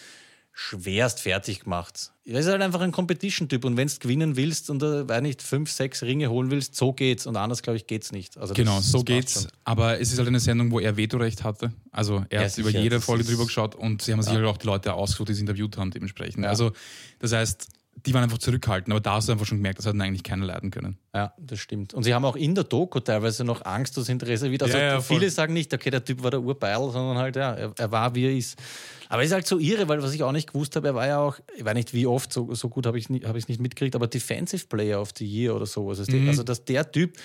schwerst 0.54 1.20
fertig 1.20 1.62
gemacht. 1.62 2.12
Er 2.28 2.40
ist 2.40 2.48
halt 2.48 2.62
einfach 2.62 2.82
ein 2.82 2.92
Competition-Typ 2.92 3.66
und 3.66 3.78
wenn 3.78 3.88
du 3.88 3.94
gewinnen 4.00 4.36
willst 4.36 4.72
und 4.72 4.82
da, 4.82 5.08
weiß 5.08 5.22
nicht, 5.22 5.44
fünf, 5.44 5.70
sechs 5.70 6.02
Ringe 6.02 6.30
holen 6.32 6.50
willst, 6.50 6.76
so 6.76 6.92
geht's 6.92 7.28
und 7.28 7.36
anders, 7.36 7.62
glaube 7.62 7.78
ich, 7.78 7.86
geht's 7.86 8.12
nicht. 8.12 8.36
Also 8.38 8.56
genau, 8.56 8.78
das, 8.78 8.92
so 8.92 8.98
das 8.98 9.06
geht's. 9.06 9.42
Schon. 9.44 9.52
Aber 9.64 10.00
es 10.00 10.12
ist 10.12 10.18
halt 10.18 10.28
eine 10.28 10.40
Sendung, 10.40 10.72
wo 10.72 10.80
er 10.80 10.98
Vetorecht 10.98 11.44
hatte. 11.44 11.72
Also 11.92 12.26
er 12.30 12.42
ja, 12.42 12.48
hat 12.48 12.58
über 12.58 12.72
jede 12.72 13.00
Folge 13.00 13.24
drüber 13.24 13.46
geschaut 13.46 13.76
und 13.76 14.02
sie 14.02 14.12
haben 14.12 14.24
sich 14.24 14.34
halt 14.34 14.46
auch 14.46 14.58
die 14.58 14.66
Leute 14.66 14.94
ausgesucht, 14.94 15.30
die 15.30 15.34
sie 15.36 15.42
interviewt 15.42 15.78
haben, 15.78 15.92
dementsprechend. 15.92 16.44
Ja. 16.44 16.50
Also 16.50 16.72
das 17.20 17.32
heißt, 17.32 17.68
die 18.06 18.14
waren 18.14 18.24
einfach 18.24 18.40
zurückhaltend, 18.40 18.92
aber 18.92 19.02
da 19.02 19.14
hast 19.14 19.28
du 19.28 19.32
einfach 19.32 19.46
schon 19.46 19.60
gemerkt, 19.60 19.80
das 19.80 19.86
hat 19.86 19.94
eigentlich 19.94 20.24
keiner 20.24 20.46
leiden 20.46 20.72
können. 20.72 20.98
Ja, 21.16 21.34
das 21.38 21.60
stimmt. 21.60 21.94
Und 21.94 22.04
sie 22.04 22.14
haben 22.14 22.26
auch 22.26 22.36
in 22.36 22.54
der 22.56 22.66
Doku 22.66 23.00
teilweise 23.00 23.46
noch 23.46 23.64
Angst, 23.64 23.96
dass 23.96 24.10
Interesse 24.10 24.52
wird. 24.52 24.64
Also 24.64 24.78
Ja, 24.78 24.84
ja, 24.84 25.02
viele 25.02 25.30
sagen 25.30 25.54
nicht, 25.54 25.74
okay, 25.74 25.90
der 25.90 26.04
Typ 26.04 26.22
war 26.22 26.30
der 26.30 26.42
Urbeil, 26.42 26.76
sondern 26.92 27.18
halt, 27.18 27.38
ja, 27.38 27.54
er, 27.54 27.72
er 27.78 27.92
war, 27.92 28.14
wie 28.16 28.26
er 28.26 28.36
ist. 28.36 28.60
Aber 29.08 29.22
es 29.22 29.28
ist 29.28 29.34
halt 29.34 29.48
so 29.48 29.58
irre, 29.60 29.88
weil 29.88 30.02
was 30.04 30.14
ich 30.14 30.24
auch 30.24 30.32
nicht 30.32 30.52
gewusst 30.52 30.76
habe, 30.76 30.88
er 30.88 30.96
war 30.96 31.08
ja 31.08 31.20
auch, 31.20 31.38
ich 31.56 31.64
weiß 31.64 31.76
nicht 31.76 31.94
wie 31.94 32.06
oft, 32.06 32.34
so, 32.34 32.54
so 32.54 32.68
gut 32.70 32.86
habe 32.86 32.98
ich 32.98 33.08
es 33.10 33.28
hab 33.28 33.36
nicht 33.36 33.62
mitgekriegt, 33.62 33.96
aber 33.96 34.08
Defensive 34.08 34.66
Player 34.68 35.00
of 35.00 35.12
the 35.16 35.26
Year 35.26 35.56
oder 35.56 35.66
so. 35.68 35.88
Also, 35.88 36.04
Mhm. 36.12 36.28
also 36.28 36.44
dass 36.44 36.66
der 36.66 36.92
Typ 36.92 37.16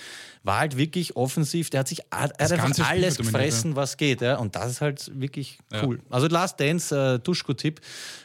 war 0.42 0.58
halt 0.60 0.76
wirklich 0.76 1.16
offensiv, 1.16 1.70
der 1.70 1.80
hat 1.80 1.88
sich 1.88 2.00
er 2.10 2.20
hat 2.20 2.40
einfach 2.40 2.88
alles 2.88 3.16
gefressen, 3.16 3.76
was 3.76 3.96
geht. 3.96 4.20
Ja? 4.20 4.36
Und 4.36 4.54
das 4.56 4.70
ist 4.72 4.80
halt 4.80 5.10
wirklich 5.18 5.58
cool. 5.82 6.00
Also 6.10 6.28
Last 6.28 6.60
Dance, 6.60 6.94
äh, 6.96 7.18
Duschko-Tipp, 7.18 7.80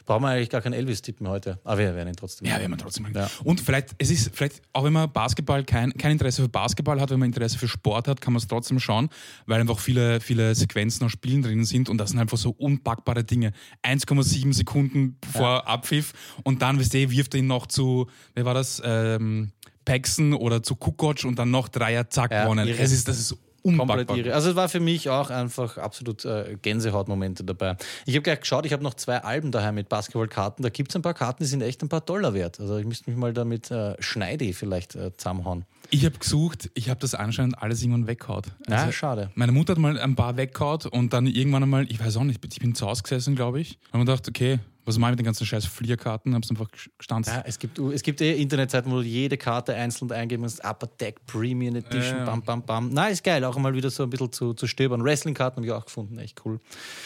brauchen 0.06 0.23
wir 0.23 0.30
eigentlich 0.30 0.49
gar 0.49 0.62
keinen 0.62 0.73
Elvis-Tipp 0.73 1.21
mehr 1.21 1.32
heute. 1.32 1.60
Aber 1.63 1.78
wir 1.80 1.95
werden 1.95 2.10
ihn 2.10 2.15
trotzdem. 2.15 2.47
Ja, 2.47 2.60
wenn 2.60 2.69
man 2.69 2.80
trotzdem. 2.80 3.08
Ja. 3.13 3.30
Und 3.43 3.62
vielleicht, 3.62 3.89
es 3.97 4.12
ist 4.12 4.32
vielleicht, 4.36 4.62
auch 4.73 4.84
wenn 4.84 4.93
man 4.93 5.12
Basketball 5.12 5.54
kein, 5.63 5.93
kein 5.93 6.11
Interesse 6.11 6.41
für 6.41 6.49
Basketball 6.49 6.99
hat, 6.99 7.09
wenn 7.11 7.19
man 7.19 7.27
Interesse 7.27 7.57
für 7.57 7.67
Sport 7.67 8.07
hat, 8.07 8.21
kann 8.21 8.33
man 8.33 8.39
es 8.39 8.47
trotzdem 8.47 8.79
schauen, 8.79 9.09
weil 9.45 9.61
einfach 9.61 9.79
viele, 9.79 10.19
viele 10.19 10.55
Sequenzen 10.55 11.05
aus 11.05 11.11
Spielen 11.11 11.41
drin 11.41 11.63
sind 11.65 11.89
und 11.89 11.97
das 11.97 12.11
sind 12.11 12.19
einfach 12.19 12.37
so 12.37 12.51
unpackbare 12.51 13.23
Dinge. 13.23 13.53
1,7 13.83 14.53
Sekunden 14.53 15.17
vor 15.31 15.67
Abpfiff 15.67 16.13
und 16.43 16.61
dann, 16.61 16.79
wisst 16.79 16.93
ihr, 16.93 17.09
wirft 17.11 17.33
er 17.35 17.39
ihn 17.39 17.47
noch 17.47 17.67
zu, 17.67 18.07
wer 18.33 18.45
war 18.45 18.53
das? 18.53 18.81
Ähm, 18.83 19.51
Paxson 19.85 20.33
oder 20.33 20.63
zu 20.63 20.75
Kukoc 20.75 21.23
und 21.25 21.37
dann 21.37 21.51
noch 21.51 21.69
Dreier, 21.69 22.09
zack, 22.09 22.31
Ja, 22.31 22.43
gewonnen. 22.43 22.67
Es 22.67 22.91
ist, 22.91 23.07
das 23.07 23.19
ist 23.19 23.37
Komplett 23.65 24.12
irre. 24.12 24.34
Also 24.34 24.51
es 24.51 24.56
war 24.56 24.69
für 24.69 24.80
mich 24.80 25.10
auch 25.10 25.30
einfach 25.30 25.78
absolut 25.78 26.23
äh, 26.25 26.58
Gänsehautmomente 26.62 27.43
dabei. 27.43 27.78
Ich 28.06 28.13
habe 28.15 28.21
gleich 28.21 28.39
geschaut, 28.41 28.65
ich 28.65 28.73
habe 28.73 28.84
noch 28.84 28.93
zwei 28.93 29.23
Alben 29.23 29.51
daheim 29.51 29.75
mit 29.75 29.89
Basketballkarten. 29.89 30.63
Da 30.63 30.69
gibt 30.69 30.91
es 30.91 30.95
ein 30.95 31.01
paar 31.01 31.13
Karten, 31.13 31.43
die 31.43 31.47
sind 31.49 31.62
echt 31.62 31.82
ein 31.82 31.89
paar 31.89 32.01
Dollar 32.01 32.34
wert. 32.34 32.60
Also 32.60 32.78
ich 32.78 32.86
müsste 32.86 33.10
mich 33.10 33.19
mal 33.19 33.34
damit 33.34 33.71
äh, 33.71 33.95
Schneidi 33.99 34.54
vielleicht 34.54 34.95
äh, 34.95 35.15
zusammenhauen. 35.17 35.65
Ich 35.89 36.06
habe 36.06 36.17
gesucht, 36.17 36.69
ich 36.73 36.89
habe 36.89 36.99
das 36.99 37.13
anscheinend 37.15 37.62
alles 37.62 37.82
irgendwann 37.82 38.08
weggehaut. 38.08 38.47
Ja, 38.67 38.78
Also, 38.78 38.91
schade. 38.91 39.30
Meine 39.36 39.51
Mutter 39.51 39.73
hat 39.73 39.80
mal 39.80 39.99
ein 39.99 40.15
paar 40.15 40.38
weggehaut 40.38 40.86
und 40.86 41.13
dann 41.13 41.28
irgendwann 41.28 41.63
einmal, 41.63 41.86
ich 41.89 41.99
weiß 41.99 42.17
auch 42.17 42.23
nicht, 42.23 42.43
ich 42.43 42.60
bin 42.60 42.75
zu 42.75 42.88
Hause 42.88 43.04
gesessen, 43.04 43.36
glaube 43.36 43.60
ich. 43.62 43.78
Und 43.91 43.99
mir 43.99 44.06
gedacht, 44.06 44.28
okay, 44.28 44.60
was 44.86 44.98
mache 44.98 45.10
ich 45.10 45.13
mit 45.13 45.19
den 45.19 45.26
ganzen 45.26 45.45
scheiß 45.45 45.65
Flierkarten? 45.65 46.36
Hab's 46.36 46.50
einfach 46.50 46.69
gestanzt. 46.98 47.30
Ja, 47.30 47.43
es 47.45 47.60
gibt, 47.60 47.80
es 47.80 48.04
gibt 48.04 48.21
eh 48.21 48.39
Internetseiten, 48.39 48.91
wo 48.91 48.98
du 48.98 49.02
jede 49.02 49.38
Karte 49.38 49.74
einzeln 49.74 50.12
eingeben 50.12 50.43
musst. 50.43 50.63
Upper 50.63 50.88
Deck, 50.88 51.26
Premium 51.26 51.76
Edition, 51.76 52.19
ja. 52.19 52.26
bam, 52.26 52.41
bam, 52.41 52.63
bam. 52.63 52.89
Na, 52.91 53.08
ist 53.08 53.24
geil, 53.24 53.43
auch 53.43 53.58
mal 53.58 53.74
wieder 53.74 53.89
so 53.89 54.04
ein 54.04 54.10
bisschen 54.10 54.32
zu, 54.32 54.54
zu 54.54 54.67
stöbern. 54.67 55.04
Wrestling-Karten 55.04 55.58
habe 55.58 55.65
ich 55.65 55.71
auch 55.71 55.86
gefunden, 55.86 56.17
echt 56.19 56.45
cool. 56.45 56.60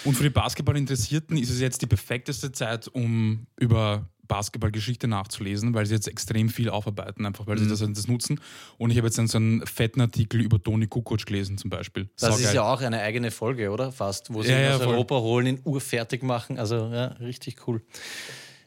Und 0.04 0.16
für 0.16 0.24
die 0.24 0.30
Basketballinteressierten 0.30 1.38
ist 1.38 1.50
es 1.50 1.60
jetzt 1.60 1.82
die 1.82 1.88
perfekteste 1.88 2.52
Zeit, 2.52 2.88
um 2.90 3.48
über 3.58 4.10
Basketballgeschichte 4.30 5.10
nachzulesen, 5.10 5.74
weil 5.74 5.86
sie 5.86 5.96
jetzt 5.96 6.08
extrem 6.08 6.48
viel 6.48 6.70
aufarbeiten, 6.70 7.26
einfach 7.26 7.46
weil 7.48 7.58
sie 7.58 7.66
Mhm. 7.66 7.70
das, 7.70 7.80
das 7.80 8.08
nutzen. 8.08 8.40
Und 8.78 8.92
ich 8.92 8.98
habe 8.98 9.08
jetzt 9.08 9.18
dann 9.18 9.28
so 9.28 9.38
einen 9.40 9.66
fetten 9.66 10.00
Artikel 10.00 10.40
über 10.40 10.64
Toni 10.64 10.88
Kukoc 10.88 11.26
gelesen 11.26 11.58
zum 11.58 11.70
Beispiel. 11.70 12.10
Das 12.18 12.30
ist 12.36 12.44
Saugeil. 12.44 12.56
ja 12.56 12.64
auch 12.64 12.80
eine 12.82 13.02
eigene 13.02 13.32
Folge, 13.32 13.70
oder? 13.72 13.92
Fast, 13.92 14.34
wo 14.34 14.42
sie 14.42 14.52
Ja, 14.52 14.58
ihn 14.60 14.64
ja, 14.64 14.76
aus 14.78 14.84
voll. 14.84 14.94
Europa 14.94 15.16
holen, 15.20 15.48
in 15.48 15.60
urfertig 15.66 16.24
machen. 16.24 16.58
Also, 16.58 16.76
ja, 16.94 17.08
richtig 17.20 17.68
cool. 17.68 17.82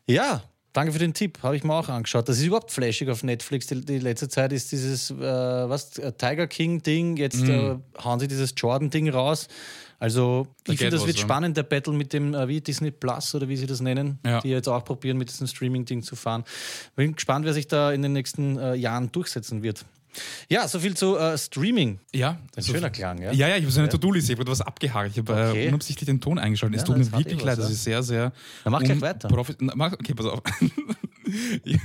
Ja, 0.06 0.42
danke 0.72 0.92
für 0.92 0.98
den 0.98 1.14
Tipp. 1.14 1.38
Habe 1.42 1.56
ich 1.56 1.64
mir 1.64 1.74
auch 1.74 1.88
angeschaut. 1.88 2.28
Das 2.28 2.38
ist 2.38 2.44
überhaupt 2.44 2.70
flashig 2.72 3.08
auf 3.08 3.22
Netflix. 3.22 3.66
Die, 3.68 3.84
die 3.84 3.98
letzte 3.98 4.28
Zeit 4.28 4.52
ist 4.52 4.72
dieses, 4.72 5.10
äh, 5.10 5.14
was, 5.16 5.96
äh, 5.98 6.12
Tiger 6.12 6.46
King-Ding. 6.46 7.16
Jetzt 7.16 7.42
äh, 7.44 7.76
hauen 8.02 8.18
sie 8.20 8.28
dieses 8.28 8.52
Jordan-Ding 8.56 9.08
raus. 9.10 9.48
Also. 10.02 10.48
Da 10.64 10.72
ich 10.72 10.78
finde, 10.80 10.90
das 10.92 11.02
was, 11.02 11.06
wird 11.06 11.16
ja. 11.18 11.22
spannend, 11.22 11.56
der 11.56 11.62
Battle 11.62 11.92
mit 11.92 12.12
dem, 12.12 12.34
äh, 12.34 12.48
wie 12.48 12.60
Disney 12.60 12.90
Plus 12.90 13.34
oder 13.36 13.48
wie 13.48 13.56
sie 13.56 13.66
das 13.66 13.80
nennen, 13.80 14.18
Ja. 14.26 14.40
die 14.40 14.48
jetzt 14.48 14.68
auch 14.68 14.84
probieren, 14.84 15.16
mit 15.16 15.30
diesem 15.30 15.46
Streaming-Ding 15.46 16.02
zu 16.02 16.16
fahren. 16.16 16.42
Bin 16.96 17.14
gespannt, 17.14 17.44
wer 17.44 17.52
sich 17.52 17.68
da 17.68 17.92
in 17.92 18.02
den 18.02 18.12
nächsten 18.12 18.58
äh, 18.58 18.74
Jahren 18.74 19.12
durchsetzen 19.12 19.62
wird. 19.62 19.84
Ja, 20.48 20.66
soviel 20.66 20.94
zu 20.96 21.16
äh, 21.16 21.38
Streaming. 21.38 22.00
Ja, 22.12 22.38
Ein 22.56 22.62
schöner 22.64 22.90
Klang, 22.90 23.22
ja? 23.22 23.32
Ja, 23.32 23.46
ja, 23.48 23.56
ich 23.56 23.62
habe 23.62 23.72
so 23.72 23.80
eine 23.80 23.88
To-Do-liste, 23.88 24.32
ich 24.32 24.38
habe 24.38 24.50
was 24.50 24.60
abgehakt. 24.60 25.12
Ich 25.12 25.18
habe 25.18 25.32
Okay. 25.50 25.66
äh, 25.66 25.68
unabsichtlich 25.68 26.06
den 26.06 26.20
Ton 26.20 26.38
eingeschaltet. 26.38 26.76
Es 26.76 26.82
Ja, 26.82 26.86
tut 26.94 27.00
das 27.00 27.10
mir 27.12 27.18
wirklich 27.18 27.38
was, 27.38 27.44
leid, 27.44 27.58
das 27.58 27.66
ja. 27.66 27.72
ist 27.72 27.84
sehr, 27.84 28.02
sehr. 28.02 28.32
Dann 28.64 28.72
mach 28.72 28.82
gleich 28.82 29.00
weiter. 29.00 29.28
Na, 29.60 29.72
mach- 29.76 29.92
Okay, 29.92 30.14
pass 30.14 30.26
auf. 30.26 30.42
ich 31.64 31.78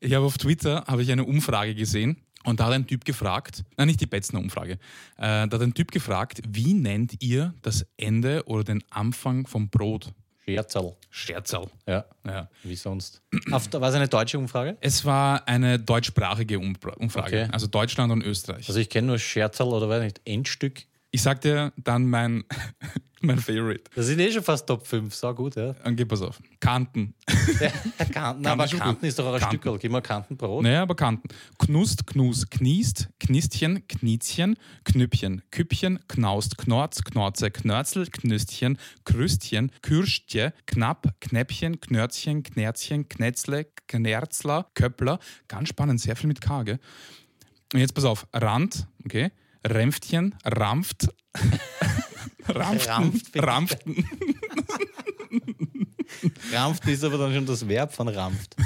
ich 0.00 0.14
habe 0.14 0.24
auf 0.24 0.38
Twitter 0.38 0.84
habe 0.86 1.02
ich 1.02 1.10
eine 1.12 1.24
Umfrage 1.24 1.74
gesehen 1.74 2.16
und 2.44 2.60
da 2.60 2.66
hat 2.66 2.72
ein 2.72 2.86
Typ 2.86 3.04
gefragt, 3.04 3.64
nein, 3.76 3.88
nicht 3.88 4.00
die 4.00 4.06
Betzner 4.06 4.38
Umfrage, 4.40 4.72
äh, 5.16 5.46
da 5.48 5.48
hat 5.50 5.60
ein 5.62 5.74
Typ 5.74 5.90
gefragt, 5.90 6.40
wie 6.48 6.74
nennt 6.74 7.22
ihr 7.22 7.54
das 7.62 7.86
Ende 7.96 8.44
oder 8.46 8.64
den 8.64 8.82
Anfang 8.90 9.46
vom 9.46 9.68
Brot? 9.68 10.12
Scherzerl. 10.46 10.94
Scherzerl. 11.10 11.68
Ja, 11.86 12.04
Ja. 12.26 12.48
wie 12.62 12.76
sonst. 12.76 13.22
Auf, 13.50 13.72
war 13.72 13.88
es 13.88 13.94
eine 13.94 14.08
deutsche 14.08 14.38
Umfrage? 14.38 14.76
Es 14.82 15.04
war 15.06 15.48
eine 15.48 15.78
deutschsprachige 15.78 16.58
Umfrage, 16.58 16.98
Okay. 17.16 17.48
also 17.50 17.66
Deutschland 17.66 18.12
und 18.12 18.22
Österreich. 18.22 18.68
Also 18.68 18.78
ich 18.78 18.90
kenne 18.90 19.06
nur 19.06 19.18
Scherzerl 19.18 19.68
oder 19.68 19.88
weiß 19.88 20.02
nicht, 20.02 20.20
Endstück. 20.26 20.82
Ich 21.14 21.22
sag 21.22 21.40
dir 21.42 21.72
dann 21.76 22.06
mein, 22.10 22.42
mein 23.20 23.38
Favorite. 23.38 23.84
Das 23.94 24.06
sind 24.06 24.18
eh 24.18 24.32
schon 24.32 24.42
fast 24.42 24.66
Top 24.66 24.84
5, 24.84 25.14
so 25.14 25.32
gut, 25.32 25.54
ja. 25.54 25.72
Dann 25.74 25.94
geh 25.94 26.04
pass 26.04 26.20
auf. 26.22 26.40
Kanten. 26.58 27.14
Ja, 27.60 27.70
Kanten, 28.06 28.44
aber 28.44 28.66
Kanten 28.66 29.00
gut. 29.00 29.02
ist 29.04 29.16
doch 29.20 29.26
auch 29.26 29.34
ein 29.34 29.38
Kanten. 29.38 29.56
Stückel. 29.58 29.78
Gib 29.78 29.92
mal 29.92 30.00
Kantenbrot. 30.00 30.64
Naja, 30.64 30.82
aber 30.82 30.96
Kanten. 30.96 31.28
Knust, 31.60 32.08
Knus, 32.08 32.50
Kniest, 32.50 33.10
Knistchen, 33.20 33.86
Kniezchen, 33.86 34.56
Knüppchen, 34.82 35.42
Küppchen, 35.52 36.00
Knaust, 36.08 36.58
Knorz, 36.58 37.04
Knorze, 37.04 37.52
Knörzel, 37.52 38.06
Knüstchen, 38.06 38.76
Krüstchen, 39.04 39.70
Kürstje, 39.82 40.52
Knapp, 40.66 41.14
Knäppchen, 41.20 41.80
Knörzchen, 41.80 42.42
Knerzchen, 42.42 43.08
Knetzle, 43.08 43.66
Knerzler, 43.86 44.66
Köppler. 44.74 45.20
Ganz 45.46 45.68
spannend, 45.68 46.00
sehr 46.00 46.16
viel 46.16 46.26
mit 46.26 46.40
K, 46.40 46.64
gell? 46.64 46.80
Und 47.72 47.78
jetzt 47.78 47.94
pass 47.94 48.04
auf. 48.04 48.26
Rand, 48.32 48.88
okay? 49.04 49.30
Rämpftchen, 49.66 50.34
Rampft. 50.44 51.08
Rampften, 52.46 52.92
Rampft. 53.40 53.42
Rampften. 53.42 54.08
Rampft 56.52 56.86
ist 56.86 57.02
aber 57.04 57.18
dann 57.18 57.34
schon 57.34 57.46
das 57.46 57.66
Verb 57.66 57.92
von 57.92 58.08
Rampft. 58.08 58.56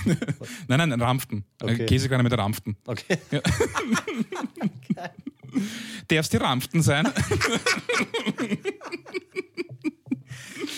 Nein, 0.66 0.88
nein, 0.88 1.00
Rampften. 1.00 1.44
Okay. 1.60 1.74
Okay. 1.74 1.86
Käsekörner 1.86 2.24
mit 2.24 2.36
Rampften. 2.36 2.76
Okay. 2.86 3.18
Darfst 6.08 6.32
die 6.32 6.36
Rampften 6.36 6.82
sein? 6.82 7.08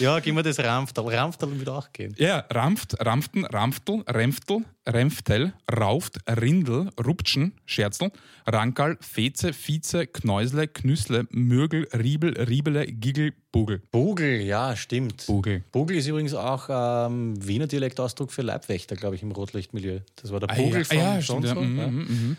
Ja, 0.01 0.19
gib 0.19 0.35
mir 0.35 0.43
das 0.43 0.59
Rampftal. 0.59 1.15
Rampftal 1.15 1.59
wird 1.59 1.69
auch 1.69 1.93
gehen. 1.93 2.15
Ja, 2.17 2.47
Rampft, 2.51 2.97
Rampften, 3.05 3.45
Rampftel, 3.45 4.03
Rempftel, 4.09 4.65
Rempftel, 4.89 5.53
Rauft, 5.71 6.19
Rindel, 6.27 6.89
Ruptschen, 6.99 7.53
Scherzl, 7.67 8.11
Rankal, 8.47 8.97
Feze, 9.03 9.53
Vize, 9.53 10.07
Knäusle, 10.07 10.69
Knüssle, 10.69 11.27
Mögel, 11.31 11.87
Riebel, 11.93 12.33
Riebele, 12.43 12.87
Giggel, 12.87 13.35
Bugel. 13.53 13.83
Bugel, 13.91 14.41
ja, 14.41 14.75
stimmt. 14.75 15.27
Bugel. 15.27 15.65
Bugel 15.71 15.99
ist 15.99 16.07
übrigens 16.07 16.33
auch 16.33 16.69
ähm, 16.71 17.35
Wiener 17.47 17.67
Dialektausdruck 17.67 18.33
für 18.33 18.41
Leibwächter, 18.41 18.97
glaube 18.97 19.17
ich, 19.17 19.23
im 19.23 19.33
Rotlichtmilieu. 19.33 20.01
Das 20.17 20.33
war 20.33 20.41
der 20.41 20.47
Bugel 20.47 20.79
ja, 20.79 20.85
von 20.85 20.97
ja, 20.97 21.15
und 21.17 21.23
stimmt, 21.23 21.45
ja. 21.45 21.55
so. 21.55 21.61
Mhm, 21.61 21.79
ja. 21.79 21.87
mhm, 21.89 21.99
mhm. 21.99 22.37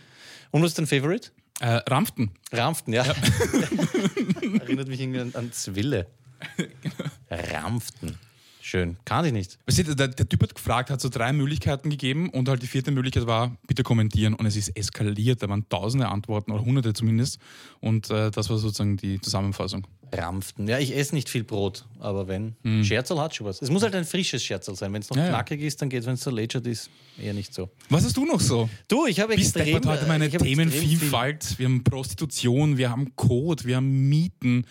Und 0.49 0.63
was 0.63 0.71
ist 0.71 0.79
dein 0.79 0.87
Favorite? 0.87 1.29
Äh, 1.59 1.79
Rampften. 1.87 2.31
Rampften, 2.51 2.91
ja. 2.91 3.03
Erinnert 4.61 4.87
mich 4.87 4.99
irgendwie 4.99 5.19
an, 5.19 5.31
an 5.35 5.51
Zwille. 5.51 6.07
Rampften. 7.29 8.17
Schön. 8.63 8.97
Kann 9.05 9.25
ich 9.25 9.33
nicht. 9.33 9.57
Weißt 9.65 9.79
du, 9.79 9.95
Der, 9.95 10.07
der 10.07 10.29
Typ 10.29 10.43
hat 10.43 10.53
gefragt, 10.55 10.91
hat 10.91 11.01
so 11.01 11.09
drei 11.09 11.33
Möglichkeiten 11.33 11.89
gegeben 11.89 12.29
und 12.29 12.47
halt 12.47 12.61
die 12.61 12.67
vierte 12.67 12.91
Möglichkeit 12.91 13.25
war, 13.25 13.57
bitte 13.67 13.81
kommentieren 13.81 14.35
und 14.35 14.45
es 14.45 14.55
ist 14.55 14.69
eskaliert. 14.77 15.41
Da 15.41 15.49
waren 15.49 15.67
tausende 15.67 16.07
Antworten 16.09 16.51
oder 16.51 16.63
hunderte 16.63 16.93
zumindest 16.93 17.39
und 17.79 18.09
äh, 18.11 18.29
das 18.29 18.49
war 18.49 18.57
sozusagen 18.57 18.97
die 18.97 19.19
Zusammenfassung. 19.19 19.87
Rampften. 20.13 20.67
Ja, 20.67 20.79
ich 20.79 20.95
esse 20.95 21.15
nicht 21.15 21.29
viel 21.29 21.43
Brot, 21.43 21.85
aber 21.99 22.27
wenn. 22.27 22.55
Scherzl 22.83 23.17
hat 23.19 23.35
schon 23.35 23.47
was. 23.47 23.61
Es 23.61 23.69
muss 23.69 23.83
halt 23.83 23.95
ein 23.95 24.05
frisches 24.05 24.43
Scherzl 24.43 24.75
sein. 24.75 24.91
Wenn 24.93 25.01
es 25.01 25.09
noch 25.09 25.17
Ja, 25.17 25.23
ja. 25.25 25.29
knackig 25.29 25.61
ist, 25.61 25.81
dann 25.81 25.89
geht 25.89 26.01
es, 26.01 26.05
wenn 26.07 26.15
es 26.15 26.21
so 26.23 26.31
lätschert 26.31 26.67
ist, 26.67 26.89
eher 27.21 27.33
nicht 27.33 27.53
so. 27.53 27.69
Was 27.89 28.03
hast 28.05 28.17
du 28.17 28.25
noch 28.25 28.39
so? 28.39 28.69
Du, 28.87 29.05
ich 29.05 29.19
habe 29.19 29.33
extrem... 29.33 29.65
deppert 29.65 29.85
heute 29.85 30.05
meine 30.07 30.29
viel- 30.29 30.39
Themenvielfalt. 30.39 31.57
Wir 31.59 31.65
haben 31.67 31.83
Prostitution, 31.83 32.77
wir 32.77 32.89
haben 32.89 33.15
Code, 33.15 33.65
wir 33.65 33.77
haben 33.77 34.09
Mieten, 34.09 34.65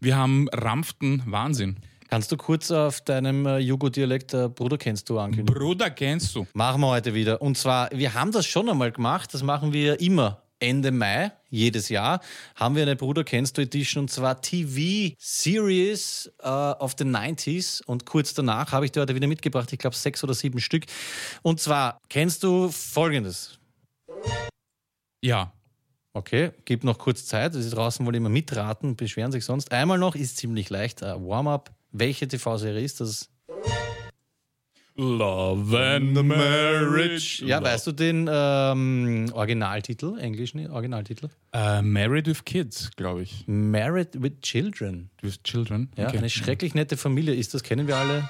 wir 0.00 0.16
haben 0.16 0.48
Rampften. 0.48 1.22
Wahnsinn. 1.26 1.76
Kannst 2.08 2.32
du 2.32 2.36
kurz 2.36 2.72
auf 2.72 3.00
deinem 3.02 3.46
äh, 3.46 3.58
Jugo-Dialekt 3.58 4.34
äh, 4.34 4.48
Bruder 4.48 4.76
kennst 4.78 5.08
du 5.08 5.20
ankündigen? 5.20 5.54
Bruder, 5.60 5.90
kennst 5.90 6.34
du? 6.34 6.44
Machen 6.54 6.80
wir 6.80 6.88
heute 6.88 7.14
wieder. 7.14 7.40
Und 7.40 7.56
zwar, 7.56 7.88
wir 7.92 8.14
haben 8.14 8.32
das 8.32 8.46
schon 8.46 8.68
einmal 8.68 8.90
gemacht, 8.90 9.32
das 9.32 9.44
machen 9.44 9.72
wir 9.72 10.00
immer. 10.00 10.42
Ende 10.60 10.92
Mai, 10.92 11.32
jedes 11.48 11.88
Jahr, 11.88 12.20
haben 12.54 12.76
wir 12.76 12.82
eine 12.82 12.96
Bruder 12.96 13.24
kennst 13.24 13.58
du 13.58 13.62
Edition 13.62 14.02
und 14.02 14.10
zwar 14.10 14.40
TV 14.40 15.14
Series 15.18 16.30
äh, 16.42 16.48
of 16.48 16.94
the 16.98 17.04
90s. 17.04 17.82
Und 17.84 18.06
kurz 18.06 18.34
danach 18.34 18.72
habe 18.72 18.84
ich 18.84 18.92
dir 18.92 19.00
heute 19.00 19.14
wieder 19.14 19.26
mitgebracht, 19.26 19.72
ich 19.72 19.78
glaube 19.78 19.96
sechs 19.96 20.22
oder 20.22 20.34
sieben 20.34 20.60
Stück. 20.60 20.84
Und 21.42 21.60
zwar 21.60 21.98
kennst 22.08 22.42
du 22.44 22.70
folgendes. 22.70 23.58
Ja. 25.22 25.52
Okay, 26.12 26.50
gib 26.64 26.82
noch 26.82 26.98
kurz 26.98 27.24
Zeit. 27.24 27.54
Ist 27.54 27.70
draußen 27.70 28.04
wohl 28.04 28.16
immer 28.16 28.28
mitraten, 28.28 28.96
beschweren 28.96 29.30
sich 29.30 29.44
sonst. 29.44 29.70
Einmal 29.70 29.98
noch, 29.98 30.16
ist 30.16 30.38
ziemlich 30.38 30.68
leicht. 30.68 31.02
Äh, 31.02 31.14
Warm-up. 31.14 31.70
Welche 31.92 32.26
TV-Serie 32.28 32.82
ist 32.82 33.00
das? 33.00 33.30
Love 34.96 35.78
and 35.78 36.12
Marriage. 36.26 37.44
Ja, 37.44 37.62
weißt 37.62 37.86
du 37.86 37.92
den 37.92 38.28
ähm, 38.30 39.30
Originaltitel, 39.32 40.18
englischen 40.18 40.68
Originaltitel? 40.70 41.28
Uh, 41.54 41.80
Married 41.82 42.26
with 42.26 42.44
Kids, 42.44 42.90
glaube 42.96 43.22
ich. 43.22 43.44
Married 43.46 44.08
with 44.20 44.32
Children. 44.42 45.10
With 45.22 45.42
Children? 45.42 45.90
Ja, 45.96 46.08
Okay. 46.08 46.18
eine 46.18 46.28
schrecklich 46.30 46.74
nette 46.74 46.96
Familie 46.96 47.34
ist 47.34 47.54
das, 47.54 47.62
kennen 47.62 47.86
wir 47.86 47.96
alle. 47.96 48.28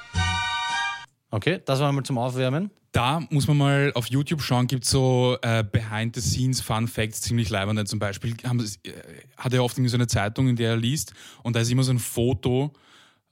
Okay, 1.31 1.61
das 1.65 1.81
war 1.81 1.93
mal 1.93 2.03
zum 2.03 2.19
Aufwärmen. 2.19 2.71
Da 2.93 3.21
muss 3.31 3.47
man 3.47 3.57
mal 3.57 3.93
auf 3.95 4.07
YouTube 4.07 4.43
schauen, 4.43 4.67
gibt 4.67 4.85
so 4.85 5.37
äh, 5.43 5.63
Behind-the-Scenes 5.63 6.61
Fun 6.61 6.89
Facts, 6.89 7.21
ziemlich 7.21 7.49
leibende. 7.49 7.85
Zum 7.85 8.01
Beispiel 8.01 8.35
haben, 8.45 8.59
äh, 8.61 8.93
hat 9.37 9.55
er 9.55 9.63
oft 9.63 9.77
irgendwie 9.77 9.91
so 9.91 9.97
eine 9.97 10.09
Zeitung, 10.09 10.49
in 10.49 10.57
der 10.57 10.71
er 10.71 10.77
liest 10.77 11.13
und 11.45 11.55
da 11.55 11.61
ist 11.61 11.71
immer 11.71 11.85
so 11.85 11.93
ein 11.93 12.01
Foto 12.01 12.73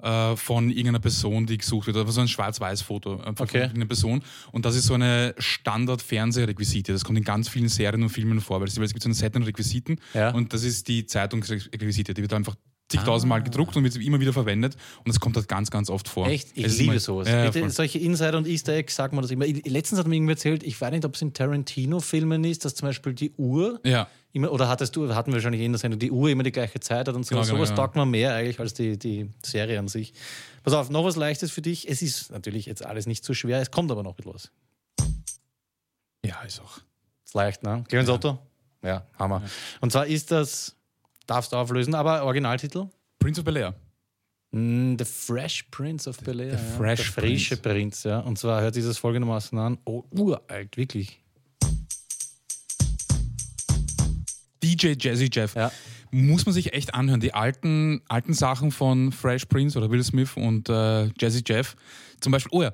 äh, 0.03 0.37
von 0.37 0.71
irgendeiner 0.71 1.01
Person, 1.01 1.47
die 1.47 1.59
gesucht 1.59 1.87
wird. 1.89 1.97
Aber 1.97 2.13
so 2.13 2.21
ein 2.21 2.29
Schwarz-Weiß-Foto 2.29 3.21
einfach 3.21 3.45
Okay. 3.45 3.51
von 3.53 3.61
irgendeiner 3.61 3.87
Person. 3.87 4.23
Und 4.53 4.65
das 4.65 4.77
ist 4.77 4.87
so 4.87 4.95
eine 4.95 5.35
Standard-Fernsehrequisite. 5.39 6.93
Das 6.93 7.05
kommt 7.05 7.19
in 7.19 7.25
ganz 7.25 7.49
vielen 7.49 7.69
Serien 7.69 8.03
und 8.03 8.09
Filmen 8.11 8.41
vor, 8.41 8.61
weil 8.61 8.69
es 8.69 8.75
gibt 8.77 9.03
so 9.03 9.09
einen 9.09 9.15
Set 9.15 9.35
an 9.37 9.43
Requisiten 9.43 9.97
Ja. 10.15 10.31
und 10.31 10.53
das 10.53 10.65
ist 10.65 10.89
die 10.89 11.07
Zeitungsrequisite. 11.07 12.15
Die 12.15 12.23
wird 12.23 12.33
einfach 12.33 12.55
zigtausendmal 12.91 13.43
gedruckt 13.43 13.77
und 13.77 13.85
wird 13.85 13.97
immer 13.97 14.19
wieder 14.19 14.33
verwendet 14.33 14.75
und 15.01 15.09
das 15.09 15.21
kommt 15.21 15.37
halt 15.37 15.47
ganz, 15.47 15.71
ganz 15.71 15.91
oft 15.91 16.09
vor. 16.09 16.27
Echt? 16.27 16.49
Ich 16.55 16.79
liebe 16.79 16.93
immer- 16.93 17.01
sowas. 17.01 17.29
Ja, 17.29 17.51
Bitte, 17.51 17.69
solche 17.69 17.99
Insider 17.99 18.39
und 18.39 18.47
Easter 18.47 18.73
Eggs 18.73 18.97
sagt 18.97 19.13
man 19.13 19.21
das 19.21 19.31
immer. 19.31 19.45
Letztens 19.47 19.99
hat 19.99 20.07
mir 20.07 20.17
irgendwie 20.17 20.33
erzählt, 20.33 20.63
ich 20.63 20.81
weiß 20.81 20.93
nicht, 20.93 21.05
ob 21.05 21.15
es 21.15 21.21
in 21.21 21.35
Tarantino-Filmen 21.35 22.45
ist, 22.45 22.65
dass 22.65 22.75
zum 22.75 22.89
Beispiel 22.89 23.13
die 23.13 23.33
Uhr 23.37 23.79
ja. 23.85 24.09
Immer, 24.39 24.53
oder 24.53 24.69
hattest 24.69 24.97
du, 24.97 25.15
hatten 25.15 25.31
wir 25.31 25.37
wahrscheinlich 25.37 25.63
in 25.63 25.73
der 25.73 25.79
Sendung, 25.79 25.99
die 25.99 26.11
Uhr 26.11 26.31
immer 26.31 26.43
die 26.43 26.53
gleiche 26.53 26.81
Zeit 26.81 27.09
hat 27.09 27.15
und 27.15 27.25
so. 27.25 27.35
Genau, 27.35 27.43
sowas 27.43 27.71
genau. 27.71 27.83
taugt 27.83 27.97
man 27.97 28.09
mehr 28.09 28.35
eigentlich 28.35 28.61
als 28.61 28.73
die, 28.75 28.99
die 28.99 29.31
Serie 29.45 29.79
an 29.79 29.89
sich. 29.89 30.15
Pass 30.63 30.73
auf, 30.73 30.91
noch 30.91 31.05
was 31.05 31.17
Leichtes 31.17 31.51
für 31.51 31.63
dich. 31.63 31.89
Es 31.89 32.03
ist 32.03 32.31
natürlich 32.31 32.67
jetzt 32.67 32.85
alles 32.85 33.07
nicht 33.07 33.25
so 33.25 33.35
schwer, 33.35 33.61
es 33.61 33.71
kommt 33.71 33.91
aber 33.91 34.03
noch 34.03 34.19
etwas. 34.19 34.51
ja, 36.25 36.41
ist 36.43 36.61
auch. 36.61 36.79
Ist 37.25 37.35
leicht, 37.35 37.63
ne? 37.63 37.85
Geh 37.89 37.99
ins 37.99 38.09
Auto? 38.09 38.39
Ja, 38.83 39.07
Hammer. 39.19 39.43
Und 39.81 39.93
zwar 39.93 40.07
ist 40.07 40.31
das, 40.31 40.77
darfst 41.27 41.53
du 41.53 41.57
auflösen, 41.57 41.95
aber 41.95 42.23
Originaltitel? 42.25 42.87
Prince 43.19 43.41
of 43.41 43.45
Bel 43.45 43.57
Air. 43.57 43.75
Mm, 44.53 44.97
The 44.99 45.05
Fresh 45.05 45.65
Prince 45.71 46.09
of 46.09 46.19
Bel 46.19 46.41
Air. 46.41 46.57
The 46.57 46.65
ja. 46.65 46.77
Fresh 46.77 47.15
Der 47.15 47.23
frische 47.23 47.57
Prinz. 47.57 48.05
ja. 48.05 48.21
Und 48.21 48.39
zwar 48.39 48.63
hört 48.63 48.77
dieses 48.77 48.99
folgendermaßen 48.99 49.59
an. 49.59 49.79
Oh, 49.85 50.05
uralt, 50.11 50.77
wirklich. 50.77 51.21
DJ 54.77 54.95
Jazzy 54.99 55.29
Jeff. 55.33 55.55
Ja. 55.55 55.71
Muss 56.11 56.47
man 56.47 56.55
sich 56.55 56.73
echt 56.73 56.95
anhören. 56.95 57.21
Die 57.21 57.35
alten, 57.35 58.01
alten 58.09 58.33
Sachen 58.33 58.71
von 58.71 59.13
Fresh 59.13 59.45
Prince 59.47 59.79
oder 59.79 59.91
Will 59.91 60.03
Smith 60.03 60.31
und 60.37 60.69
äh, 60.69 61.07
Jazzy 61.19 61.43
Jeff. 61.47 61.77
Zum 62.21 62.33
Beispiel, 62.33 62.51
oh 62.53 62.63
ja, 62.63 62.73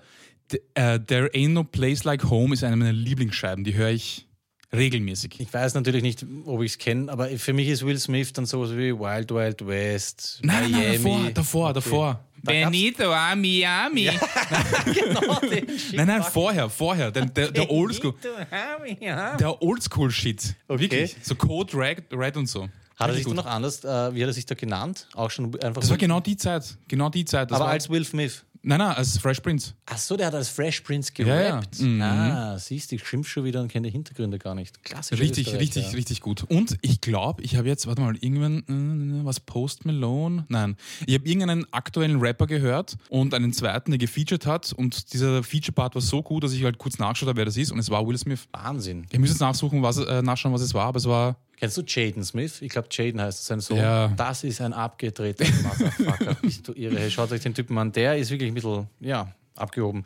äh, 0.75 1.01
There 1.01 1.29
Ain't 1.35 1.51
No 1.51 1.65
Place 1.65 2.05
Like 2.05 2.25
Home 2.31 2.55
ist 2.55 2.63
eine 2.65 2.77
meiner 2.77 2.93
Lieblingsscheiben. 2.93 3.65
Die 3.65 3.75
höre 3.75 3.91
ich 3.91 4.27
regelmäßig. 4.73 5.41
Ich 5.41 5.53
weiß 5.53 5.75
natürlich 5.75 6.03
nicht, 6.03 6.25
ob 6.45 6.63
ich 6.63 6.73
es 6.73 6.79
kenne, 6.79 7.11
aber 7.11 7.29
für 7.29 7.53
mich 7.53 7.69
ist 7.69 7.85
Will 7.85 7.99
Smith 7.99 8.33
dann 8.33 8.47
sowas 8.47 8.71
wie 8.73 8.93
Wild 8.93 9.31
Wild 9.31 9.67
West, 9.67 10.41
Nein, 10.43 10.71
Miami. 10.71 10.99
nein, 10.99 11.35
davor, 11.35 11.73
davor, 11.73 11.73
davor. 11.73 12.25
Benito 12.45 13.13
a 13.13 13.35
Miami. 13.35 14.11
genau, 14.85 15.41
den 15.41 15.79
Shit. 15.79 15.95
Nein, 15.95 16.07
nein, 16.07 16.23
vorher, 16.23 16.69
vorher. 16.69 17.11
Der, 17.11 17.27
der, 17.27 17.51
der 17.51 17.71
Oldschool. 17.71 18.15
Hat 18.51 19.41
Der 19.41 19.63
Oldschool-Shit. 19.63 20.55
Okay. 20.69 20.81
Wirklich. 20.81 21.17
So 21.23 21.35
Code 21.35 21.77
Red, 21.77 22.05
Red 22.13 22.37
und 22.37 22.47
so. 22.47 22.69
er 22.99 23.09
Richtig 23.09 23.25
sich 23.25 23.27
dann 23.27 23.37
noch 23.37 23.47
anders, 23.47 23.85
äh, 23.85 24.15
wie 24.15 24.23
hat 24.23 24.29
er 24.29 24.33
sich 24.33 24.47
da 24.47 24.55
genannt? 24.55 25.09
Auch 25.15 25.31
schon 25.31 25.47
einfach. 25.61 25.81
Das 25.81 25.91
war 25.91 25.97
genau 25.97 26.21
die 26.21 26.37
Zeit. 26.37 26.77
Genau 26.89 27.09
die 27.09 27.25
Zeit. 27.25 27.51
Das 27.51 27.57
aber 27.57 27.67
war, 27.67 27.73
als 27.73 27.89
Will 27.91 28.05
Smith. 28.05 28.45
Nein, 28.65 28.79
nein, 28.79 28.97
als 28.97 29.19
Fresh 29.19 29.41
Prince. 29.41 29.75
Ach 29.87 29.99
so, 29.99 30.17
der 30.17 30.27
hat 30.29 30.35
als 30.35 30.49
Fresh 30.49 30.81
Prince 30.81 31.13
Ja, 31.19 31.27
ja. 31.27 31.49
gerappt. 31.51 31.81
Mhm. 31.81 32.03
Ah, 32.03 32.59
siehst 32.59 32.91
du, 32.91 32.97
ich 32.97 33.07
schimpf 33.07 33.29
schon 33.29 33.45
wieder 33.45 33.61
und 33.61 33.69
kenne 33.69 33.89
die 33.89 33.93
Hintergründe 33.93 34.39
gar 34.39 34.55
nicht. 34.55 34.83
Klassisch. 34.85 35.21
Richtig, 35.21 35.55
richtig, 35.55 35.95
richtig 35.95 36.21
gut. 36.21 36.43
Und 36.45 36.77
ich 36.83 37.01
glaube, 37.01 37.43
ich 37.43 37.57
habe 37.57 37.69
jetzt, 37.69 37.87
warte 37.87 38.01
mal, 38.03 38.17
irgendwann, 38.17 39.21
äh, 39.21 39.25
was 39.25 39.41
Post 39.41 39.85
Malone? 39.85 40.45
Nein. 40.49 40.77
Ich 41.07 41.15
habe 41.15 41.27
irgendeinen 41.29 41.67
aktuellen 41.73 42.19
Rapper 42.21 42.47
gehört 42.47 42.97
und 43.09 43.35
einen 43.35 43.53
zweiten, 43.53 43.91
der 43.91 43.99
gefeatured 43.99 44.47
hat. 44.47 44.73
Und 44.73 45.13
dieser 45.13 45.43
Feature-Part 45.43 45.95
war 45.95 46.03
so 46.03 46.23
gut, 46.23 46.45
dass 46.45 46.53
ich 46.53 46.65
halt 46.65 46.79
kurz 46.79 46.99
nachgeschaut 46.99 47.29
habe, 47.29 47.39
wer 47.39 47.45
das 47.45 47.57
ist. 47.57 47.71
Und 47.73 47.79
es 47.79 47.91
war 47.91 48.07
Will 48.07 48.19
Smith. 48.19 48.47
Wahnsinn. 48.53 49.07
Ich 49.13 49.19
muss 49.19 49.29
jetzt 49.29 49.41
nachsuchen, 49.41 49.83
was, 49.83 49.99
äh, 49.99 50.23
nachschauen, 50.23 50.53
was 50.55 50.63
es 50.63 50.75
war, 50.75 50.87
aber 50.87 50.99
es 50.99 51.07
war. 51.07 51.37
Kennst 51.57 51.77
du 51.77 51.83
Jaden 51.87 52.25
Smith? 52.25 52.63
Ich 52.63 52.71
glaube, 52.71 52.89
Jaden 52.91 53.21
heißt 53.21 53.45
sein 53.45 53.61
Sohn. 53.61 53.77
Ja. 53.77 54.09
Das 54.09 54.45
ist 54.45 54.61
ein 54.61 54.73
abgedrehter 54.73 55.45
Motherfucker. 55.63 56.35
Bist 56.43 56.67
du 56.69 56.73
irre? 56.73 56.99
Hey, 56.99 57.11
schaut 57.11 57.31
euch 57.33 57.43
den 57.43 57.55
Typen 57.55 57.79
an. 57.79 57.93
Der 57.93 58.17
ist 58.17 58.31
wirklich 58.31 58.51
ein 58.51 58.55
bisschen, 58.55 58.89
ja, 59.01 59.33
abgehoben. 59.55 60.05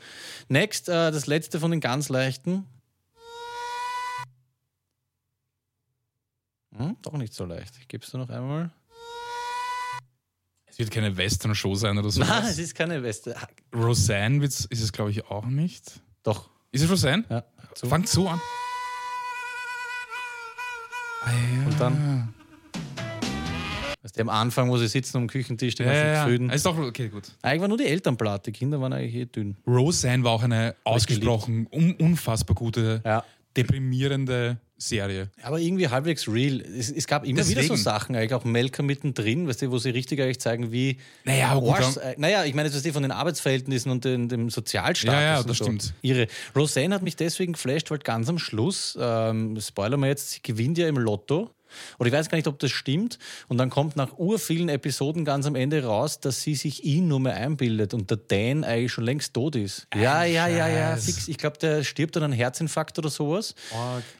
Next, 0.49 0.89
äh, 0.89 1.11
das 1.11 1.27
letzte 1.27 1.61
von 1.61 1.71
den 1.71 1.81
ganz 1.81 2.09
leichten. 2.09 2.67
Hm, 6.77 6.97
doch 7.03 7.15
nicht 7.15 7.35
so 7.35 7.45
leicht. 7.45 7.75
Ich 7.81 7.89
gebe 7.89 8.05
es 8.05 8.11
dir 8.11 8.19
noch 8.19 8.31
einmal. 8.31 8.71
Es 10.67 10.79
wird 10.79 10.91
keine 10.93 11.17
Western-Show 11.17 11.75
sein 11.75 11.99
oder 11.99 12.11
so. 12.11 12.21
Nein, 12.21 12.45
es 12.45 12.59
ist 12.59 12.75
keine 12.75 13.03
Weste. 13.03 13.37
Ah, 13.37 13.49
Roseanne 13.75 14.45
ist 14.45 14.71
es, 14.71 14.93
glaube 14.93 15.11
ich, 15.11 15.25
auch 15.25 15.47
nicht. 15.47 16.01
Doch. 16.23 16.51
Ist 16.71 16.83
es 16.83 16.91
Roseanne? 16.91 17.25
Ja. 17.29 17.45
So. 17.75 17.89
Fangt 17.89 18.09
so 18.09 18.29
an. 18.29 18.41
Ah, 21.23 21.31
ja. 21.31 21.67
Und 21.67 21.81
dann? 21.81 22.35
Weißt 24.03 24.17
du, 24.17 24.21
am 24.23 24.29
Anfang, 24.29 24.71
wo 24.71 24.77
sie 24.79 24.87
sitzen 24.87 25.17
am 25.19 25.27
Küchentisch, 25.27 25.75
die 25.75 25.83
Ja, 25.83 25.89
ganzen 25.89 26.07
ja, 26.07 26.13
ja. 26.13 26.25
Gefröden. 26.25 26.51
Ist 26.51 26.65
doch, 26.65 26.79
okay, 26.79 27.09
gut. 27.09 27.25
Eigentlich 27.43 27.61
war 27.61 27.69
nur 27.69 27.79
die 27.79 27.87
Eltern 27.87 28.17
platt, 28.17 28.47
die 28.47 28.53
Kinder 28.53 28.81
waren 28.81 28.93
eigentlich 28.93 29.15
eh 29.15 29.25
dünn. 29.27 29.57
Roseanne 29.67 30.23
war 30.23 30.33
auch 30.33 30.43
eine 30.45 30.77
ausgesprochen 30.85 31.67
un 31.73 31.95
unfassbar 31.95 32.55
gute, 32.55 33.03
Ja. 33.05 33.25
Deprimierende 33.63 34.59
Serie. 34.77 35.31
Aber 35.43 35.59
irgendwie 35.59 35.89
halbwegs 35.89 36.29
real. 36.29 36.61
Es, 36.61 36.91
es 36.91 37.07
gab 37.07 37.25
immer 37.25 37.39
wieder 37.39 37.63
so 37.63 37.69
Deswegen. 37.71 37.77
Sachen, 37.77 38.15
eigentlich 38.17 38.35
auch 38.35 38.45
Melker 38.45 38.83
mittendrin, 38.85 39.49
weißt 39.49 39.63
du, 39.63 39.71
wo 39.73 39.79
sie 39.79 39.91
richtig 39.91 40.21
eigentlich 40.21 40.39
zeigen, 40.41 40.71
wie. 40.71 40.99
Naja, 41.25 41.49
aber 41.49 41.61
gut, 41.61 41.71
Arsch, 41.75 41.95
dann- 41.97 42.05
äh, 42.05 42.15
naja, 42.17 42.45
ich 42.45 42.55
meine, 42.55 42.69
das 42.69 42.77
ist 42.77 42.87
die 42.87 42.93
von 42.93 43.03
den 43.03 43.11
Arbeitsverhältnissen 43.11 43.91
und 43.91 44.05
den, 44.05 44.29
dem 44.29 44.51
Sozialstatus. 44.51 45.15
Ja, 45.15 45.21
ja, 45.21 45.43
das 45.43 45.59
so. 45.59 45.65
stimmt. 45.65 45.95
Ihre 46.03 46.29
Roseanne 46.55 46.95
hat 46.95 47.03
mich 47.03 47.17
deswegen 47.17 47.55
geflasht, 47.55 47.91
weil 47.91 47.99
ganz 47.99 48.29
am 48.29 48.39
Schluss, 48.39 48.97
ähm, 49.01 49.59
spoilern 49.61 50.01
wir 50.01 50.07
jetzt, 50.09 50.31
sie 50.31 50.41
gewinnt 50.43 50.79
ja 50.79 50.87
im 50.87 50.97
Lotto. 50.99 51.51
Oder 51.99 52.09
ich 52.09 52.15
weiß 52.15 52.29
gar 52.29 52.37
nicht, 52.37 52.49
ob 52.49 52.59
das 52.59 52.71
stimmt. 52.71 53.19
Und 53.49 53.59
dann 53.59 53.71
kommt 53.71 53.97
nach 53.97 54.19
urvielen 54.19 54.69
Episoden 54.69 55.25
ganz 55.25 55.47
am 55.47 55.55
Ende 55.55 55.85
raus, 55.85 56.21
dass 56.21 56.43
sie 56.43 56.55
sich 56.55 56.85
ihn 56.85 57.09
nur 57.09 57.21
mehr 57.21 57.35
einbildet 57.35 57.95
und 57.95 58.11
der 58.11 58.19
Dan 58.19 58.65
eigentlich 58.65 58.93
schon 58.93 59.05
längst 59.05 59.35
tot 59.35 59.57
ist. 59.57 59.87
ja, 59.95 60.25
ja, 60.25 60.47
ja, 60.47 60.69
ja, 60.69 60.95
Scheiß. 60.95 61.05
fix. 61.07 61.29
Ich 61.29 61.39
glaube, 61.39 61.59
der 61.59 61.85
stirbt 61.85 62.17
an 62.17 62.25
einem 62.25 62.33
Herzinfarkt 62.33 62.99
oder 62.99 63.11
sowas. 63.11 63.55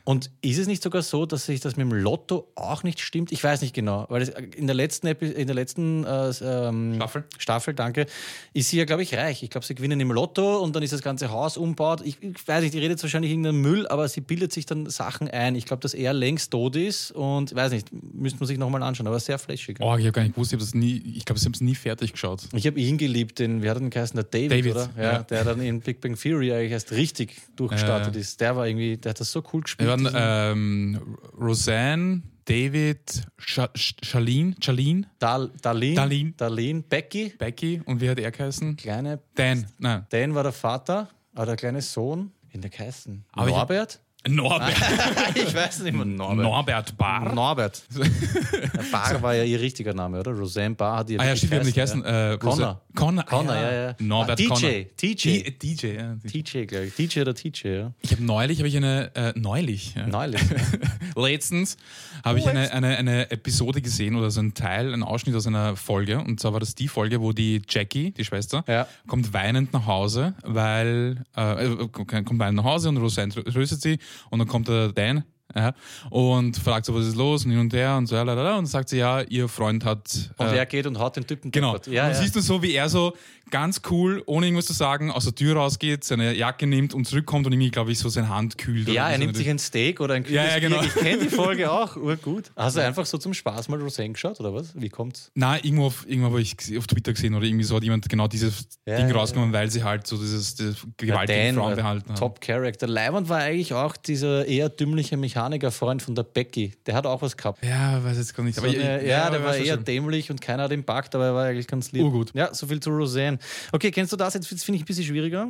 Und 0.05 0.31
ist 0.41 0.59
es 0.59 0.67
nicht 0.67 0.83
sogar 0.83 1.03
so, 1.03 1.27
dass 1.27 1.47
sich 1.47 1.61
das 1.61 1.77
mit 1.77 1.87
dem 1.87 1.93
Lotto 1.93 2.49
auch 2.55 2.83
nicht 2.83 3.01
stimmt? 3.01 3.33
Ich 3.33 3.43
weiß 3.43 3.61
nicht 3.61 3.75
genau, 3.75 4.07
weil 4.09 4.23
es 4.23 4.29
in 4.29 4.67
der 4.67 4.75
letzten, 4.75 5.07
Epi 5.07 5.27
in 5.27 5.47
der 5.47 5.55
letzten 5.55 6.05
äh, 6.05 6.31
ähm, 6.43 6.95
Staffel? 6.97 7.25
Staffel, 7.39 7.75
danke, 7.75 8.07
ist 8.53 8.71
sie 8.71 8.79
ja, 8.79 8.85
glaube 8.85 9.03
ich, 9.03 9.15
reich. 9.15 9.43
Ich 9.43 9.51
glaube, 9.51 9.67
sie 9.67 9.75
gewinnen 9.75 10.01
im 10.01 10.13
Lotto 10.13 10.59
und 10.59 10.75
dann 10.75 10.83
ist 10.83 10.93
das 10.93 11.03
ganze 11.03 11.31
Haus 11.31 11.57
umbaut. 11.57 12.03
Ich, 12.05 12.23
ich 12.23 12.47
weiß 12.47 12.63
nicht, 12.63 12.75
die 12.75 12.79
redet 12.79 13.03
wahrscheinlich 13.03 13.31
irgendeinen 13.31 13.61
Müll, 13.61 13.87
aber 13.89 14.09
sie 14.09 14.21
bildet 14.21 14.53
sich 14.53 14.67
dann 14.67 14.89
Sachen 14.89 15.29
ein. 15.29 15.55
Ich 15.55 15.67
glaube, 15.67 15.81
dass 15.81 15.95
er 15.95 16.13
längst 16.13 16.51
tot 16.51 16.77
ist 16.77 17.13
und 17.13 17.48
weiß 17.55 17.73
nicht, 17.73 17.89
müsste 17.93 18.39
man 18.41 18.47
sich 18.47 18.59
nochmal 18.59 18.83
anschauen, 18.83 19.07
aber 19.07 19.19
sehr 19.21 19.39
flashig. 19.39 19.79
Oh, 19.81 19.97
ich 19.97 20.05
habe 20.05 20.13
gar 20.13 20.23
nicht 20.23 20.35
gewusst, 20.35 20.53
ich 20.53 20.57
habe 20.57 20.65
das 20.65 20.75
nie, 20.75 20.97
ich 20.97 21.25
glaube, 21.25 21.39
ich 21.39 21.45
habe 21.45 21.55
es 21.55 21.61
nie 21.61 21.75
fertig 21.75 22.13
geschaut. 22.13 22.43
Ich 22.55 22.67
habe 22.67 22.79
ihn 22.81 22.99
geliebt, 22.99 23.39
den, 23.39 23.63
wie 23.63 23.69
hat 23.71 23.77
er 23.77 23.81
denn 23.81 23.91
geheißen? 23.91 24.15
Der 24.17 24.25
David, 24.25 24.51
David, 24.53 24.73
oder? 24.73 24.91
Ja, 24.97 25.03
ja. 25.03 25.23
Der 25.25 25.45
dann 25.45 25.61
in 25.61 25.81
Big 25.81 26.01
Bang 26.01 26.17
Theory 26.17 26.53
eigentlich 26.53 26.73
erst 26.73 26.93
richtig 26.93 27.37
durchgestartet 27.57 28.15
Ja. 28.15 28.21
ist. 28.21 28.41
Der 28.41 28.57
war 28.57 28.67
irgendwie, 28.67 28.97
der 28.97 29.11
hat 29.11 29.21
das 29.21 29.31
so 29.33 29.41
cool 29.53 29.61
Wir 29.61 29.63
gespielt. 29.63 29.89
waren 29.89 30.01
diesen- 30.05 30.17
ähm, 30.17 31.17
Roseanne, 31.39 32.23
David, 32.45 33.27
Charlene, 33.37 34.55
Charlene, 34.61 35.07
Dal 35.19 35.51
Darlene, 35.61 35.95
Darlene. 35.95 36.33
Darlene, 36.37 36.83
Becky, 36.83 37.35
Becky 37.39 37.83
und 37.85 38.01
wie 38.01 38.09
hat 38.09 38.19
er 38.19 38.31
geheißen? 38.31 38.77
kleine 38.77 39.21
Dan, 39.35 39.67
nein. 39.79 40.07
Dan 40.11 40.35
war 40.35 40.43
der 40.43 40.53
Vater, 40.53 41.09
aber 41.35 41.47
der 41.47 41.57
kleine 41.57 41.83
Sohn, 41.83 42.33
wie 42.51 42.59
der 42.59 42.71
geheißen? 42.71 43.25
Aber 43.33 43.51
Norbert? 43.51 44.01
Norbert. 44.29 44.75
ich 45.35 45.55
weiß 45.55 45.81
nicht 45.81 45.95
mehr. 45.95 46.05
Norbert. 46.05 46.45
Norbert 46.45 46.97
Barr. 46.97 47.33
Norbert. 47.35 47.83
Barr 48.93 49.23
war 49.23 49.35
ja 49.35 49.45
ihr 49.45 49.61
richtiger 49.61 49.95
Name, 49.95 50.21
oder? 50.21 50.33
Roseanne 50.33 50.75
Barr 50.75 50.99
hat 50.99 51.11
ihr 51.11 51.21
Ah 51.21 51.27
ja, 51.27 51.37
stimmt, 51.37 51.53
wir 51.53 51.59
haben 51.61 51.67
nicht 51.67 51.75
geheißen. 51.75 52.03
ja. 52.05 52.33
Äh, 52.35 52.39
Connor. 52.39 52.81
Connor. 52.95 53.25
Connor, 53.25 53.53
ah, 53.55 53.61
ja, 53.63 53.73
ja. 53.89 53.95
Norbert 53.99 54.33
Ah, 54.33 54.35
DJ, 54.37 54.49
Connor. 54.49 54.71
TJ. 54.97 55.43
D- 55.43 55.51
DJ, 55.63 55.87
ja. 55.97 56.17
TJ, 56.27 56.65
glaube 56.67 56.87
ich. 56.87 56.95
TJ 56.95 57.21
oder 57.21 57.35
TJ, 57.35 57.69
ja. 57.69 57.93
Ich 58.01 58.13
habe 58.13 58.23
neulich, 58.25 58.59
habe 58.59 58.69
ich 58.69 58.77
eine, 58.77 59.11
äh, 59.15 59.33
neulich, 59.37 59.95
ja. 59.95 60.07
Neulich. 60.07 60.41
letztens 61.17 61.77
habe 62.25 62.39
ich 62.39 62.49
eine, 62.49 62.73
eine, 62.73 62.97
eine 62.97 63.31
Episode 63.31 63.81
gesehen 63.81 64.17
oder 64.17 64.31
so 64.31 64.41
ein 64.41 64.55
Teil, 64.55 64.93
ein 64.93 65.03
Ausschnitt 65.03 65.35
aus 65.37 65.47
einer 65.47 65.77
Folge. 65.77 66.19
Und 66.19 66.41
zwar 66.41 66.53
war 66.53 66.61
das 66.61 66.75
die 66.75 66.89
Folge, 66.89 67.21
wo 67.21 67.33
die 67.33 67.63
Jackie, 67.69 68.11
die 68.13 68.25
Schwester, 68.25 68.65
Ja. 68.69 68.87
kommt 69.07 69.33
weinend 69.33 69.73
nach 69.73 69.87
Hause, 69.87 70.35
weil 70.45 71.25
äh, 71.37 71.67
äh, 71.67 71.89
kommt 71.89 72.39
weinend 72.39 72.57
nach 72.57 72.65
Hause 72.65 72.89
und 72.89 72.97
Roseanne 72.99 73.33
trö- 73.33 73.51
tröstet 73.53 73.81
sie 73.83 73.99
und 74.31 74.39
dann 74.39 74.49
kommt 74.49 74.69
der 74.69 74.93
Dan. 74.93 75.25
Ja, 75.57 75.73
und 76.11 76.59
fragt 76.59 76.85
so, 76.85 76.95
was 76.95 77.07
ist 77.07 77.17
los 77.17 77.47
und 77.47 77.53
hin 77.53 77.61
und 77.61 77.73
her 77.73 77.97
und 77.97 78.07
so, 78.07 78.17
lalala, 78.17 78.59
und 78.59 78.67
sagt 78.67 78.91
sie, 78.91 78.99
ja, 78.99 79.23
ihr 79.23 79.49
Freund 79.49 79.83
hat. 79.83 80.31
Und 80.37 80.47
äh, 80.47 80.59
er 80.59 80.67
geht 80.67 80.87
und 80.87 80.99
haut 80.99 81.17
den 81.17 81.27
Typen 81.27 81.51
Genau. 81.51 81.79
Ja, 81.87 82.05
und 82.05 82.13
ja. 82.13 82.15
siehst 82.15 82.37
du 82.37 82.41
so, 82.41 82.63
wie 82.63 82.75
er 82.75 82.91
so 82.91 83.15
ganz 83.51 83.83
cool, 83.91 84.23
ohne 84.27 84.47
irgendwas 84.47 84.67
zu 84.67 84.73
sagen, 84.73 85.11
aus 85.11 85.25
der 85.25 85.35
Tür 85.35 85.57
rausgeht, 85.57 86.05
seine 86.05 86.35
Jacke 86.35 86.67
nimmt 86.67 86.95
und 86.95 87.07
zurückkommt 87.07 87.47
und 87.47 87.53
irgendwie, 87.53 87.71
glaube 87.71 87.93
ich, 87.93 87.99
so 87.99 88.09
seine 88.09 88.29
Hand 88.29 88.59
kühlt. 88.59 88.89
Ja, 88.89 89.05
oder 89.05 89.13
er 89.13 89.19
nimmt 89.19 89.37
sich 89.37 89.49
ein 89.49 89.59
Steak 89.59 90.01
oder 90.01 90.15
ein 90.15 90.25
Ja, 90.29 90.45
ja, 90.45 90.59
genau. 90.59 90.81
Bier. 90.81 90.89
Ich 90.89 90.95
kenne 90.95 91.23
die 91.23 91.29
Folge 91.29 91.71
auch, 91.73 91.97
urgut. 91.97 92.51
Hast 92.57 92.77
du 92.77 92.83
einfach 92.83 93.07
so 93.07 93.19
zum 93.19 93.35
Spaß 93.35 93.69
mal 93.69 93.81
Roseanne 93.81 94.13
geschaut 94.13 94.39
oder 94.41 94.55
was? 94.55 94.73
Wie 94.75 94.89
kommt's? 94.89 95.31
Nein, 95.35 95.61
irgendwo, 95.63 95.87
auf, 95.87 96.05
irgendwo 96.09 96.31
habe 96.31 96.41
ich 96.41 96.57
auf 96.77 96.87
Twitter 96.87 97.13
gesehen 97.13 97.35
oder 97.35 97.47
irgendwie 97.47 97.65
so 97.65 97.77
hat 97.77 97.83
jemand 97.83 98.09
genau 98.09 98.29
dieses 98.29 98.69
Ja, 98.87 98.97
Ding 98.97 99.09
ja, 99.09 99.15
rausgenommen, 99.15 99.53
weil 99.53 99.71
sie 99.71 99.83
halt 99.83 100.07
so 100.07 100.17
dieses, 100.17 100.55
dieses 100.55 100.87
gewaltige 100.97 101.39
Dan, 101.39 101.55
Frauen 101.55 101.73
äh, 101.73 101.77
behalten 101.77 102.09
haben. 102.11 102.19
Top 102.19 102.41
Character. 102.41 102.87
Leiband 102.87 103.29
war 103.29 103.39
eigentlich 103.39 103.73
auch 103.75 103.97
dieser 103.97 104.47
eher 104.47 104.69
dümmliche 104.69 105.17
Mechanikerfreund 105.17 106.03
von 106.03 106.15
der 106.15 106.23
Becky. 106.23 106.75
Der 106.87 106.95
hat 106.95 107.07
auch 107.07 107.23
was 107.23 107.37
gehabt. 107.37 107.65
Ja, 107.65 108.03
weiß 108.03 108.17
jetzt 108.19 108.35
gar 108.37 108.45
nicht. 108.45 108.57
So 108.57 108.63
Aber 108.63 108.71
eine, 108.71 109.07
ja, 109.07 109.31
der 109.31 109.41
aber 109.41 109.45
war 109.45 109.57
eher 109.57 109.77
dämlich 109.77 110.31
und 110.31 110.41
keiner 110.41 110.65
hat 110.65 110.73
ihn 110.73 110.85
packt, 110.85 111.15
aber 111.15 111.27
er 111.27 111.35
war 111.35 111.45
eigentlich 111.47 111.67
ganz 111.67 111.93
lieb. 111.93 112.03
Urgut. 112.03 112.31
Ja, 112.35 112.53
so 112.55 112.67
viel 112.67 112.81
zu 112.81 112.91
Roseanne. 112.91 113.38
Okay, 113.73 113.91
kennst 113.91 114.13
du 114.13 114.17
das? 114.17 114.35
Jetzt 114.35 114.49
finde 114.49 114.77
ich 114.77 114.83
ein 114.83 114.87
bisschen 114.87 115.05
schwieriger. 115.05 115.49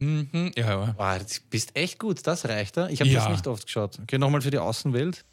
Mhm, 0.00 0.52
ja, 0.56 0.66
ja. 0.68 0.92
Boah, 0.96 1.18
du 1.18 1.24
bist 1.50 1.74
echt 1.76 1.98
gut, 1.98 2.24
das 2.26 2.44
reicht 2.48 2.76
da. 2.76 2.88
Ich 2.88 3.00
habe 3.00 3.10
Ja. 3.10 3.20
das 3.24 3.30
nicht 3.30 3.46
oft 3.46 3.66
geschaut. 3.66 3.98
Okay, 4.02 4.18
nochmal 4.18 4.40
für 4.40 4.50
die 4.50 4.58
Außenwelt. 4.58 5.24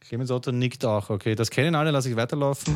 Clemens 0.00 0.30
Otto 0.30 0.52
nickt 0.52 0.84
auch. 0.84 1.10
Okay, 1.10 1.34
das 1.34 1.50
kennen 1.50 1.74
alle, 1.74 1.90
lasse 1.90 2.08
ich 2.08 2.16
weiterlaufen. 2.16 2.74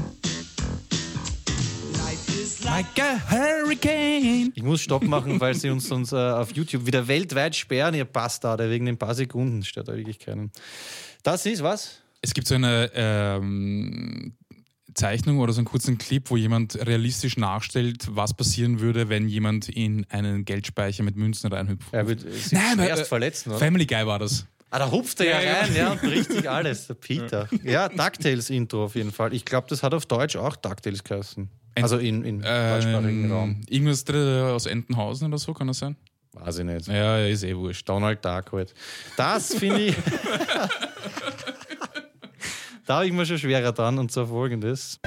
Like 2.65 3.01
a 3.01 3.19
hurricane. 3.31 4.53
Ich 4.55 4.63
muss 4.63 4.81
Stopp 4.83 5.03
machen, 5.03 5.41
weil 5.41 5.55
sie 5.55 5.71
uns 5.71 5.89
sonst 5.89 6.13
äh, 6.13 6.17
auf 6.17 6.53
YouTube 6.53 6.87
wieder 6.87 7.09
weltweit 7.09 7.57
sperren, 7.57 7.95
ihr 7.95 8.05
Bastarde, 8.05 8.71
wegen 8.71 8.87
den 8.87 8.97
paar 8.99 9.15
Sekunden 9.15 9.65
stört 9.65 9.89
da 9.89 9.97
wirklich 9.97 10.19
keinen. 10.19 10.53
Das 11.23 11.47
ist 11.47 11.63
was? 11.63 12.01
Es 12.21 12.33
gibt 12.35 12.47
so 12.47 12.55
eine 12.55 12.91
ähm, 12.95 14.35
Zeichnung 14.95 15.39
oder 15.39 15.53
so 15.53 15.61
einen 15.61 15.67
kurzen 15.67 15.99
Clip, 15.99 16.31
wo 16.31 16.37
jemand 16.37 16.75
realistisch 16.87 17.37
nachstellt, 17.37 18.09
was 18.11 18.35
passieren 18.35 18.81
würde, 18.81 19.09
wenn 19.09 19.29
jemand 19.29 19.69
in 19.69 20.07
einen 20.11 20.45
Geldspeicher 20.45 21.03
mit 21.03 21.17
Münzen 21.17 21.53
reinhüpft. 21.53 21.93
Er 21.93 22.07
wird 22.07 22.21
sich 22.21 22.53
Nein, 22.53 22.75
aber, 22.75 22.85
schwerst 22.85 23.03
äh, 23.03 23.07
verletzen, 23.07 23.51
oder? 23.51 23.59
Family 23.59 23.87
Guy 23.87 24.07
war 24.07 24.19
das. 24.19 24.47
Ah, 24.71 24.79
da 24.79 24.91
hupft 24.91 25.19
er 25.21 25.27
ja, 25.27 25.41
Ja, 25.41 25.43
ja. 25.43 25.61
rein, 25.61 25.77
ja, 25.77 25.93
und 25.93 26.01
bricht 26.01 26.31
sich 26.33 26.49
alles. 26.49 26.87
Der 26.87 26.95
Peter. 26.95 27.49
Ja, 27.65 27.89
DuckTales-Intro 27.89 28.85
auf 28.85 28.95
jeden 28.95 29.11
Fall. 29.11 29.35
Ich 29.35 29.45
glaube, 29.45 29.67
das 29.69 29.83
hat 29.83 29.95
auf 29.95 30.07
Deutsch 30.07 30.37
auch 30.37 30.55
DuckTales 30.57 31.03
geheißen. 31.03 31.49
Also 31.75 31.99
in, 31.99 32.25
in 32.25 32.41
deutschsprachigen 32.43 33.31
Raum. 33.31 33.61
Irgendwas 33.69 34.05
drin 34.05 34.43
aus 34.45 34.67
Entenhausen 34.67 35.29
oder 35.29 35.39
so, 35.39 35.55
kann 35.55 35.67
das 35.67 35.79
sein? 35.79 35.97
Weiß 36.33 36.59
ich 36.59 36.65
nicht. 36.65 36.87
Ja, 36.87 37.19
ist 37.19 37.43
eh 37.43 37.57
wurscht. 37.57 37.89
Donald 37.89 38.25
Duck 38.25 38.53
halt. 38.53 38.75
Das 39.17 39.55
finde 39.55 39.81
ich. 39.87 39.97
da 42.91 42.97
habe 42.97 43.07
ich 43.07 43.13
mir 43.13 43.25
schon 43.25 43.39
schwerer 43.39 43.71
dran 43.71 44.01
und 44.01 44.11
zwar 44.11 44.27
folgendes. 44.27 44.99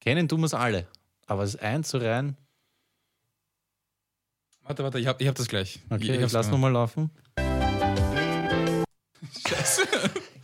Kennen 0.00 0.28
tun 0.28 0.40
wir 0.40 0.44
es 0.44 0.52
alle, 0.52 0.86
aber 1.26 1.44
es 1.44 1.56
einzureihen. 1.56 2.36
Warte, 4.64 4.84
warte, 4.84 4.98
ich 4.98 5.06
habe 5.06 5.22
ich 5.22 5.28
hab 5.28 5.34
das 5.34 5.48
gleich. 5.48 5.80
Okay, 5.88 6.14
ich 6.14 6.20
ich 6.20 6.32
lass 6.32 6.50
nochmal 6.50 6.72
laufen. 6.72 7.10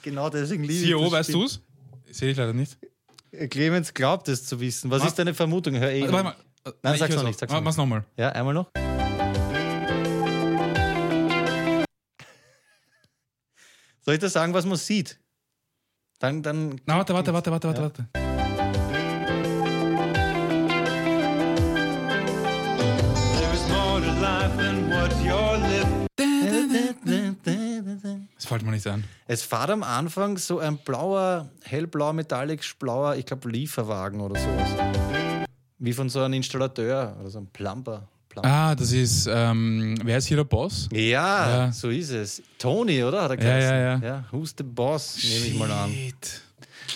Genau 0.03 0.31
deswegen 0.31 0.65
liebe 0.65 0.75
ich 0.75 0.81
CEO, 0.87 1.03
das 1.05 1.13
weißt 1.13 1.29
Spiel. 1.31 1.43
du's? 1.43 1.61
Sehe 2.11 2.31
ich 2.33 2.37
leider 2.37 2.55
nicht. 2.55 2.79
Clemens 3.51 3.93
glaubt 3.95 4.29
es 4.29 4.47
zu 4.47 4.59
wissen. 4.61 4.91
Was 4.91 5.03
Was? 5.03 5.09
ist 5.09 5.19
deine 5.19 5.35
Vermutung? 5.35 5.77
Hör 5.77 5.91
eh. 5.91 6.01
Warte 6.11 6.25
mal. 6.25 6.37
Nein, 6.83 6.95
ich 6.95 7.01
sag's 7.01 7.15
noch 7.15 7.23
nicht, 7.23 7.39
sag's 7.39 7.53
noch 7.53 7.61
Mach's 7.61 7.77
nochmal. 7.77 8.05
Ja, 8.17 8.31
einmal 8.31 8.55
noch. 8.55 8.71
Soll 14.05 14.15
ich 14.15 14.21
dir 14.21 14.29
sagen, 14.29 14.53
was 14.53 14.67
man 14.67 14.77
sieht? 14.77 15.19
Dann, 16.19 16.43
dann. 16.43 16.81
Na, 16.87 16.97
warte, 16.97 17.15
warte, 17.15 17.33
warte, 17.33 17.51
warte, 17.51 17.69
warte, 17.69 17.81
Ja. 17.81 17.85
warte. 17.85 18.09
Living. 27.05 28.29
Das 28.35 28.47
fällt 28.47 28.63
mir 28.63 28.71
nicht 28.73 28.87
ein. 28.87 29.05
Es 29.27 29.43
fährt 29.43 29.71
am 29.71 29.83
Anfang 29.83 30.37
so 30.39 30.59
ein 30.59 30.79
blauer, 30.79 31.51
hellblauer, 31.63 32.13
metallic 32.13 32.79
blauer, 32.79 33.17
ich 33.17 33.27
glaube, 33.27 33.51
Lieferwagen 33.51 34.21
oder 34.21 34.39
sowas. 34.41 34.69
Wie 35.79 35.93
von 35.93 36.09
so 36.09 36.21
einem 36.21 36.35
Installateur 36.35 37.17
oder 37.21 37.31
so 37.31 37.39
einem 37.39 37.49
Plumper. 37.49 38.09
Plumper. 38.33 38.49
Ah, 38.51 38.75
das 38.75 38.93
ist, 38.93 39.29
ähm, 39.31 39.95
wer 40.05 40.17
ist 40.19 40.27
hier 40.27 40.39
der 40.39 40.45
Boss? 40.45 40.89
Ja, 40.93 41.67
Ja. 41.67 41.73
so 41.73 41.91
ist 41.91 42.11
es. 42.11 42.43
Tony, 42.59 43.03
oder? 43.05 43.23
Hat 43.23 43.31
er 43.33 43.37
Ja, 43.37 43.43
geheißen. 43.45 43.71
ja, 43.71 43.81
ja. 43.81 43.99
ja. 44.03 44.25
Who's 44.31 44.55
the 44.57 44.65
Boss, 44.65 45.19
nehme 45.23 45.47
ich 45.47 45.55
mal 45.55 45.71
an. 45.71 45.93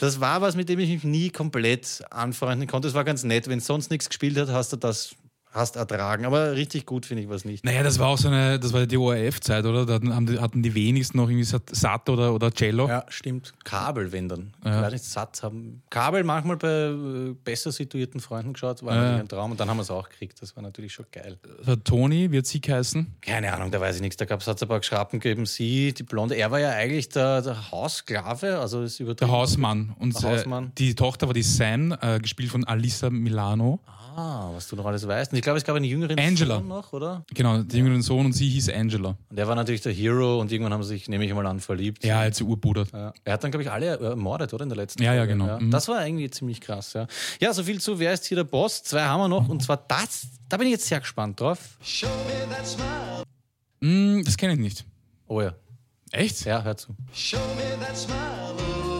Das 0.00 0.18
war 0.20 0.40
was, 0.40 0.56
mit 0.56 0.68
dem 0.68 0.78
ich 0.78 0.88
mich 0.90 1.04
nie 1.04 1.30
komplett 1.30 2.02
anfreunden 2.10 2.66
konnte. 2.66 2.88
Es 2.88 2.94
war 2.94 3.04
ganz 3.04 3.22
nett. 3.22 3.48
Wenn 3.48 3.60
sonst 3.60 3.90
nichts 3.90 4.08
gespielt 4.08 4.36
hat, 4.38 4.48
hast 4.48 4.72
du 4.72 4.76
das 4.76 5.14
hast 5.56 5.76
ertragen. 5.76 6.24
Aber 6.26 6.52
richtig 6.54 6.86
gut 6.86 7.06
finde 7.06 7.22
ich 7.24 7.28
was 7.28 7.44
nicht. 7.44 7.64
Naja, 7.64 7.82
das 7.82 7.98
war 7.98 8.08
auch 8.08 8.18
so 8.18 8.28
eine, 8.28 8.60
das 8.60 8.72
war 8.72 8.86
die 8.86 8.96
ORF-Zeit, 8.96 9.64
oder? 9.64 9.86
Da 9.86 9.94
hatten, 9.94 10.26
die, 10.26 10.38
hatten 10.38 10.62
die 10.62 10.74
wenigsten 10.74 11.16
noch 11.18 11.28
irgendwie 11.28 11.44
Sat- 11.44 11.74
Sat 11.74 12.08
oder, 12.08 12.32
oder 12.34 12.50
Cello. 12.52 12.86
Ja, 12.88 13.04
stimmt. 13.08 13.52
Kabel, 13.64 14.12
wenn 14.12 14.28
dann. 14.28 14.52
Ja. 14.64 14.76
Ich 14.78 14.82
weiß 14.84 14.92
nicht, 14.92 15.04
satt 15.04 15.42
haben. 15.42 15.82
Kabel 15.90 16.22
manchmal 16.24 16.56
bei 16.56 16.68
äh, 16.68 17.34
besser 17.44 17.72
situierten 17.72 18.20
Freunden 18.20 18.52
geschaut, 18.52 18.82
war 18.84 18.94
Ja. 18.94 19.00
natürlich 19.02 19.20
ein 19.22 19.28
Traum. 19.28 19.50
Und 19.52 19.60
dann 19.60 19.68
haben 19.70 19.78
wir 19.78 19.82
es 19.82 19.90
auch 19.90 20.08
gekriegt. 20.08 20.40
Das 20.42 20.54
war 20.54 20.62
natürlich 20.62 20.92
schon 20.92 21.06
geil. 21.10 21.38
Der 21.66 21.82
Toni 21.82 22.30
wird 22.30 22.46
sie 22.46 22.60
heißen. 22.60 23.14
Keine 23.20 23.52
Ahnung, 23.52 23.70
da 23.70 23.80
weiß 23.80 23.96
ich 23.96 24.02
nichts. 24.02 24.16
Da 24.16 24.24
gab 24.26 24.40
es 24.40 24.48
ein 24.48 24.68
paar 24.68 24.82
Schrappen 24.82 25.20
gegeben. 25.20 25.46
Sie, 25.46 25.92
die 25.94 26.02
Blonde. 26.02 26.34
Er 26.36 26.50
war 26.50 26.60
ja 26.60 26.70
eigentlich 26.70 27.08
der, 27.08 27.42
der 27.42 27.70
Haussklave. 27.70 28.58
Also 28.58 28.82
ist 28.82 28.98
Der 28.98 29.06
übertrieben. 29.06 29.30
Hausmann. 29.32 29.94
Und 29.98 30.22
Der 30.22 30.30
äh, 30.30 30.32
Hausmann. 30.38 30.72
die 30.78 30.94
Tochter 30.94 31.26
war 31.26 31.34
die 31.34 31.42
San, 31.42 31.92
äh, 32.00 32.18
gespielt 32.20 32.50
von 32.50 32.64
Alissa 32.64 33.10
Milano. 33.10 33.80
Ah, 33.86 33.95
was 34.16 34.68
du 34.68 34.76
noch 34.76 34.86
alles 34.86 35.06
weißt. 35.06 35.32
Und 35.32 35.36
ich 35.38 35.42
glaube, 35.42 35.58
es 35.58 35.64
gab 35.64 35.76
einen 35.76 35.84
jüngeren 35.84 36.18
Angela. 36.18 36.56
Sohn 36.56 36.68
noch, 36.68 36.92
oder? 36.92 37.24
Genau, 37.34 37.62
der 37.62 37.78
jüngeren 37.78 38.02
Sohn 38.02 38.26
und 38.26 38.32
sie 38.32 38.48
hieß 38.48 38.70
Angela. 38.70 39.16
Und 39.28 39.36
der 39.38 39.46
war 39.48 39.54
natürlich 39.54 39.82
der 39.82 39.92
Hero 39.92 40.40
und 40.40 40.50
irgendwann 40.50 40.72
haben 40.72 40.82
sie 40.82 40.90
sich, 40.90 41.08
nehme 41.08 41.24
ich 41.24 41.34
mal 41.34 41.46
an, 41.46 41.60
verliebt. 41.60 42.04
Ja, 42.04 42.20
als 42.20 42.40
Urbruder. 42.40 42.86
Ja. 42.92 43.12
Er 43.24 43.32
hat 43.34 43.44
dann, 43.44 43.50
glaube 43.50 43.62
ich, 43.64 43.70
alle 43.70 43.98
ermordet, 43.98 44.52
oder? 44.54 44.62
In 44.62 44.68
der 44.70 44.76
letzten 44.76 45.02
Ja, 45.02 45.12
ja, 45.14 45.20
Folge. 45.20 45.32
genau. 45.34 45.60
Mhm. 45.60 45.70
Das 45.70 45.88
war 45.88 46.06
irgendwie 46.06 46.30
ziemlich 46.30 46.60
krass, 46.60 46.92
ja. 46.94 47.06
Ja, 47.40 47.52
so 47.52 47.62
viel 47.62 47.80
zu, 47.80 47.98
wer 47.98 48.12
ist 48.12 48.24
hier 48.26 48.36
der 48.36 48.44
Boss? 48.44 48.82
Zwei 48.82 49.02
haben 49.02 49.20
wir 49.20 49.28
noch 49.28 49.48
und 49.48 49.62
zwar 49.62 49.76
das, 49.88 50.26
da 50.48 50.56
bin 50.56 50.66
ich 50.68 50.72
jetzt 50.72 50.86
sehr 50.86 51.00
gespannt 51.00 51.40
drauf. 51.40 51.76
Show 51.82 52.06
me 52.26 52.54
that 52.54 52.66
smile. 52.66 53.22
Mm, 53.80 54.22
das 54.24 54.36
kenne 54.36 54.54
ich 54.54 54.58
nicht. 54.60 54.84
Oh 55.28 55.40
ja, 55.42 55.54
Echt? 56.12 56.44
ja, 56.44 56.62
hör 56.62 56.76
zu. 56.76 56.94
Show 57.12 57.36
me 57.56 57.84
that 57.84 57.96
smile. 57.96 58.95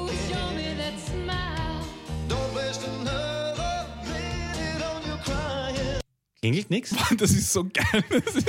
Klingelt 6.47 6.71
nix? 6.71 6.95
Das 7.19 7.31
ist 7.31 7.53
so 7.53 7.65
geil. 7.65 8.05
Das 8.09 8.35
ist, 8.35 8.49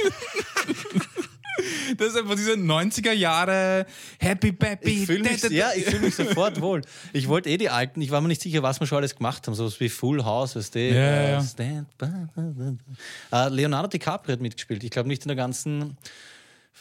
das 1.98 2.08
ist 2.10 2.18
einfach 2.18 2.36
diese 2.36 2.54
90er 2.54 3.12
Jahre 3.12 3.86
Happy 4.20 4.52
Baby. 4.52 5.02
Ich 5.02 5.06
fühle 5.08 5.24
mich, 5.24 5.42
ja, 5.50 5.72
ich 5.76 5.86
fühl 5.86 6.00
mich 6.00 6.16
sofort 6.16 6.62
wohl. 6.62 6.82
Ich 7.14 7.28
wollte 7.28 7.50
eh 7.50 7.58
die 7.58 7.70
alten, 7.70 8.02
ich 8.02 8.12
war 8.12 8.22
mir 8.22 8.28
nicht 8.28 8.42
sicher, 8.42 8.62
was 8.62 8.80
wir 8.80 8.86
schon 8.86 9.00
alles 9.00 9.16
gemacht 9.16 9.48
haben, 9.48 9.56
sowas 9.56 9.80
wie 9.80 9.90
Full 9.90 10.24
House, 10.24 10.56
weißt 10.56 10.76
du? 10.76 10.80
Ja, 10.80 10.96
ja, 10.96 11.30
ja. 11.30 11.44
Stand. 11.44 11.88
Äh, 13.32 13.50
Leonardo 13.50 13.88
DiCaprio 13.88 14.34
hat 14.34 14.42
mitgespielt. 14.42 14.84
Ich 14.84 14.92
glaube 14.92 15.08
nicht 15.08 15.24
in 15.24 15.30
der 15.30 15.38
ganzen, 15.38 15.98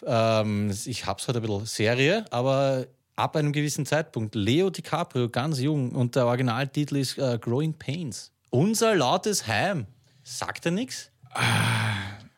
ähm, 0.04 0.70
ich 0.84 1.06
hab's 1.06 1.26
heute 1.28 1.38
ein 1.38 1.46
bisschen 1.46 1.64
Serie, 1.66 2.26
aber 2.30 2.86
ab 3.14 3.36
einem 3.36 3.52
gewissen 3.52 3.86
Zeitpunkt. 3.86 4.34
Leo 4.34 4.68
DiCaprio, 4.68 5.30
ganz 5.30 5.58
jung, 5.60 5.92
und 5.92 6.14
der 6.16 6.26
Originaltitel 6.26 6.96
ist 6.96 7.16
äh, 7.16 7.38
Growing 7.40 7.72
Pains. 7.72 8.32
Unser 8.50 8.94
lautes 8.94 9.46
Heim. 9.46 9.86
Sagt 10.28 10.66
er 10.66 10.72
nichts? 10.72 11.12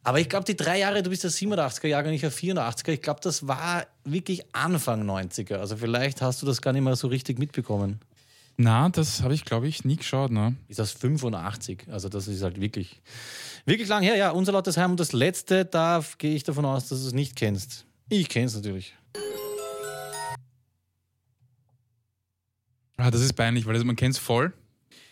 Aber 0.03 0.21
ich 0.21 0.29
glaube, 0.29 0.45
die 0.45 0.57
drei 0.57 0.79
Jahre, 0.79 1.03
du 1.03 1.09
bist 1.09 1.25
der 1.25 1.31
87er 1.31 1.87
Jahrgang, 1.87 2.13
nicht 2.13 2.23
der 2.23 2.31
84er, 2.31 2.91
ich 2.91 3.01
glaube, 3.01 3.21
das 3.23 3.49
war 3.49 3.87
wirklich 4.05 4.43
Anfang 4.55 5.09
90er. 5.09 5.55
Also 5.55 5.79
vielleicht 5.79 6.21
hast 6.21 6.43
du 6.43 6.47
das 6.47 6.61
gar 6.61 6.75
nicht 6.75 6.83
mehr 6.83 6.97
so 6.97 7.09
richtig 7.09 7.39
mitbekommen. 7.39 7.99
Na, 8.59 8.91
das 8.91 9.23
habe 9.23 9.33
ich, 9.33 9.47
glaube 9.47 9.69
ich, 9.69 9.87
nie 9.87 9.97
geschaut. 9.97 10.31
Ne? 10.31 10.55
Ist 10.69 10.79
das 10.79 10.93
85? 10.93 11.87
Also 11.91 12.11
das 12.11 12.29
ist 12.29 12.43
halt 12.43 12.61
wirklich, 12.61 13.01
wirklich 13.65 13.89
lang 13.89 14.03
her. 14.03 14.17
Ja, 14.17 14.33
unser 14.33 14.53
lautes 14.53 14.77
Heim. 14.77 14.91
Und 14.91 15.01
das 15.01 15.15
letzte, 15.15 15.65
da 15.65 16.05
gehe 16.19 16.35
ich 16.35 16.45
davon 16.45 16.67
aus, 16.67 16.91
dass 16.91 17.01
du 17.01 17.07
es 17.07 17.15
nicht 17.15 17.37
kennst. 17.37 17.87
Ich 18.11 18.29
kenne 18.29 18.47
es 18.47 18.55
natürlich. 18.55 18.95
Ah, 22.99 23.11
das 23.11 23.23
ist 23.23 23.33
peinlich, 23.33 23.65
weil 23.65 23.73
das, 23.73 23.85
man 23.85 23.97
kennt 23.97 24.15
es 24.15 24.21
voll. 24.21 24.53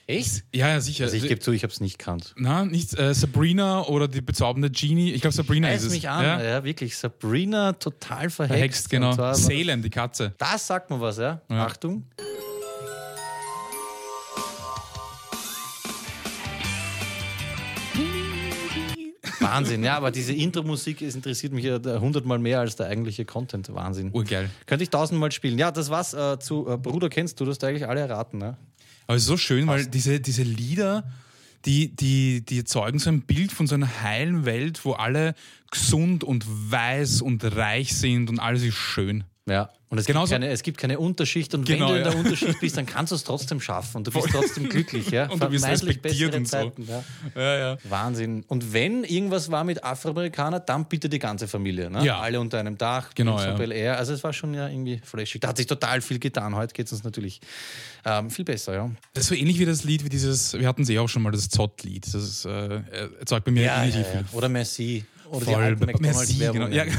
Echt? 0.09 0.45
Ja, 0.55 0.69
ja, 0.69 0.81
sicher. 0.81 1.05
Also 1.05 1.17
ich 1.17 1.27
gebe 1.27 1.41
zu, 1.41 1.51
ich 1.51 1.65
habe 1.65 1.73
es 1.73 1.81
nicht 1.81 1.99
gekannt. 1.99 2.33
Na, 2.37 2.65
nicht 2.65 2.97
äh, 2.97 3.13
Sabrina 3.13 3.83
oder 3.87 4.07
die 4.07 4.21
bezaubernde 4.21 4.71
Genie. 4.71 5.13
Ich 5.13 5.21
glaube, 5.21 5.35
Sabrina 5.35 5.67
Reiß 5.67 5.81
ist 5.81 5.87
es. 5.89 5.93
mich 5.95 6.09
an. 6.09 6.23
Ja. 6.25 6.43
Ja? 6.43 6.65
wirklich. 6.65 6.97
Sabrina 6.97 7.73
total 7.73 8.31
verhext. 8.31 8.89
Verhext, 8.89 8.91
genau. 8.91 9.35
Salem, 9.35 9.83
die 9.83 9.91
Katze. 9.91 10.33
Das 10.39 10.65
sagt 10.65 10.91
mir 10.91 11.01
was, 11.01 11.19
ja? 11.19 11.41
Ja. 11.51 11.67
Achtung. 11.67 12.05
Wahnsinn. 19.41 19.83
Ja, 19.83 19.97
aber 19.97 20.11
diese 20.11 20.33
Intro-Musik 20.33 21.03
es 21.03 21.15
interessiert 21.15 21.53
mich 21.53 21.65
ja 21.65 21.79
hundertmal 22.01 22.39
mehr 22.39 22.61
als 22.61 22.77
der 22.77 22.87
eigentliche 22.87 23.25
Content. 23.25 23.73
Wahnsinn. 23.75 24.11
Urgeil. 24.13 24.51
Könnte 24.67 24.85
ich 24.85 24.91
tausendmal 24.91 25.33
spielen. 25.33 25.59
Ja, 25.59 25.71
das 25.71 25.91
war's 25.91 26.15
äh, 26.15 26.39
zu 26.39 26.69
äh, 26.69 26.77
Bruder 26.77 27.09
kennst 27.09 27.41
du, 27.41 27.45
das 27.45 27.63
eigentlich 27.63 27.87
alle 27.87 28.01
erraten. 28.01 28.39
Ne? 28.39 28.57
Aber 29.07 29.17
es 29.17 29.23
ist 29.23 29.29
so 29.29 29.37
schön, 29.37 29.67
weil 29.67 29.87
diese, 29.87 30.21
diese 30.21 30.43
Lieder, 30.43 31.05
die, 31.65 31.95
die, 31.95 32.45
die 32.45 32.59
erzeugen 32.59 32.99
so 32.99 33.11
ein 33.11 33.23
Bild 33.23 33.53
von 33.53 33.67
so 33.67 33.75
einer 33.75 34.03
heilen 34.03 34.45
Welt, 34.45 34.85
wo 34.85 34.93
alle 34.93 35.35
gesund 35.71 36.25
und 36.25 36.45
weiß 36.47 37.23
und 37.23 37.45
reich 37.57 37.95
sind 37.95 38.31
und 38.31 38.39
alles 38.39 38.63
ist 38.63 38.77
schön. 38.77 39.25
Ja. 39.49 39.71
Und 39.89 39.99
es, 39.99 40.07
Genauso- 40.07 40.31
gibt 40.31 40.41
keine, 40.43 40.53
es 40.53 40.63
gibt 40.65 40.79
keine 40.79 40.99
Unterschicht. 40.99 41.55
Und 41.55 41.65
Genau, 41.65 41.87
wenn 41.87 41.95
du 41.95 41.99
in 42.01 42.05
ja. 42.05 42.11
der 42.11 42.19
Unterschicht 42.19 42.59
bist, 42.59 42.77
dann 42.77 42.87
kannst 42.87 43.13
du 43.13 43.15
es 43.17 43.23
trotzdem 43.23 43.61
schaffen. 43.61 43.99
Und 43.99 44.07
du 44.09 44.11
bist 44.11 44.27
trotzdem 44.33 44.69
glücklich. 44.69 45.11
Ja? 45.11 45.25
Und 45.31 45.35
du 45.35 45.49
Vermeintlich 45.49 45.71
respektiert 45.71 46.35
und 46.35 46.47
so. 46.49 46.57
Zeiten, 46.57 46.89
ja. 46.89 47.05
Ja, 47.37 47.57
ja. 47.59 47.77
Wahnsinn. 47.85 48.45
Und 48.49 48.73
wenn 48.73 49.05
irgendwas 49.05 49.49
war 49.53 49.63
mit 49.63 49.85
Afroamerikaner, 49.85 50.59
dann 50.59 50.87
bitte 50.87 51.09
die 51.09 51.21
ganze 51.21 51.47
Familie. 51.47 51.89
Ne? 51.89 52.05
Ja. 52.05 52.19
Alle 52.19 52.41
unter 52.41 52.59
einem 52.59 52.77
Dach. 52.77 53.11
Genau, 53.15 53.41
ja. 53.41 53.55
Bel 53.55 53.71
Air. 53.71 53.97
Also 53.99 54.13
es 54.13 54.25
war 54.25 54.33
schon 54.33 54.53
ja 54.55 54.67
irgendwie 54.69 55.01
flashig. 55.05 55.41
Da 55.41 55.49
hat 55.49 55.57
sich 55.59 55.67
total 55.67 56.01
viel 56.01 56.19
getan. 56.19 56.57
Heute 56.57 56.75
geht 56.75 56.87
es 56.87 56.93
uns 56.93 57.05
natürlich 57.05 57.41
ähm, 58.05 58.29
viel 58.31 58.45
besser. 58.45 58.75
Ja. 58.75 58.91
Das 59.15 59.23
ist 59.25 59.29
so 59.29 59.37
ähnlich 59.37 59.61
wie 59.61 59.67
das 59.67 59.85
Lied, 59.85 60.05
wie 60.05 60.09
dieses, 60.09 60.55
wir 60.55 60.67
hatten 60.67 60.83
es 60.83 60.89
eh 60.89 60.99
auch 60.99 61.09
schon 61.09 61.23
mal, 61.23 61.31
das 61.31 61.49
Zott-Lied. 61.49 62.05
Das 62.13 62.15
ist, 62.15 62.45
äh, 62.47 62.81
erzeugt 63.21 63.45
bei 63.45 63.53
mir 63.53 63.63
Ja, 63.63 63.79
ähnlich 63.85 63.95
ja, 63.95 64.03
viel. 64.03 64.21
ja. 64.23 64.27
Oder 64.33 64.49
Merci. 64.49 65.05
Oder 65.31 65.39
die 65.47 65.53
Voll. 65.53 65.63
alten 65.63 65.87
Merci, 65.87 66.03
McDonalds-Werbungen. 66.03 66.71
genau. 66.73 66.85
Ja. 66.85 66.93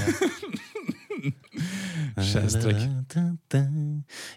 Scheißdreck. 2.18 2.90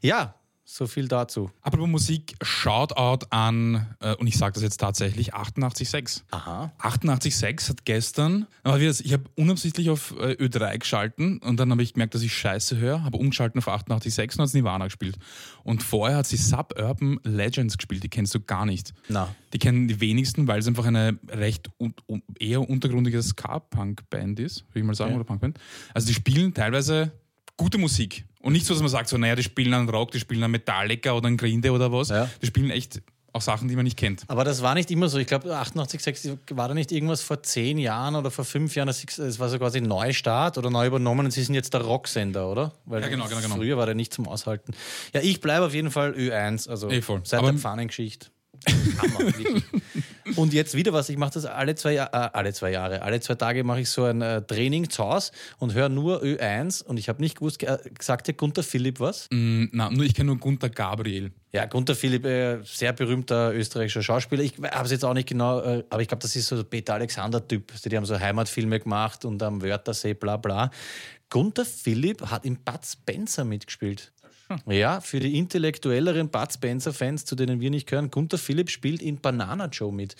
Ja, 0.02 0.34
so 0.72 0.86
viel 0.86 1.08
dazu. 1.08 1.50
Apropos 1.62 1.88
Musik, 1.88 2.36
Shoutout 2.42 3.26
an, 3.30 3.88
äh, 3.98 4.14
und 4.14 4.28
ich 4.28 4.36
sage 4.38 4.52
das 4.54 4.62
jetzt 4.62 4.76
tatsächlich, 4.76 5.34
88.6. 5.34 6.22
Aha. 6.30 6.72
88.6 6.78 7.70
hat 7.70 7.84
gestern, 7.84 8.46
ich 8.64 9.12
habe 9.12 9.24
unabsichtlich 9.34 9.90
auf 9.90 10.14
äh, 10.20 10.34
Ö3 10.34 10.78
geschalten 10.78 11.38
und 11.38 11.58
dann 11.58 11.72
habe 11.72 11.82
ich 11.82 11.94
gemerkt, 11.94 12.14
dass 12.14 12.22
ich 12.22 12.32
Scheiße 12.32 12.76
höre, 12.76 13.02
habe 13.02 13.16
umgeschalten 13.18 13.58
auf 13.58 13.66
88.6 13.66 14.38
und 14.38 14.46
hat 14.46 14.54
Nirvana 14.54 14.84
gespielt. 14.84 15.18
Und 15.64 15.82
vorher 15.82 16.18
hat 16.18 16.28
sie 16.28 16.36
Suburban 16.36 17.18
Legends 17.24 17.76
gespielt, 17.76 18.04
die 18.04 18.08
kennst 18.08 18.32
du 18.36 18.40
gar 18.40 18.64
nicht. 18.64 18.94
Na. 19.08 19.34
Die 19.52 19.58
kennen 19.58 19.88
die 19.88 20.00
wenigsten, 20.00 20.46
weil 20.46 20.60
es 20.60 20.68
einfach 20.68 20.86
eine 20.86 21.18
recht 21.30 21.68
un 21.80 21.94
un 22.06 22.22
eher 22.38 22.60
untergrundige 22.70 23.20
Ska-Punk-Band 23.20 24.38
ist, 24.38 24.64
würde 24.68 24.78
ich 24.78 24.84
mal 24.84 24.94
sagen, 24.94 25.10
Okay. 25.10 25.16
oder 25.16 25.24
Punkband. 25.24 25.58
Also 25.94 26.06
die 26.06 26.14
spielen 26.14 26.54
teilweise 26.54 27.10
gute 27.60 27.78
Musik. 27.78 28.24
Und 28.40 28.54
nicht 28.54 28.64
so, 28.66 28.72
dass 28.72 28.80
man 28.82 28.90
sagt, 28.90 29.08
so, 29.08 29.18
naja, 29.18 29.36
die 29.36 29.42
spielen 29.42 29.74
einen 29.74 29.88
Rock, 29.88 30.12
die 30.12 30.18
spielen 30.20 30.42
einen 30.42 30.52
Metallica 30.52 31.12
oder 31.12 31.26
einen 31.26 31.36
Green 31.36 31.60
Day 31.60 31.70
oder 31.70 31.92
was. 31.92 32.08
Ja. 32.08 32.28
Die 32.40 32.46
spielen 32.46 32.70
echt 32.70 33.02
auch 33.32 33.42
Sachen, 33.42 33.68
die 33.68 33.76
man 33.76 33.84
nicht 33.84 33.96
kennt. 33.98 34.24
Aber 34.28 34.42
das 34.44 34.60
war 34.62 34.74
nicht 34.74 34.90
immer 34.90 35.08
so. 35.08 35.18
Ich 35.18 35.26
glaube, 35.26 35.54
88,6 35.54 36.56
war 36.56 36.68
da 36.68 36.74
nicht 36.74 36.90
irgendwas 36.90 37.20
vor 37.22 37.42
zehn 37.42 37.78
Jahren 37.78 38.16
oder 38.16 38.30
vor 38.30 38.44
fünf 38.44 38.74
Jahren. 38.74 38.86
Das 38.88 39.04
das 39.04 39.38
war 39.38 39.48
so 39.50 39.58
quasi 39.58 39.80
Neustart 39.80 40.58
oder 40.58 40.70
neu 40.70 40.86
übernommen 40.86 41.26
und 41.26 41.30
sie 41.30 41.42
sind 41.44 41.54
jetzt 41.54 41.72
der 41.74 41.82
Rocksender, 41.82 42.50
oder? 42.50 42.72
Weil 42.86 43.02
Ja, 43.02 43.08
genau, 43.08 43.26
genau, 43.28 43.40
genau. 43.40 43.54
Früher 43.56 43.76
war 43.76 43.86
der 43.86 43.94
nicht 43.94 44.12
zum 44.14 44.26
Aushalten. 44.26 44.72
Ja, 45.12 45.20
ich 45.20 45.40
bleibe 45.40 45.66
auf 45.66 45.74
jeden 45.74 45.90
Fall 45.90 46.12
Ö1, 46.12 46.68
also 46.68 46.88
voll. 47.02 47.20
seit 47.24 47.40
Aber- 47.40 47.50
der 47.52 47.60
Pfannengeschichte. 47.60 48.28
Hammer. 48.98 49.32
Und 50.36 50.52
jetzt 50.52 50.74
wieder 50.74 50.92
was, 50.92 51.08
ich 51.08 51.16
mache 51.16 51.32
das 51.34 51.44
alle 51.44 51.74
zwei, 51.74 51.96
äh, 51.96 52.06
alle 52.10 52.52
zwei 52.52 52.70
Jahre, 52.70 53.02
alle 53.02 53.20
zwei 53.20 53.34
Tage 53.34 53.64
mache 53.64 53.80
ich 53.80 53.90
so 53.90 54.04
ein 54.04 54.22
äh, 54.22 54.42
Training 54.42 54.88
zu 54.90 55.04
Hause 55.04 55.32
und 55.58 55.74
höre 55.74 55.88
nur 55.88 56.22
Ö1 56.22 56.84
und 56.84 56.98
ich 56.98 57.08
habe 57.08 57.20
nicht 57.20 57.38
gewusst, 57.38 57.62
äh, 57.62 57.78
sagt 58.00 58.28
dir 58.28 58.34
Gunter 58.34 58.62
Philipp 58.62 59.00
was? 59.00 59.28
Mm, 59.30 59.64
na, 59.72 59.90
nur 59.90 60.04
ich 60.04 60.14
kenne 60.14 60.26
nur 60.28 60.38
Gunther 60.38 60.68
Gabriel. 60.68 61.32
Ja, 61.52 61.66
Gunther 61.66 61.96
Philipp, 61.96 62.24
äh, 62.24 62.62
sehr 62.64 62.92
berühmter 62.92 63.52
österreichischer 63.54 64.02
Schauspieler. 64.02 64.42
Ich 64.42 64.54
habe 64.58 64.84
es 64.84 64.92
jetzt 64.92 65.04
auch 65.04 65.14
nicht 65.14 65.28
genau, 65.28 65.60
äh, 65.60 65.84
aber 65.90 66.02
ich 66.02 66.08
glaube, 66.08 66.22
das 66.22 66.36
ist 66.36 66.46
so 66.46 66.56
der 66.56 66.64
Peter 66.64 66.94
Alexander-Typ. 66.94 67.72
Die 67.82 67.96
haben 67.96 68.06
so 68.06 68.18
Heimatfilme 68.18 68.78
gemacht 68.78 69.24
und 69.24 69.42
am 69.42 69.62
Wörthersee, 69.62 70.14
bla 70.14 70.36
bla. 70.36 70.70
Gunther 71.28 71.64
Philipp 71.64 72.22
hat 72.22 72.44
in 72.44 72.56
Bud 72.56 72.84
Spencer 72.84 73.44
mitgespielt. 73.44 74.12
Ja, 74.66 75.00
für 75.00 75.20
die 75.20 75.38
intellektuelleren 75.38 76.28
Bud 76.28 76.52
Spencer-Fans, 76.52 77.24
zu 77.24 77.36
denen 77.36 77.60
wir 77.60 77.70
nicht 77.70 77.88
gehören, 77.88 78.10
Gunther 78.10 78.38
Philipp 78.38 78.70
spielt 78.70 79.02
in 79.02 79.20
Banana 79.20 79.66
Joe 79.66 79.92
mit. 79.92 80.16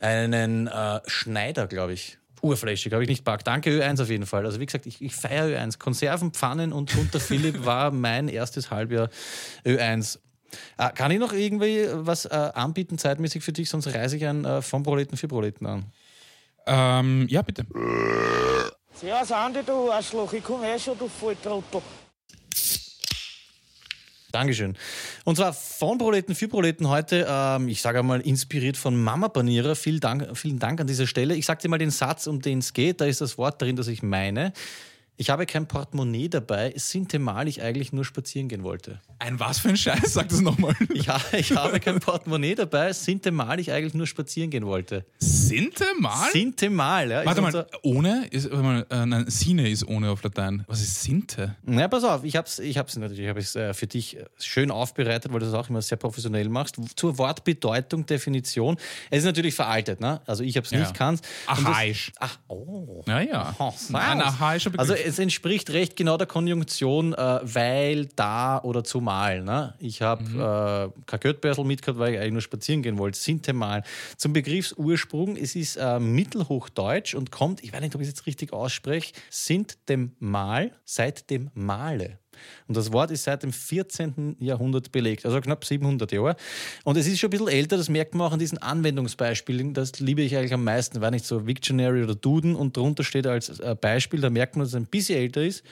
Einen 0.00 0.66
äh, 0.66 1.00
Schneider, 1.06 1.66
glaube 1.66 1.92
ich. 1.92 2.18
Urfläschig, 2.42 2.92
habe 2.92 3.02
ich 3.02 3.08
nicht 3.08 3.24
packt. 3.24 3.46
Danke 3.46 3.70
Ö1 3.70 4.02
auf 4.02 4.10
jeden 4.10 4.26
Fall. 4.26 4.44
Also 4.44 4.60
wie 4.60 4.66
gesagt, 4.66 4.86
ich, 4.86 5.00
ich 5.00 5.14
feiere 5.14 5.58
Ö1. 5.58 5.78
Konserven, 5.78 6.32
Pfannen 6.32 6.72
und 6.72 6.92
Gunther 6.92 7.20
Philipp 7.20 7.64
war 7.64 7.90
mein 7.90 8.28
erstes 8.28 8.70
Halbjahr 8.70 9.08
Ö1. 9.64 10.18
Äh, 10.78 10.90
kann 10.94 11.10
ich 11.10 11.18
noch 11.18 11.32
irgendwie 11.32 11.86
was 11.90 12.26
äh, 12.26 12.28
anbieten 12.28 12.98
zeitmäßig 12.98 13.42
für 13.42 13.52
dich, 13.52 13.70
sonst 13.70 13.86
reise 13.94 14.16
ich 14.16 14.26
ein 14.26 14.44
äh, 14.44 14.62
vom 14.62 14.82
Proleten 14.82 15.16
für 15.16 15.26
Proleten 15.26 15.66
an. 15.66 15.86
Ähm, 16.66 17.26
ja, 17.28 17.42
bitte. 17.42 17.66
Servus 18.94 19.32
Andi, 19.32 19.60
du 19.64 19.90
Arschloch, 19.90 20.32
ich 20.32 20.44
komme 20.44 20.72
eh 20.72 20.78
schon, 20.78 20.98
du 20.98 21.08
Volltrottel. 21.08 21.82
Dankeschön. 24.34 24.76
Und 25.24 25.36
zwar 25.36 25.52
von 25.52 25.98
Proleten 25.98 26.34
für 26.34 26.48
Proleten 26.48 26.88
heute, 26.88 27.26
ähm, 27.28 27.68
ich 27.68 27.80
sage 27.80 28.00
einmal, 28.00 28.20
inspiriert 28.20 28.76
von 28.76 28.96
Mama 28.96 29.28
Panierer. 29.28 29.76
Vielen 29.76 30.00
Dank, 30.00 30.36
vielen 30.36 30.58
Dank 30.58 30.80
an 30.80 30.88
dieser 30.88 31.06
Stelle. 31.06 31.36
Ich 31.36 31.46
sage 31.46 31.62
dir 31.62 31.68
mal 31.68 31.78
den 31.78 31.90
Satz, 31.90 32.26
um 32.26 32.42
den 32.42 32.58
es 32.58 32.72
geht. 32.72 33.00
Da 33.00 33.04
ist 33.04 33.20
das 33.20 33.38
Wort 33.38 33.62
drin, 33.62 33.76
das 33.76 33.86
ich 33.86 34.02
meine. 34.02 34.52
Ich 35.16 35.30
habe 35.30 35.46
kein 35.46 35.68
Portemonnaie 35.68 36.28
dabei, 36.28 36.72
es 36.74 36.90
sind 36.90 37.16
mal 37.20 37.46
ich 37.46 37.62
eigentlich 37.62 37.92
nur 37.92 38.04
spazieren 38.04 38.48
gehen 38.48 38.64
wollte. 38.64 39.00
Ein 39.20 39.38
was 39.38 39.60
für 39.60 39.68
ein 39.68 39.76
Scheiß? 39.76 40.12
Sag 40.12 40.28
das 40.28 40.40
nochmal. 40.40 40.74
Ich, 40.92 41.08
ha 41.08 41.20
ich 41.32 41.54
habe 41.54 41.78
kein 41.78 42.00
Portemonnaie 42.00 42.56
dabei, 42.56 42.88
es 42.88 43.04
sind 43.04 43.24
mal 43.32 43.60
ich 43.60 43.70
eigentlich 43.70 43.94
nur 43.94 44.08
spazieren 44.08 44.50
gehen 44.50 44.66
wollte. 44.66 45.04
Sinte 45.18 45.84
mal? 46.00 46.30
Sinte 46.32 46.68
mal, 46.68 47.08
ja. 47.08 47.24
Warte 47.24 47.42
mal, 47.42 47.66
ohne 47.82 48.26
ist, 48.26 48.50
warte 48.50 48.62
mal, 48.64 48.86
äh, 48.90 49.06
nein, 49.06 49.30
Sine 49.30 49.68
ist 49.70 49.86
ohne 49.86 50.10
auf 50.10 50.22
Latein. 50.24 50.64
Was 50.66 50.80
ist 50.82 51.00
Sinte? 51.02 51.54
Na, 51.62 51.86
pass 51.86 52.02
auf, 52.02 52.24
ich 52.24 52.34
habe 52.34 52.48
es 52.48 52.58
ich 52.58 52.76
hab's 52.76 52.96
natürlich 52.96 53.28
hab 53.28 53.36
ich's, 53.38 53.54
äh, 53.54 53.72
für 53.72 53.86
dich 53.86 54.16
äh, 54.16 54.24
schön 54.40 54.72
aufbereitet, 54.72 55.32
weil 55.32 55.38
du 55.38 55.46
das 55.46 55.54
auch 55.54 55.68
immer 55.70 55.80
sehr 55.80 55.96
professionell 55.96 56.48
machst. 56.48 56.76
Zur 56.96 57.18
Wortbedeutung, 57.18 58.04
Definition. 58.04 58.76
Es 59.10 59.18
ist 59.20 59.24
natürlich 59.26 59.54
veraltet, 59.54 60.00
ne? 60.00 60.20
Also 60.26 60.42
ich 60.42 60.56
habe 60.56 60.64
es 60.64 60.72
Ja. 60.72 60.80
nicht 60.80 60.98
das- 60.98 61.20
Archaisch. 61.46 62.10
Ach, 62.18 62.36
oh. 62.48 63.02
Naja. 63.06 63.54
Oh, 63.60 63.72
Ein 63.92 64.20
archaischer 64.20 64.70
Begriff. 64.70 64.90
Also 64.90 65.03
es 65.04 65.18
entspricht 65.18 65.70
recht 65.70 65.96
genau 65.96 66.16
der 66.16 66.26
Konjunktion, 66.26 67.12
äh, 67.14 67.40
weil, 67.42 68.06
da 68.16 68.60
oder 68.62 68.84
zumal. 68.84 69.42
Ne? 69.42 69.74
Ich 69.78 70.02
habe 70.02 70.24
Mhm. 70.24 70.40
äh, 70.40 71.02
kein 71.06 71.20
Göttbörsel 71.20 71.64
mitgehabt, 71.64 71.98
weil 71.98 72.14
ich 72.14 72.18
eigentlich 72.20 72.32
nur 72.32 72.42
spazieren 72.42 72.82
gehen 72.82 72.98
wollte. 72.98 73.18
Sintemal. 73.18 73.82
Zum 74.16 74.32
Begriffsursprung, 74.32 75.36
es 75.36 75.54
ist 75.56 75.76
äh, 75.76 76.00
Mittelhochdeutsch 76.00 77.14
und 77.14 77.30
kommt, 77.30 77.62
ich 77.62 77.72
weiß 77.72 77.80
nicht, 77.80 77.94
ob 77.94 78.00
ich 78.00 78.08
es 78.08 78.14
jetzt 78.14 78.26
richtig 78.26 78.52
ausspreche, 78.52 79.12
sind 79.30 79.88
dem 79.88 80.12
Mal 80.18 80.72
seit 80.84 81.30
dem 81.30 81.50
Male. 81.54 82.18
Und 82.68 82.76
das 82.76 82.92
Wort 82.92 83.10
ist 83.10 83.24
seit 83.24 83.42
dem 83.42 83.52
14. 83.52 84.36
Jahrhundert 84.40 84.92
belegt, 84.92 85.24
also 85.26 85.40
knapp 85.40 85.64
700 85.64 86.12
Jahre. 86.12 86.36
Und 86.84 86.96
es 86.96 87.06
ist 87.06 87.18
schon 87.18 87.28
ein 87.28 87.30
bisschen 87.30 87.48
älter, 87.48 87.76
das 87.76 87.88
merkt 87.88 88.14
man 88.14 88.28
auch 88.28 88.32
an 88.32 88.38
diesen 88.38 88.58
Anwendungsbeispielen. 88.58 89.74
Das 89.74 90.00
liebe 90.00 90.22
ich 90.22 90.36
eigentlich 90.36 90.54
am 90.54 90.64
meisten, 90.64 91.00
weil 91.00 91.10
nicht 91.10 91.24
so 91.24 91.46
Wiktionary 91.46 92.02
oder 92.02 92.14
Duden 92.14 92.54
und 92.54 92.76
drunter 92.76 93.04
steht 93.04 93.26
als 93.26 93.60
äh, 93.60 93.76
Beispiel, 93.80 94.20
da 94.20 94.30
merkt 94.30 94.56
man, 94.56 94.64
dass 94.64 94.70
es 94.70 94.76
ein 94.76 94.86
bisschen 94.86 95.18
älter 95.18 95.42
ist. 95.42 95.64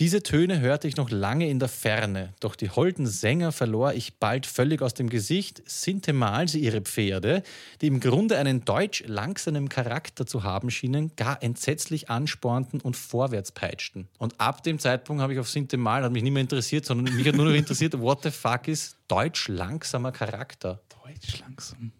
Diese 0.00 0.22
Töne 0.22 0.60
hörte 0.60 0.86
ich 0.86 0.96
noch 0.96 1.10
lange 1.10 1.48
in 1.48 1.58
der 1.58 1.68
Ferne, 1.68 2.32
doch 2.38 2.54
die 2.54 2.70
holden 2.70 3.04
Sänger 3.04 3.50
verlor 3.50 3.94
ich 3.94 4.18
bald 4.20 4.46
völlig 4.46 4.80
aus 4.80 4.94
dem 4.94 5.08
Gesicht, 5.08 5.60
sintemal 5.66 6.46
sie 6.46 6.60
ihre 6.60 6.82
Pferde, 6.82 7.42
die 7.80 7.88
im 7.88 7.98
Grunde 7.98 8.38
einen 8.38 8.64
deutsch 8.64 9.02
langsamen 9.08 9.68
Charakter 9.68 10.24
zu 10.24 10.44
haben 10.44 10.70
schienen, 10.70 11.10
gar 11.16 11.42
entsetzlich 11.42 12.10
anspornten 12.10 12.80
und 12.80 12.96
vorwärts 12.96 13.50
peitschten. 13.50 14.06
Und 14.18 14.40
ab 14.40 14.62
dem 14.62 14.78
Zeitpunkt 14.78 15.20
habe 15.20 15.32
ich 15.32 15.40
auf 15.40 15.48
sintemal, 15.48 16.04
hat 16.04 16.12
mich 16.12 16.22
nicht 16.22 16.32
mehr 16.32 16.42
interessiert, 16.42 16.84
sondern 16.86 17.16
mich 17.16 17.26
hat 17.26 17.34
nur 17.34 17.46
noch 17.46 17.54
interessiert, 17.54 17.98
what 17.98 18.22
the 18.22 18.30
fuck 18.30 18.68
ist 18.68 18.98
deutsch 19.08 19.48
langsamer 19.48 20.12
Charakter? 20.12 20.80
Deutsch 21.04 21.40
langsam. 21.40 21.90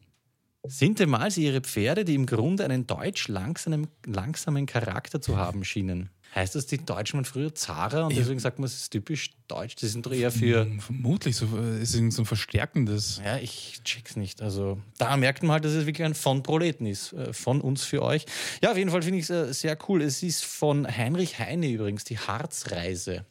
Sintemal 0.65 1.33
sie 1.33 1.47
ihre 1.47 1.63
Pferde, 1.63 2.05
die 2.05 2.15
im 2.15 2.27
Grunde 2.27 2.65
einen 2.65 2.87
deutsch 2.87 3.27
langsamen, 3.27 3.89
langsamen 4.07 4.67
Charakter 4.67 5.21
zu 5.21 5.37
haben 5.37 5.65
schienen. 5.65 6.11
Heißt 6.35 6.55
das, 6.55 6.67
die 6.67 6.77
Deutschen 6.85 7.17
waren 7.19 7.25
früher 7.25 7.55
Zara 7.55 8.05
und 8.07 8.15
deswegen 8.17 8.39
sagt 8.39 8.59
man, 8.59 8.67
es 8.67 8.75
ist 8.75 8.91
typisch 8.91 9.31
deutsch? 9.49 9.77
Die 9.77 9.87
sind 9.87 10.05
doch 10.05 10.13
eher 10.13 10.31
für. 10.31 10.67
Vermutlich, 10.79 11.35
so, 11.37 11.47
äh, 11.57 11.79
es 11.81 11.95
ist 11.95 12.15
so 12.15 12.23
ein 12.23 12.27
verstärkendes. 12.27 13.21
Ja, 13.25 13.39
ich 13.39 13.81
check's 13.83 14.15
nicht. 14.15 14.43
Also 14.43 14.79
da 14.99 15.17
merkt 15.17 15.43
man 15.43 15.53
halt, 15.53 15.65
dass 15.65 15.73
es 15.73 15.87
wirklich 15.87 16.05
ein 16.05 16.15
von 16.15 16.43
Proleten 16.43 16.87
ist. 16.87 17.13
äh, 17.15 17.33
Von 17.33 17.61
uns 17.63 17.83
für 17.85 18.03
euch. 18.03 18.27
Ja, 18.63 18.71
auf 18.71 18.77
jeden 18.77 18.91
Fall 18.91 19.03
finde 19.03 19.19
ich 19.19 19.25
es 19.25 19.31
äh, 19.31 19.53
sehr 19.55 19.79
cool. 19.89 20.03
Es 20.03 20.23
ist 20.23 20.45
von 20.45 20.87
Heinrich 20.87 21.39
Heine 21.39 21.67
übrigens, 21.69 22.05
die 22.05 22.19
Harzreise. 22.19 23.25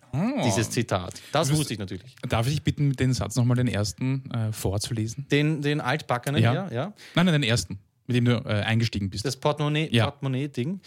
Dieses 0.43 0.69
Zitat. 0.71 1.21
Das 1.31 1.51
wusste 1.55 1.73
ich 1.73 1.79
natürlich. 1.79 2.15
Darf 2.27 2.47
ich 2.47 2.53
dich 2.55 2.63
bitten, 2.63 2.93
den 2.93 3.13
Satz 3.13 3.35
nochmal 3.35 3.57
den 3.57 3.67
ersten 3.67 4.29
äh, 4.31 4.51
vorzulesen? 4.51 5.27
Den, 5.29 5.61
den 5.61 5.79
Altbackenen, 5.81 6.41
ja. 6.41 6.53
ja, 6.53 6.71
ja. 6.71 6.93
Nein, 7.13 7.27
nein, 7.27 7.33
den 7.41 7.43
ersten, 7.43 7.77
mit 8.07 8.15
dem 8.17 8.25
du 8.25 8.31
äh, 8.45 8.63
eingestiegen 8.63 9.11
bist. 9.11 9.23
Das 9.25 9.39
Portemonnaie- 9.39 9.89
Ja. 9.93 10.05
Portemonnaie-Ding. 10.09 10.79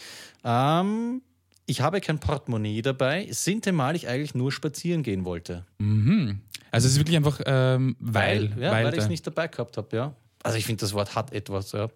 ähm, 0.43 1.21
ich 1.65 1.81
habe 1.81 2.01
kein 2.01 2.19
Portemonnaie 2.19 2.81
dabei, 2.81 3.27
sintemal 3.31 3.95
ich 3.95 4.07
eigentlich 4.07 4.35
nur 4.35 4.51
spazieren 4.51 5.03
gehen 5.03 5.25
wollte. 5.25 5.65
Also 6.71 6.87
es 6.87 6.93
ist 6.93 6.99
wirklich 6.99 7.17
einfach, 7.17 7.39
ähm, 7.45 7.95
weil, 7.99 8.53
ja, 8.59 8.71
weil, 8.71 8.85
ich 8.87 8.91
der- 8.95 9.03
es 9.03 9.09
nicht 9.09 9.25
dabei 9.27 9.47
gehabt 9.47 9.77
habe, 9.77 9.95
ja. 9.95 10.15
Also 10.43 10.57
ich 10.57 10.65
finde, 10.65 10.81
das 10.81 10.93
Wort 10.93 11.15
hat 11.15 11.33
etwas. 11.33 11.71
Ja. 11.71 11.89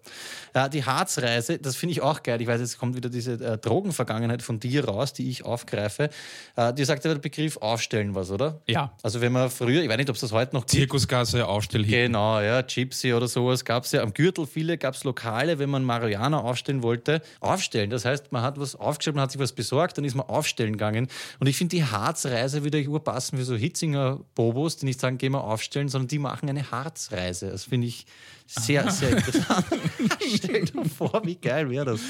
Ja, 0.54 0.68
die 0.68 0.84
Harzreise, 0.84 1.58
das 1.58 1.76
finde 1.76 1.92
ich 1.92 2.02
auch 2.02 2.22
geil. 2.22 2.40
Ich 2.40 2.46
weiß, 2.46 2.60
jetzt 2.60 2.78
kommt 2.78 2.96
wieder 2.96 3.08
diese 3.08 3.32
äh, 3.32 3.58
Drogenvergangenheit 3.58 4.42
von 4.42 4.60
dir 4.60 4.84
raus, 4.84 5.12
die 5.12 5.30
ich 5.30 5.44
aufgreife. 5.44 6.10
Äh, 6.54 6.72
dir 6.72 6.86
sagt 6.86 7.04
ja 7.04 7.12
der 7.12 7.20
Begriff 7.20 7.56
Aufstellen 7.58 8.14
was, 8.14 8.30
oder? 8.30 8.60
Ja. 8.66 8.92
Also 9.02 9.20
wenn 9.20 9.32
man 9.32 9.50
früher, 9.50 9.82
ich 9.82 9.88
weiß 9.88 9.96
nicht, 9.96 10.10
ob 10.10 10.16
es 10.16 10.20
das 10.20 10.32
heute 10.32 10.54
noch 10.54 10.62
gibt. 10.62 10.72
Zirkusgasse, 10.72 11.46
Aufstellhit. 11.46 11.90
Genau, 11.90 12.40
ja, 12.40 12.62
Gypsy 12.62 13.12
oder 13.12 13.28
sowas 13.28 13.64
gab 13.64 13.84
es 13.84 13.92
ja. 13.92 14.02
Am 14.02 14.14
Gürtel 14.14 14.46
viele 14.46 14.78
gab 14.78 14.94
es 14.94 15.04
Lokale, 15.04 15.58
wenn 15.58 15.70
man 15.70 15.84
Marihuana 15.84 16.40
aufstellen 16.40 16.82
wollte. 16.82 17.22
Aufstellen, 17.40 17.90
das 17.90 18.04
heißt, 18.04 18.32
man 18.32 18.42
hat 18.42 18.60
was 18.60 18.76
aufgestellt, 18.76 19.16
man 19.16 19.22
hat 19.24 19.32
sich 19.32 19.40
was 19.40 19.52
besorgt, 19.52 19.98
dann 19.98 20.04
ist 20.04 20.14
man 20.14 20.26
aufstellen 20.26 20.72
gegangen. 20.72 21.08
Und 21.40 21.46
ich 21.48 21.56
finde 21.56 21.76
die 21.76 21.84
Harzreise 21.84 22.62
würde 22.62 22.78
ich 22.78 22.88
urpassen 22.88 23.38
für 23.38 23.44
so 23.44 23.56
Hitzinger 23.56 24.20
Bobos, 24.34 24.76
die 24.76 24.86
nicht 24.86 25.00
sagen, 25.00 25.18
gehen 25.18 25.32
wir 25.32 25.44
aufstellen, 25.44 25.88
sondern 25.88 26.08
die 26.08 26.18
machen 26.18 26.48
eine 26.48 26.70
Harzreise. 26.70 27.50
Das 27.50 27.64
finde 27.64 27.88
ich 27.88 28.06
sehr, 28.46 28.90
sehr 28.90 29.10
interessant. 29.10 29.66
Stell 30.36 30.64
dir 30.64 30.84
vor, 30.84 31.20
wie 31.24 31.36
geil 31.36 31.68
wäre 31.70 31.84
das. 31.84 32.00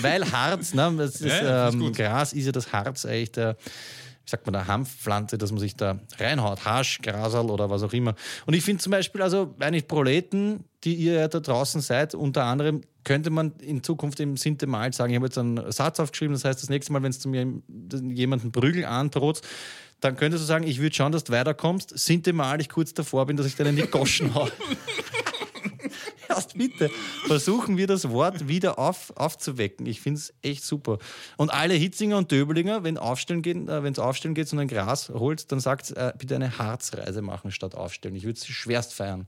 Weil 0.00 0.30
Harz, 0.30 0.74
ne, 0.74 0.92
das 0.96 1.16
ist, 1.16 1.24
Ja, 1.24 1.68
ist 1.68 1.74
ähm, 1.74 1.80
gut. 1.80 1.96
Gras 1.96 2.32
ist 2.32 2.46
ja 2.46 2.52
das 2.52 2.72
Harz 2.72 3.04
eigentlich 3.04 3.32
der, 3.32 3.56
wie 4.24 4.30
sagt 4.30 4.46
man, 4.46 4.52
der 4.52 4.68
Hanfpflanze, 4.68 5.38
dass 5.38 5.50
man 5.50 5.60
sich 5.60 5.74
da 5.74 5.98
reinhaut, 6.18 6.64
Hasch, 6.64 7.00
Grasal 7.02 7.50
oder 7.50 7.68
was 7.70 7.82
auch 7.82 7.92
immer. 7.92 8.14
Und 8.46 8.54
ich 8.54 8.64
finde 8.64 8.82
zum 8.82 8.92
Beispiel, 8.92 9.22
also 9.22 9.54
eigentlich 9.58 9.88
Proleten, 9.88 10.64
die 10.84 10.94
ihr 10.94 11.14
ja 11.14 11.28
da 11.28 11.40
draußen 11.40 11.80
seid, 11.80 12.14
unter 12.14 12.44
anderem 12.44 12.82
könnte 13.04 13.30
man 13.30 13.52
in 13.58 13.82
Zukunft 13.82 14.20
im 14.20 14.36
Sintemal 14.36 14.92
sagen, 14.92 15.12
ich 15.12 15.16
habe 15.16 15.26
jetzt 15.26 15.38
einen 15.38 15.72
Satz 15.72 15.98
aufgeschrieben, 15.98 16.34
das 16.34 16.44
heißt, 16.44 16.62
das 16.62 16.70
nächste 16.70 16.92
Mal, 16.92 17.02
wenn 17.02 17.10
es 17.10 17.18
zu 17.18 17.28
mir 17.28 17.46
jemanden 18.08 18.52
Prügel 18.52 18.84
androht, 18.84 19.40
dann 20.00 20.16
könntest 20.16 20.42
du 20.42 20.46
sagen, 20.46 20.66
ich 20.66 20.80
würde 20.80 20.94
schauen, 20.94 21.12
dass 21.12 21.24
du 21.24 21.32
weiterkommst, 21.32 21.96
Sintemal 21.98 22.60
ich 22.60 22.68
kurz 22.68 22.94
davor 22.94 23.26
bin, 23.26 23.36
dass 23.36 23.46
ich 23.46 23.56
dann 23.56 23.68
in 23.68 23.76
die 23.76 23.82
Goschen 23.82 24.34
hau. 24.34 24.48
Erst 26.34 26.56
bitte 26.56 26.90
versuchen 27.26 27.76
wir 27.76 27.86
das 27.86 28.08
Wort 28.08 28.48
wieder 28.48 28.78
auf, 28.78 29.12
aufzuwecken. 29.16 29.86
Ich 29.86 30.00
finde 30.00 30.18
es 30.18 30.34
echt 30.42 30.64
super. 30.64 30.98
Und 31.36 31.52
alle 31.52 31.74
Hitzinger 31.74 32.18
und 32.18 32.32
Döbelinger, 32.32 32.84
wenn 32.84 32.98
aufstellen 32.98 33.42
gehen, 33.42 33.68
äh, 33.68 33.82
wenn 33.82 33.92
es 33.92 33.98
aufstellen 33.98 34.34
geht 34.34 34.52
und 34.52 34.58
ein 34.58 34.68
Gras 34.68 35.10
holt, 35.10 35.50
dann 35.52 35.60
sagt 35.60 35.90
äh, 35.92 36.12
bitte 36.16 36.34
eine 36.36 36.58
Harzreise 36.58 37.22
machen 37.22 37.50
statt 37.50 37.74
aufstellen. 37.74 38.14
Ich 38.14 38.24
würde 38.24 38.38
es 38.38 38.46
schwerst 38.46 38.94
feiern. 38.94 39.26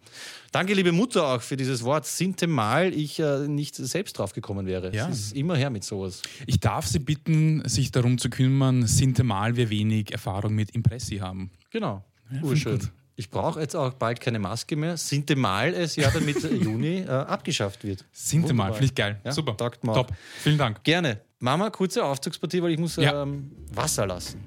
Danke, 0.53 0.75
liebe 0.75 0.93
Mutter, 0.93 1.27
auch 1.27 1.43
für 1.43 1.57
dieses 1.57 1.85
Wort 1.85 2.07
Sintemal. 2.07 2.93
Ich 2.93 3.19
äh, 3.19 3.47
nicht 3.49 3.77
selbst 3.77 4.19
drauf 4.19 4.33
gekommen 4.33 4.67
wäre. 4.67 4.95
Ja. 4.95 5.09
Es 5.09 5.19
ist 5.19 5.37
immer 5.37 5.57
her 5.57 5.71
mit 5.71 5.85
sowas. 5.85 6.23
Ich 6.47 6.61
darf 6.61 6.87
Sie 6.87 6.99
bitten, 6.99 7.67
sich 7.69 7.91
darum 7.91 8.19
zu 8.19 8.31
kümmern, 8.31 8.87
sintemal 8.87 9.57
wir 9.57 9.71
wenig 9.71 10.13
Erfahrung 10.13 10.55
mit 10.55 10.71
Impressi 10.71 11.19
haben. 11.19 11.51
Genau. 11.71 12.05
find 12.29 12.45
Urschön. 12.45 12.79
gut. 12.79 12.91
Ich 13.17 13.31
brauche 13.31 13.61
jetzt 13.61 13.77
auch 13.77 13.93
bald 13.95 14.21
keine 14.21 14.39
Maske 14.41 14.75
mehr. 14.77 14.97
Sintemal 14.97 15.73
es 15.73 15.95
ja 15.97 16.11
damit 16.11 16.43
Juni 16.63 17.01
äh, 17.01 17.09
abgeschafft 17.09 17.85
wird. 17.85 18.05
Sintemal, 18.13 18.73
finde 18.73 18.87
ich 18.87 18.95
geil. 18.95 19.21
Ja, 19.25 19.33
Super. 19.33 19.57
Top. 19.57 20.11
Vielen 20.41 20.59
Dank. 20.59 20.83
Gerne. 20.83 21.21
Mama, 21.39 21.71
kurze 21.71 22.05
Aufzugspartie, 22.05 22.63
weil 22.63 22.73
ich 22.73 22.79
muss 22.79 22.97
Ja. 22.97 23.23
ähm, 23.23 23.53
Wasser 23.73 24.07
lassen. 24.07 24.41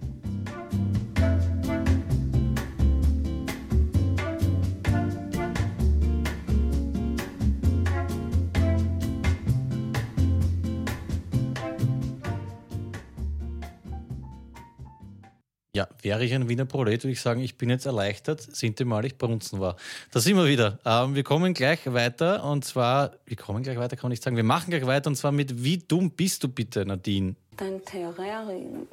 Ja, 15.77 15.87
wäre 16.01 16.25
ich 16.25 16.33
ein 16.33 16.49
Wiener 16.49 16.65
Prolet, 16.65 17.03
würde 17.03 17.11
ich 17.11 17.21
sagen, 17.21 17.39
ich 17.39 17.55
bin 17.55 17.69
jetzt 17.69 17.85
erleichtert, 17.85 18.41
sintemal 18.41 19.05
ich 19.05 19.15
brunzen 19.15 19.59
war. 19.59 19.75
Da 20.09 20.19
sind 20.19 20.35
wir 20.35 20.47
wieder. 20.47 20.79
Ähm, 20.83 21.13
wir 21.13 21.23
kommen 21.23 21.53
gleich 21.53 21.81
weiter 21.93 22.43
und 22.45 22.65
zwar, 22.65 23.11
wir 23.27 23.37
kommen 23.37 23.61
gleich 23.61 23.77
weiter, 23.77 23.95
kann 23.95 24.05
man 24.05 24.09
nicht 24.09 24.23
sagen, 24.23 24.35
wir 24.35 24.43
machen 24.43 24.71
gleich 24.71 24.87
weiter 24.87 25.07
und 25.11 25.15
zwar 25.17 25.31
mit 25.31 25.63
Wie 25.63 25.77
dumm 25.77 26.09
bist 26.09 26.43
du 26.43 26.47
bitte, 26.47 26.83
Nadine? 26.83 27.35
Dein 27.57 27.85
Terrarium. 27.85 28.87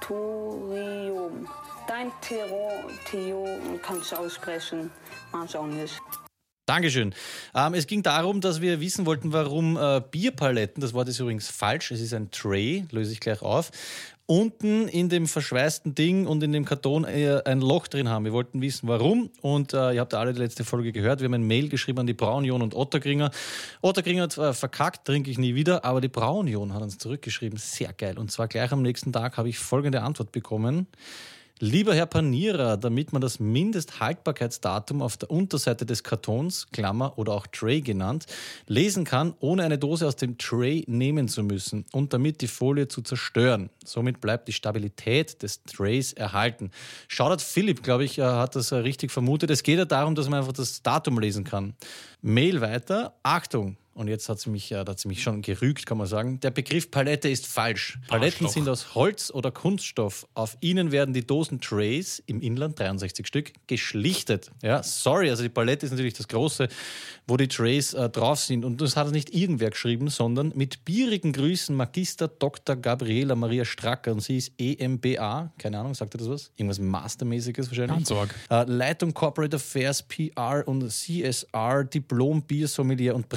Territorium. 0.00 1.46
Dein 1.86 2.10
Territorium 2.22 3.78
kannst 3.82 4.12
du 4.12 4.16
aussprechen, 4.16 4.90
manche 5.32 5.60
auch 5.60 5.66
nicht. 5.66 6.00
Dankeschön. 6.66 7.14
Ähm, 7.54 7.74
es 7.74 7.86
ging 7.86 8.02
darum, 8.02 8.40
dass 8.40 8.62
wir 8.62 8.80
wissen 8.80 9.04
wollten, 9.04 9.34
warum 9.34 9.76
äh, 9.76 10.00
Bierpaletten, 10.10 10.80
das 10.80 10.94
Wort 10.94 11.08
ist 11.08 11.20
übrigens 11.20 11.48
falsch, 11.48 11.90
es 11.90 12.00
ist 12.00 12.14
ein 12.14 12.30
Tray, 12.30 12.86
löse 12.90 13.12
ich 13.12 13.20
gleich 13.20 13.42
auf, 13.42 13.70
unten 14.26 14.88
in 14.88 15.10
dem 15.10 15.26
verschweißten 15.26 15.94
Ding 15.94 16.26
und 16.26 16.42
in 16.42 16.52
dem 16.52 16.64
Karton 16.64 17.04
äh, 17.04 17.42
ein 17.44 17.60
Loch 17.60 17.86
drin 17.86 18.08
haben. 18.08 18.24
Wir 18.24 18.32
wollten 18.32 18.62
wissen, 18.62 18.88
warum. 18.88 19.30
Und 19.42 19.74
äh, 19.74 19.92
ihr 19.92 20.00
habt 20.00 20.14
alle 20.14 20.32
die 20.32 20.40
letzte 20.40 20.64
Folge 20.64 20.92
gehört. 20.92 21.20
Wir 21.20 21.26
haben 21.26 21.34
ein 21.34 21.46
Mail 21.46 21.68
geschrieben 21.68 22.00
an 22.00 22.06
die 22.06 22.14
Braunion 22.14 22.62
und 22.62 22.74
Ottergringer. 22.74 23.30
Ottergringer 23.82 24.22
hat 24.22 24.38
äh, 24.38 24.54
verkackt, 24.54 25.06
trinke 25.06 25.30
ich 25.30 25.36
nie 25.36 25.54
wieder, 25.54 25.84
aber 25.84 26.00
die 26.00 26.08
Braunion 26.08 26.72
hat 26.72 26.82
uns 26.82 26.96
zurückgeschrieben. 26.96 27.58
Sehr 27.58 27.92
geil. 27.92 28.18
Und 28.18 28.32
zwar 28.32 28.48
gleich 28.48 28.72
am 28.72 28.80
nächsten 28.80 29.12
Tag 29.12 29.36
habe 29.36 29.50
ich 29.50 29.58
folgende 29.58 30.00
Antwort 30.00 30.32
bekommen. 30.32 30.86
Lieber 31.60 31.94
Herr 31.94 32.06
Panierer, 32.06 32.76
damit 32.76 33.12
man 33.12 33.22
das 33.22 33.38
Mindesthaltbarkeitsdatum 33.38 35.00
auf 35.00 35.16
der 35.16 35.30
Unterseite 35.30 35.86
des 35.86 36.02
Kartons, 36.02 36.66
Klammer 36.72 37.16
oder 37.16 37.32
auch 37.32 37.46
Tray 37.46 37.80
genannt, 37.80 38.26
lesen 38.66 39.04
kann, 39.04 39.34
ohne 39.38 39.62
eine 39.62 39.78
Dose 39.78 40.08
aus 40.08 40.16
dem 40.16 40.36
Tray 40.36 40.82
nehmen 40.88 41.28
zu 41.28 41.44
müssen 41.44 41.84
und 41.92 42.12
damit 42.12 42.40
die 42.40 42.48
Folie 42.48 42.88
zu 42.88 43.02
zerstören. 43.02 43.70
Somit 43.84 44.20
bleibt 44.20 44.48
die 44.48 44.52
Stabilität 44.52 45.44
des 45.44 45.62
Trays 45.62 46.12
erhalten. 46.12 46.72
Shoutout 47.06 47.44
Philipp, 47.44 47.84
glaube 47.84 48.04
ich, 48.04 48.18
äh, 48.18 48.22
hat 48.22 48.56
das 48.56 48.72
äh, 48.72 48.78
richtig 48.78 49.12
vermutet. 49.12 49.48
Es 49.50 49.62
geht 49.62 49.78
ja 49.78 49.84
darum, 49.84 50.16
dass 50.16 50.28
man 50.28 50.40
einfach 50.40 50.54
das 50.54 50.82
Datum 50.82 51.20
lesen 51.20 51.44
kann. 51.44 51.74
Mail 52.20 52.62
weiter. 52.62 53.14
Achtung, 53.22 53.76
und 53.94 54.08
jetzt 54.08 54.28
hat 54.28 54.40
sie 54.40 54.50
mich, 54.50 54.72
äh, 54.72 54.76
hat 54.76 54.98
sie 54.98 55.08
mich 55.08 55.22
schon 55.22 55.40
gerügt, 55.42 55.86
kann 55.86 55.98
man 55.98 56.06
sagen. 56.06 56.40
Der 56.40 56.50
Begriff 56.50 56.90
Palette 56.90 57.28
ist 57.28 57.46
falsch. 57.46 57.98
Paletten 58.08 58.46
Arschloch. 58.46 58.50
sind 58.50 58.68
aus 58.68 58.94
Holz 58.94 59.30
oder 59.30 59.50
Kunststoff. 59.50 60.26
Auf 60.34 60.56
ihnen 60.60 60.92
werden 60.92 61.14
die 61.14 61.26
Dosentrays 61.26 62.22
im 62.26 62.40
Inland 62.40 62.78
63 62.78 63.26
Stück 63.26 63.52
geschlichtet. 63.66 64.50
Ja, 64.62 64.82
sorry, 64.82 65.30
also 65.30 65.42
die 65.42 65.48
Palette 65.48 65.86
ist 65.86 65.92
natürlich 65.92 66.14
das 66.14 66.28
Große, 66.28 66.68
wo 67.26 67.36
die 67.36 67.48
Trays 67.48 67.94
äh, 67.94 68.08
drauf 68.10 68.40
sind. 68.40 68.64
Und 68.64 68.80
das 68.80 68.96
hat 68.96 69.10
nicht 69.12 69.34
irgendwer 69.34 69.70
geschrieben, 69.70 70.08
sondern 70.08 70.52
mit 70.54 70.84
bierigen 70.84 71.32
Grüßen 71.32 71.74
Magister 71.74 72.28
Dr. 72.28 72.76
Gabriela 72.76 73.34
Maria 73.34 73.64
Stracker. 73.64 74.12
Und 74.12 74.20
sie 74.20 74.38
ist 74.38 74.52
EMBA, 74.58 75.52
keine 75.58 75.78
Ahnung, 75.78 75.94
sagt 75.94 76.14
ihr 76.14 76.18
das 76.18 76.28
was? 76.28 76.50
Irgendwas 76.56 76.80
Mastermäßiges 76.80 77.68
wahrscheinlich. 77.68 77.96
Ganz 77.96 78.12
arg. 78.12 78.34
Äh, 78.50 78.64
Leitung 78.64 79.14
Corporate 79.14 79.56
Affairs, 79.56 80.02
PR 80.02 80.64
und 80.66 80.90
CSR, 80.90 81.84
Diplom 81.84 82.42
Biersommelier 82.42 83.14
und 83.14 83.28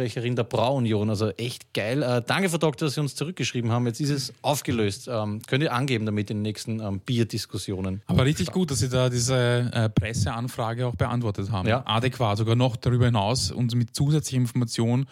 Pressesprecherin 0.00 0.36
der 0.36 0.44
Brauunion. 0.44 1.10
Also 1.10 1.30
echt 1.30 1.72
geil. 1.74 2.02
Äh, 2.02 2.22
danke, 2.26 2.48
Frau 2.48 2.58
Doktor, 2.58 2.86
dass 2.86 2.94
Sie 2.94 3.00
uns 3.00 3.14
zurückgeschrieben 3.14 3.70
haben. 3.70 3.86
Jetzt 3.86 4.00
ist 4.00 4.10
es 4.10 4.32
aufgelöst. 4.42 5.08
Ähm, 5.10 5.42
könnt 5.46 5.62
ihr 5.62 5.72
angeben 5.72 6.06
damit 6.06 6.30
in 6.30 6.38
den 6.38 6.42
nächsten 6.42 6.80
ähm, 6.80 7.00
Bierdiskussionen. 7.00 8.02
Aber 8.06 8.24
richtig 8.24 8.50
gut, 8.50 8.70
dass 8.70 8.78
Sie 8.78 8.88
da 8.88 9.08
diese 9.08 9.70
äh, 9.72 9.88
Presseanfrage 9.88 10.86
auch 10.86 10.96
beantwortet 10.96 11.50
haben. 11.50 11.68
Ja. 11.68 11.82
Adäquat, 11.86 12.38
sogar 12.38 12.56
noch 12.56 12.76
darüber 12.76 13.06
hinaus 13.06 13.50
und 13.50 13.74
mit 13.74 13.94
zusätzlicher 13.94 14.40
Information 14.40 15.06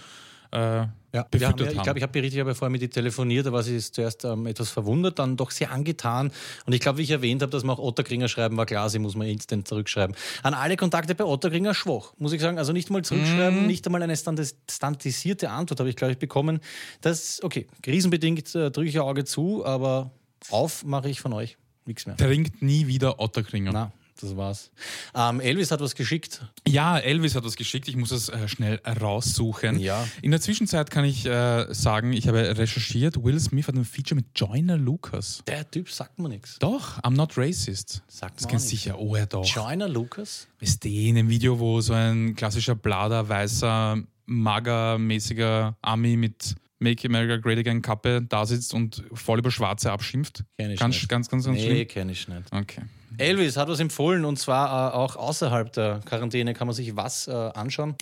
äh, 0.50 0.86
Ja, 1.14 1.26
wir 1.30 1.48
haben 1.48 1.58
ja, 1.58 1.70
ich 1.70 1.82
glaube, 1.82 1.98
ich 1.98 2.02
habe 2.02 2.12
berichtet, 2.12 2.34
ich 2.34 2.40
habe 2.40 2.50
ja 2.50 2.54
vorher 2.54 2.70
mit 2.70 2.82
ihr 2.82 2.90
telefoniert, 2.90 3.46
da 3.46 3.52
war 3.52 3.62
sie 3.62 3.78
zuerst 3.78 4.24
ähm, 4.24 4.46
etwas 4.46 4.68
verwundert, 4.68 5.18
dann 5.18 5.38
doch 5.38 5.50
sehr 5.50 5.70
angetan. 5.70 6.30
Und 6.66 6.74
ich 6.74 6.80
glaube, 6.80 6.98
wie 6.98 7.02
ich 7.02 7.10
erwähnt 7.10 7.40
habe, 7.40 7.50
dass 7.50 7.64
wir 7.64 7.72
auch 7.72 7.78
Otterkringer 7.78 8.28
schreiben, 8.28 8.58
war 8.58 8.66
klar, 8.66 8.90
sie 8.90 8.98
muss 8.98 9.16
man 9.16 9.26
instant 9.26 9.66
zurückschreiben. 9.66 10.14
An 10.42 10.52
alle 10.52 10.76
Kontakte 10.76 11.14
bei 11.14 11.24
Otterkringer 11.24 11.72
schwach, 11.72 12.12
muss 12.18 12.32
ich 12.32 12.42
sagen. 12.42 12.58
Also 12.58 12.72
nicht 12.74 12.90
mal 12.90 13.02
zurückschreiben, 13.02 13.66
nicht 13.66 13.86
einmal 13.86 14.02
eine 14.02 14.16
standardisierte 14.16 15.48
Antwort 15.48 15.80
habe 15.80 15.88
ich, 15.88 15.96
glaube 15.96 16.12
ich, 16.12 16.18
bekommen. 16.18 16.60
Das, 17.00 17.42
okay, 17.42 17.66
krisenbedingt 17.82 18.54
äh, 18.54 18.70
drücke 18.70 18.88
ich 18.88 18.96
ein 18.96 19.02
Auge 19.02 19.24
zu, 19.24 19.64
aber 19.64 20.10
auf 20.50 20.84
mache 20.84 21.08
ich 21.08 21.20
von 21.22 21.32
euch 21.32 21.56
nichts 21.86 22.06
mehr. 22.06 22.16
Trinkt 22.16 22.60
nie 22.60 22.86
wieder 22.86 23.18
Otterkringer. 23.18 23.72
Na, 23.72 23.92
das 24.22 24.36
war's. 24.36 24.70
Ähm, 25.14 25.40
Elvis 25.40 25.70
hat 25.70 25.80
was 25.80 25.94
geschickt. 25.94 26.44
Ja, 26.66 26.98
Elvis 26.98 27.34
hat 27.34 27.44
was 27.44 27.56
geschickt. 27.56 27.88
Ich 27.88 27.96
muss 27.96 28.10
es 28.10 28.28
äh, 28.28 28.48
schnell 28.48 28.80
raussuchen. 28.86 29.78
Ja. 29.80 30.06
In 30.22 30.30
der 30.30 30.40
Zwischenzeit 30.40 30.90
kann 30.90 31.04
ich 31.04 31.26
äh, 31.26 31.66
sagen, 31.72 32.12
ich 32.12 32.28
habe 32.28 32.56
recherchiert, 32.58 33.22
Will 33.22 33.38
Smith 33.40 33.68
hat 33.68 33.74
ein 33.74 33.84
Feature 33.84 34.16
mit 34.16 34.26
Joyner 34.34 34.76
Lucas. 34.76 35.42
Der 35.46 35.68
Typ 35.70 35.90
sagt 35.90 36.18
mir 36.18 36.28
nichts. 36.28 36.58
Doch, 36.58 36.98
I'm 37.02 37.16
not 37.16 37.36
racist. 37.38 38.02
Sagt 38.08 38.40
das 38.40 38.48
ganz 38.48 38.64
auch 38.64 38.68
sicher. 38.68 38.98
Oh 38.98 39.16
ja, 39.16 39.26
doch. 39.26 39.44
Joyner 39.44 39.88
Lucas? 39.88 40.48
Ist 40.60 40.84
die 40.84 41.08
in 41.08 41.14
dem 41.14 41.28
Video, 41.28 41.58
wo 41.58 41.80
so 41.80 41.92
ein 41.94 42.34
klassischer 42.34 42.74
Blader, 42.74 43.28
weißer, 43.28 43.98
magermäßiger 44.26 45.76
Ami 45.82 46.16
mit 46.16 46.54
Make 46.80 47.08
America 47.08 47.36
Great 47.38 47.58
Again 47.58 47.82
Kappe 47.82 48.22
da 48.22 48.46
sitzt 48.46 48.72
und 48.74 49.02
voll 49.12 49.38
über 49.40 49.50
Schwarze 49.50 49.90
abschimpft? 49.90 50.44
Kenn 50.58 50.70
ich 50.70 50.78
ganz, 50.80 50.94
nicht. 50.94 51.08
ganz, 51.08 51.28
ganz, 51.28 51.44
ganz 51.44 51.56
Nee, 51.58 51.66
schlimm. 51.66 51.88
kenne 51.88 52.12
ich 52.12 52.28
nicht. 52.28 52.52
Okay. 52.52 52.82
Elvis 53.18 53.56
hat 53.56 53.68
was 53.68 53.80
empfohlen 53.80 54.24
und 54.24 54.38
zwar 54.38 54.92
äh, 54.92 54.96
auch 54.96 55.16
außerhalb 55.16 55.72
der 55.72 56.00
Quarantäne 56.04 56.54
kann 56.54 56.66
man 56.66 56.74
sich 56.74 56.96
was 56.96 57.26
äh, 57.28 57.32
anschauen. 57.32 57.94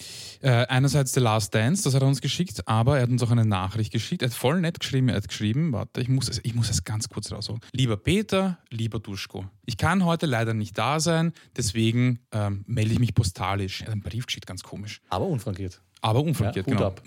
Äh, 0.42 0.66
einerseits 0.66 1.12
The 1.14 1.20
Last 1.20 1.54
Dance, 1.54 1.84
das 1.84 1.94
hat 1.94 2.02
er 2.02 2.08
uns 2.08 2.20
geschickt, 2.20 2.66
aber 2.68 2.96
er 2.96 3.02
hat 3.04 3.10
uns 3.10 3.22
auch 3.22 3.30
eine 3.30 3.44
Nachricht 3.46 3.92
geschickt. 3.92 4.22
Er 4.22 4.28
hat 4.28 4.34
voll 4.34 4.60
nett 4.60 4.80
geschrieben. 4.80 5.08
Er 5.08 5.16
hat 5.16 5.28
geschrieben, 5.28 5.72
warte, 5.72 6.00
ich 6.00 6.08
muss 6.08 6.28
es, 6.28 6.40
ich 6.44 6.54
muss 6.54 6.70
es 6.70 6.84
ganz 6.84 7.08
kurz 7.08 7.32
rausholen. 7.32 7.60
Lieber 7.72 7.96
Peter, 7.96 8.58
lieber 8.70 8.98
Duschko, 8.98 9.46
ich 9.64 9.76
kann 9.76 10.04
heute 10.04 10.26
leider 10.26 10.54
nicht 10.54 10.76
da 10.78 11.00
sein, 11.00 11.32
deswegen 11.56 12.20
ähm, 12.32 12.64
melde 12.66 12.92
ich 12.92 12.98
mich 12.98 13.14
postalisch. 13.14 13.80
Er 13.80 13.86
hat 13.86 13.92
einen 13.94 14.02
Brief 14.02 14.26
geschickt, 14.26 14.46
ganz 14.46 14.62
komisch. 14.62 15.00
Aber 15.08 15.26
unfrankiert. 15.26 15.80
Aber 16.02 16.22
unfrankiert, 16.22 16.66
Ja, 16.68 16.74
genau. 16.74 16.86
ab. 16.86 17.02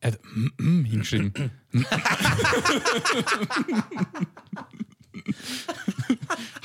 Er 0.00 0.12
hat 0.12 0.20
hingeschrieben. 0.58 1.50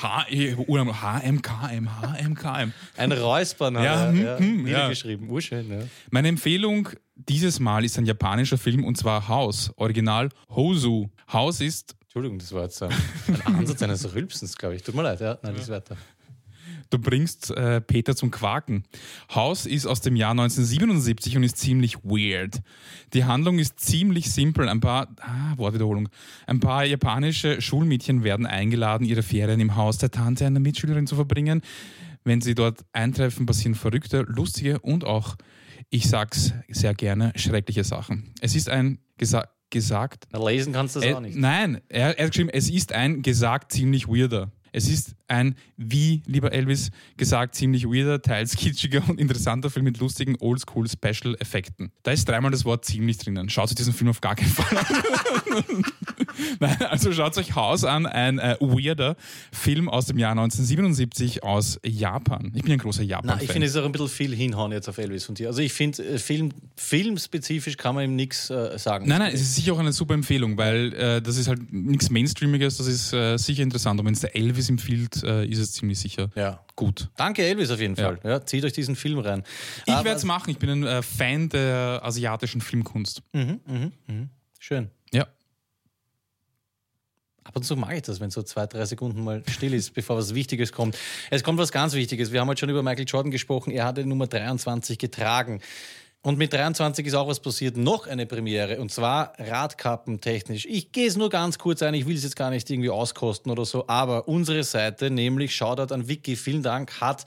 H 0.07 0.25
E 0.29 0.55
HMKM, 0.55 1.89
HMKM. 1.89 2.73
Ein 2.95 3.11
Räuspern 3.11 3.75
Ja, 3.75 4.09
hm, 4.09 4.23
ja, 4.25 4.37
hm, 4.37 4.63
niedergeschrieben. 4.63 5.29
Urschön, 5.29 5.69
ja. 5.69 5.79
Meine 6.11 6.29
Empfehlung 6.29 6.89
dieses 7.15 7.59
Mal 7.59 7.83
ist 7.83 7.97
ein 7.97 8.05
japanischer 8.05 8.57
Film 8.57 8.83
und 8.85 8.97
zwar 8.97 9.27
House, 9.27 9.71
Original 9.75 10.29
Hosu. 10.49 11.07
House 11.31 11.61
ist, 11.61 11.95
Entschuldigung, 12.03 12.39
das 12.39 12.53
war 12.53 12.63
jetzt 12.63 12.81
ähm, 12.81 12.89
ein 13.45 13.55
Ansatz 13.55 13.83
eines 13.83 14.13
Rülpsens, 14.15 14.55
glaube 14.57 14.75
ich. 14.75 14.83
Tut 14.83 14.95
mir 14.95 15.03
leid, 15.03 15.19
ja. 15.19 15.37
Nein, 15.41 15.55
das 15.55 15.69
weiter. 15.69 15.97
Du 16.89 16.99
bringst 16.99 17.51
äh, 17.51 17.81
Peter 17.81 18.15
zum 18.15 18.31
Quaken. 18.31 18.83
House 19.33 19.65
ist 19.65 19.85
aus 19.85 20.01
dem 20.01 20.15
Jahr 20.15 20.31
1977 20.31 21.37
und 21.37 21.43
ist 21.43 21.57
ziemlich 21.57 22.03
weird. 22.03 22.61
Die 23.13 23.25
Handlung 23.25 23.59
ist 23.59 23.79
ziemlich 23.79 24.31
simpel. 24.31 24.69
Ein 24.69 24.79
paar, 24.79 25.07
ah, 25.21 25.57
Wortwiederholung. 25.57 26.09
Ein 26.45 26.59
paar 26.59 26.85
japanische 26.85 27.61
Schulmädchen 27.61 28.23
werden 28.23 28.45
eingeladen, 28.45 29.05
ihre 29.05 29.23
Ferien 29.23 29.59
im 29.59 29.75
Haus 29.75 29.97
der 29.97 30.11
Tante 30.11 30.45
einer 30.45 30.59
Mitschülerin 30.59 31.07
zu 31.07 31.15
verbringen. 31.15 31.61
Wenn 32.23 32.41
sie 32.41 32.55
dort 32.55 32.85
eintreffen, 32.91 33.45
passieren 33.45 33.75
verrückte, 33.75 34.25
lustige 34.27 34.79
und 34.79 35.05
auch, 35.05 35.35
ich 35.89 36.09
sag's 36.09 36.53
sehr 36.67 36.93
gerne, 36.93 37.31
schreckliche 37.35 37.83
Sachen. 37.83 38.33
Es 38.41 38.55
ist 38.55 38.69
ein 38.69 38.99
gesa 39.17 39.47
gesagt 39.69 40.27
Na, 40.31 40.49
lesen 40.49 40.73
kannst 40.73 40.95
du 40.95 41.01
Äh, 41.01 41.13
auch 41.13 41.19
nicht. 41.19 41.37
Nein, 41.37 41.81
er, 41.89 42.17
er 42.17 42.25
hat 42.25 42.31
geschrieben, 42.31 42.49
es 42.49 42.69
ist 42.69 42.93
ein 42.93 43.21
gesagt 43.21 43.71
ziemlich 43.71 44.07
weirder. 44.07 44.51
Es 44.77 44.87
ist 44.87 45.15
ein, 45.27 45.55
wie, 45.75 46.21
lieber 46.27 46.51
Elvis, 46.51 46.91
gesagt 47.17 47.55
ziemlich 47.55 47.85
weirder, 47.85 48.21
teils 48.21 48.55
kitschiger 48.55 49.01
und 49.07 49.19
interessanter 49.19 49.71
Film 49.71 49.85
mit 49.85 49.97
lustigen 49.97 50.35
Oldschool-Special-Effekten. 50.39 51.91
Da 52.03 52.11
ist 52.11 52.29
dreimal 52.29 52.51
das 52.51 52.63
Wort 52.63 52.85
ziemlich 52.85 53.17
drinnen. 53.17 53.49
Schaut 53.49 53.69
euch 53.69 53.75
diesen 53.75 53.93
Film 53.93 54.11
auf 54.11 54.21
gar 54.21 54.35
keinen 54.35 54.51
Fall 54.51 54.77
an. 54.77 54.85
Nein, 56.59 56.81
also 56.83 57.11
schaut 57.11 57.35
euch 57.37 57.55
Haus 57.55 57.83
an, 57.83 58.05
ein 58.05 58.37
äh, 58.37 58.55
weirder 58.59 59.15
Film 59.51 59.89
aus 59.89 60.05
dem 60.05 60.19
Jahr 60.19 60.31
1977 60.31 61.43
aus 61.43 61.79
Japan. 61.83 62.51
Ich 62.53 62.61
bin 62.61 62.73
ein 62.73 62.77
großer 62.77 63.01
Japan-Fan. 63.03 63.43
ich 63.43 63.51
finde, 63.51 63.65
es 63.65 63.73
ist 63.73 63.81
auch 63.81 63.85
ein 63.85 63.91
bisschen 63.91 64.09
viel 64.09 64.35
hinhauen 64.35 64.71
jetzt 64.71 64.87
auf 64.87 64.99
Elvis 64.99 65.25
von 65.25 65.33
dir. 65.33 65.47
Also 65.47 65.61
ich 65.61 65.73
finde, 65.73 66.03
äh, 66.03 66.19
Film, 66.19 66.51
filmspezifisch 66.75 67.77
kann 67.77 67.95
man 67.95 68.05
ihm 68.05 68.15
nichts 68.15 68.51
äh, 68.51 68.77
sagen. 68.77 69.07
Nein, 69.07 69.19
nein, 69.19 69.33
es 69.33 69.41
ist 69.41 69.55
sicher 69.55 69.73
auch 69.73 69.79
eine 69.79 69.91
super 69.91 70.13
Empfehlung, 70.13 70.55
weil 70.57 70.93
äh, 70.93 71.21
das 71.21 71.37
ist 71.37 71.47
halt 71.47 71.73
nichts 71.73 72.11
Mainstreamiges, 72.11 72.77
das 72.77 72.85
ist 72.85 73.13
äh, 73.13 73.37
sicher 73.37 73.63
interessant. 73.63 73.99
Und 73.99 74.05
wenn 74.05 74.13
es 74.13 74.19
der 74.19 74.35
Elvis 74.35 74.66
empfiehlt, 74.69 75.23
äh, 75.23 75.45
ist 75.45 75.59
es 75.59 75.73
ziemlich 75.73 75.99
sicher 75.99 76.29
Ja. 76.35 76.63
gut. 76.75 77.09
Danke, 77.17 77.43
Elvis, 77.45 77.69
auf 77.71 77.79
jeden. 77.79 77.95
Fall. 77.95 78.19
Ja, 78.23 78.45
zieht 78.45 78.63
euch 78.65 78.73
diesen 78.73 78.95
Film 78.95 79.19
rein. 79.19 79.43
Ich 79.85 79.93
werde 79.93 80.11
es 80.11 80.23
machen, 80.23 80.49
ich 80.51 80.57
bin 80.57 80.69
ein 80.69 80.83
äh, 80.83 81.01
Fan 81.01 81.49
der 81.49 82.01
asiatischen 82.03 82.61
Filmkunst. 82.61 83.21
Schön. 84.59 84.89
Ja. 85.13 85.27
Ab 87.43 87.55
und 87.55 87.63
zu 87.63 87.77
mag 87.77 87.95
ich 87.95 88.01
das, 88.01 88.19
wenn 88.19 88.29
so 88.29 88.43
zwei, 88.43 88.65
drei 88.67 88.83
Sekunden 88.85 89.23
mal 89.23 89.41
still 89.49 89.73
ist, 89.73 89.93
bevor 89.93 90.17
was 90.17 90.33
Wichtiges 90.35 90.73
kommt. 90.73 90.97
Es 91.31 91.43
kommt 91.43 91.57
was 91.59 91.71
ganz 91.71 91.93
Wichtiges. 91.93 92.33
Wir 92.33 92.41
haben 92.41 92.49
heute 92.49 92.59
schon 92.59 92.69
über 92.69 92.83
Michael 92.83 93.05
Jordan 93.07 93.31
gesprochen. 93.31 93.71
Er 93.71 93.85
hat 93.85 93.97
die 93.97 94.03
Nummer 94.03 94.27
23 94.27 94.97
getragen. 94.99 95.61
Und 96.23 96.37
mit 96.37 96.51
23 96.51 97.05
ist 97.05 97.13
auch 97.13 97.27
was 97.27 97.39
passiert. 97.39 97.77
Noch 97.77 98.07
eine 98.07 98.25
Premiere. 98.25 98.79
Und 98.81 98.91
zwar 98.91 99.33
Radkappentechnisch. 99.37 100.65
Ich 100.65 100.91
gehe 100.91 101.07
es 101.07 101.15
nur 101.15 101.29
ganz 101.29 101.57
kurz 101.57 101.81
ein. 101.81 101.93
Ich 101.93 102.05
will 102.05 102.15
es 102.15 102.23
jetzt 102.23 102.35
gar 102.35 102.49
nicht 102.49 102.69
irgendwie 102.69 102.89
auskosten 102.89 103.51
oder 103.51 103.65
so. 103.65 103.87
Aber 103.87 104.27
unsere 104.27 104.63
Seite, 104.63 105.09
nämlich 105.09 105.55
Shoutout 105.55 105.93
an 105.93 106.07
Vicky, 106.07 106.35
vielen 106.35 106.63
Dank, 106.63 106.99
hat 106.99 107.25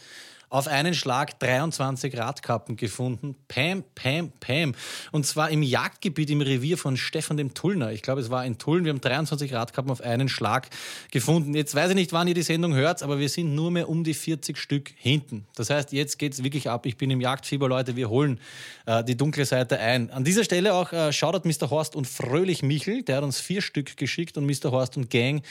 auf 0.51 0.67
einen 0.67 0.95
Schlag 0.95 1.39
23 1.39 2.19
Radkappen 2.19 2.77
gefunden. 2.77 3.37
Pam, 3.47 3.85
Pam, 3.95 4.33
Pam. 4.41 4.75
Und 5.13 5.25
zwar 5.25 5.51
im 5.51 5.63
Jagdgebiet 5.63 6.29
im 6.29 6.41
Revier 6.41 6.77
von 6.77 6.97
Stefan 6.97 7.37
dem 7.37 7.55
Tullner. 7.55 7.93
Ich 7.93 8.03
glaube, 8.03 8.21
es 8.21 8.31
war 8.31 8.45
in 8.45 8.59
Tulln. 8.59 8.85
Wir 8.85 8.93
haben 8.93 9.01
23 9.01 9.55
Radkappen 9.55 9.91
auf 9.93 10.01
einen 10.01 10.29
Schlag 10.29 10.69
gefunden. 11.13 11.55
Jetzt 11.55 11.75
weiß 11.75 11.91
ich 11.91 11.95
nicht, 11.95 12.13
wann 12.13 12.27
ihr 12.27 12.35
die 12.35 12.43
Sendung 12.43 12.75
hört, 12.75 13.03
aber 13.05 13.21
wir 13.21 13.29
sind 13.29 13.55
nur 13.55 13.71
mehr 13.71 13.89
um 13.89 14.03
die 14.03 14.13
40 14.13 14.59
Stück 14.59 14.91
hinten. 14.97 15.47
Das 15.55 15.71
heißt, 15.71 15.93
jetzt 15.93 16.19
geht 16.19 16.33
es 16.33 16.43
wirklich 16.43 16.69
ab. 16.69 16.85
Ich 16.85 16.97
bin 16.97 17.11
im 17.11 17.21
Jagdfieber, 17.21 17.69
Leute. 17.69 17.95
Wir 17.95 18.11
holen 18.11 18.41
äh, 18.87 19.05
die 19.05 19.17
dunkle 19.17 19.45
Seite 19.45 19.79
ein. 19.79 20.11
An 20.11 20.25
dieser 20.25 20.43
Stelle 20.43 20.75
auch 20.75 20.93
äh, 20.93 21.13
Shoutout 21.13 21.49
Mr. 21.49 21.71
Horst 21.71 21.95
und 21.95 22.09
Fröhlich 22.09 22.65
Michel. 22.65 23.05
Der 23.05 23.19
hat 23.19 23.23
uns 23.23 23.39
vier 23.39 23.63
Stück 23.63 23.97
geschickt 23.97 24.37
und 24.37 24.47
Mr. 24.47 24.73
Horst 24.73 24.97
und 24.97 25.11
Gang 25.11 25.45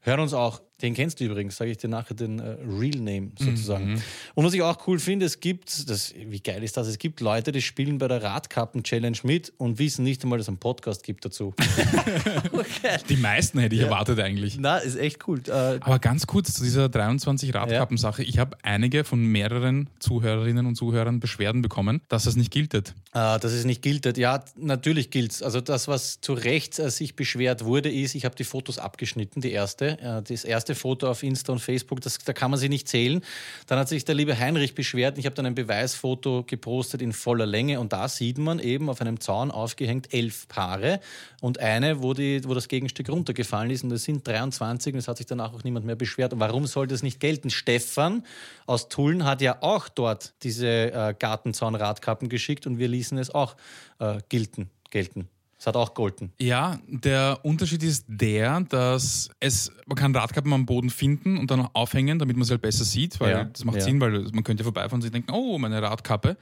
hören 0.00 0.20
uns 0.20 0.32
auch. 0.32 0.62
Den 0.82 0.92
kennst 0.92 1.20
du 1.20 1.24
übrigens, 1.24 1.56
sage 1.56 1.70
ich 1.70 1.78
dir 1.78 1.88
nachher 1.88 2.14
den 2.14 2.38
äh, 2.38 2.56
Real 2.68 2.98
Name 2.98 3.30
sozusagen. 3.38 4.02
Und 4.34 4.44
was 4.44 4.52
ich 4.52 4.60
auch 4.60 4.86
cool 4.86 4.98
finde, 4.98 5.24
es 5.24 5.40
gibt, 5.40 5.88
das, 5.88 6.12
wie 6.14 6.40
geil 6.40 6.62
ist 6.62 6.76
das, 6.76 6.86
es 6.86 6.98
gibt 6.98 7.20
Leute, 7.20 7.50
die 7.50 7.62
spielen 7.62 7.96
bei 7.96 8.08
der 8.08 8.22
Radkappen-Challenge 8.22 9.16
mit 9.22 9.54
und 9.56 9.78
wissen 9.78 10.04
nicht 10.04 10.22
einmal, 10.22 10.38
dass 10.38 10.46
es 10.46 10.48
einen 10.48 10.58
Podcast 10.58 11.02
gibt 11.02 11.24
dazu. 11.24 11.54
Die 13.08 13.16
meisten 13.16 13.58
hätte 13.58 13.74
ich 13.74 13.80
erwartet 13.80 14.20
eigentlich. 14.20 14.58
Na, 14.58 14.76
ist 14.78 14.96
echt 14.96 15.26
cool. 15.26 15.40
Äh, 15.46 15.78
Aber 15.80 15.98
ganz 15.98 16.26
kurz 16.26 16.52
zu 16.52 16.62
dieser 16.62 16.88
23 16.88 17.54
Radkappen-Sache. 17.54 18.22
Ich 18.22 18.38
habe 18.38 18.56
einige 18.62 19.04
von 19.04 19.24
mehreren 19.24 19.88
Zuhörerinnen 19.98 20.66
und 20.66 20.74
Zuhörern 20.76 21.20
Beschwerden 21.20 21.62
bekommen, 21.62 22.02
dass 22.08 22.24
das 22.24 22.36
nicht 22.36 22.52
giltet. 22.52 22.94
Äh, 23.14 23.38
dass 23.38 23.52
es 23.52 23.64
nicht 23.64 23.82
gilt. 23.82 24.16
Ja, 24.18 24.44
natürlich 24.56 25.10
gilt 25.10 25.32
es. 25.32 25.42
Also 25.42 25.60
das, 25.60 25.88
was 25.88 26.20
zu 26.20 26.34
Recht 26.34 26.78
äh, 26.78 26.90
sich 26.90 27.16
beschwert 27.16 27.64
wurde, 27.64 27.90
ist, 27.90 28.14
ich 28.14 28.24
habe 28.24 28.36
die 28.36 28.44
Fotos 28.44 28.78
abgeschnitten, 28.78 29.40
die 29.40 29.52
erste. 29.52 29.98
Äh, 30.00 30.22
das 30.22 30.44
erste 30.44 30.65
Foto 30.74 31.08
auf 31.08 31.22
Insta 31.22 31.52
und 31.52 31.60
Facebook, 31.60 32.00
das, 32.00 32.18
da 32.18 32.32
kann 32.32 32.50
man 32.50 32.58
sie 32.58 32.68
nicht 32.68 32.88
zählen. 32.88 33.22
Dann 33.66 33.78
hat 33.78 33.88
sich 33.88 34.04
der 34.04 34.14
liebe 34.14 34.38
Heinrich 34.38 34.74
beschwert. 34.74 35.18
Ich 35.18 35.26
habe 35.26 35.34
dann 35.34 35.46
ein 35.46 35.54
Beweisfoto 35.54 36.44
gepostet 36.44 37.02
in 37.02 37.12
voller 37.12 37.46
Länge 37.46 37.80
und 37.80 37.92
da 37.92 38.08
sieht 38.08 38.38
man 38.38 38.58
eben 38.58 38.88
auf 38.88 39.00
einem 39.00 39.20
Zaun 39.20 39.50
aufgehängt 39.50 40.12
elf 40.12 40.48
Paare 40.48 41.00
und 41.40 41.60
eine, 41.60 42.02
wo, 42.02 42.14
die, 42.14 42.42
wo 42.44 42.54
das 42.54 42.68
Gegenstück 42.68 43.08
runtergefallen 43.08 43.70
ist 43.70 43.84
und 43.84 43.92
es 43.92 44.04
sind 44.04 44.26
23 44.26 44.94
und 44.94 44.98
es 44.98 45.08
hat 45.08 45.16
sich 45.16 45.26
danach 45.26 45.52
auch 45.52 45.64
niemand 45.64 45.86
mehr 45.86 45.96
beschwert. 45.96 46.32
Und 46.32 46.40
warum 46.40 46.66
soll 46.66 46.86
das 46.86 47.02
nicht 47.02 47.20
gelten? 47.20 47.50
Stefan 47.50 48.24
aus 48.66 48.88
Tulln 48.88 49.24
hat 49.24 49.40
ja 49.40 49.58
auch 49.60 49.88
dort 49.88 50.34
diese 50.42 50.66
äh, 50.66 51.14
Gartenzaunradkappen 51.18 52.28
geschickt 52.28 52.66
und 52.66 52.78
wir 52.78 52.88
ließen 52.88 53.18
es 53.18 53.30
auch 53.30 53.56
äh, 53.98 54.18
gelten. 54.28 54.70
gelten. 54.90 55.28
Es 55.58 55.66
hat 55.66 55.76
auch 55.76 55.94
golden. 55.94 56.32
Ja, 56.38 56.78
der 56.86 57.40
Unterschied 57.42 57.82
ist 57.82 58.04
der, 58.08 58.60
dass 58.60 59.30
es, 59.40 59.72
man 59.86 59.96
kann 59.96 60.14
Radkappen 60.14 60.52
am 60.52 60.66
Boden 60.66 60.90
finden 60.90 61.38
und 61.38 61.50
dann 61.50 61.66
aufhängen, 61.72 62.18
damit 62.18 62.36
man 62.36 62.44
sie 62.44 62.52
halt 62.52 62.62
besser 62.62 62.84
sieht, 62.84 63.18
weil 63.20 63.30
Ja, 63.30 63.44
das 63.44 63.64
macht 63.64 63.78
ja. 63.78 63.82
Sinn, 63.82 64.00
weil 64.00 64.28
man 64.32 64.44
könnte 64.44 64.64
vorbeifahren 64.64 64.96
und 64.96 65.02
sich 65.02 65.12
denken, 65.12 65.32
oh, 65.32 65.58
meine 65.58 65.80
Radkappe. 65.80 66.36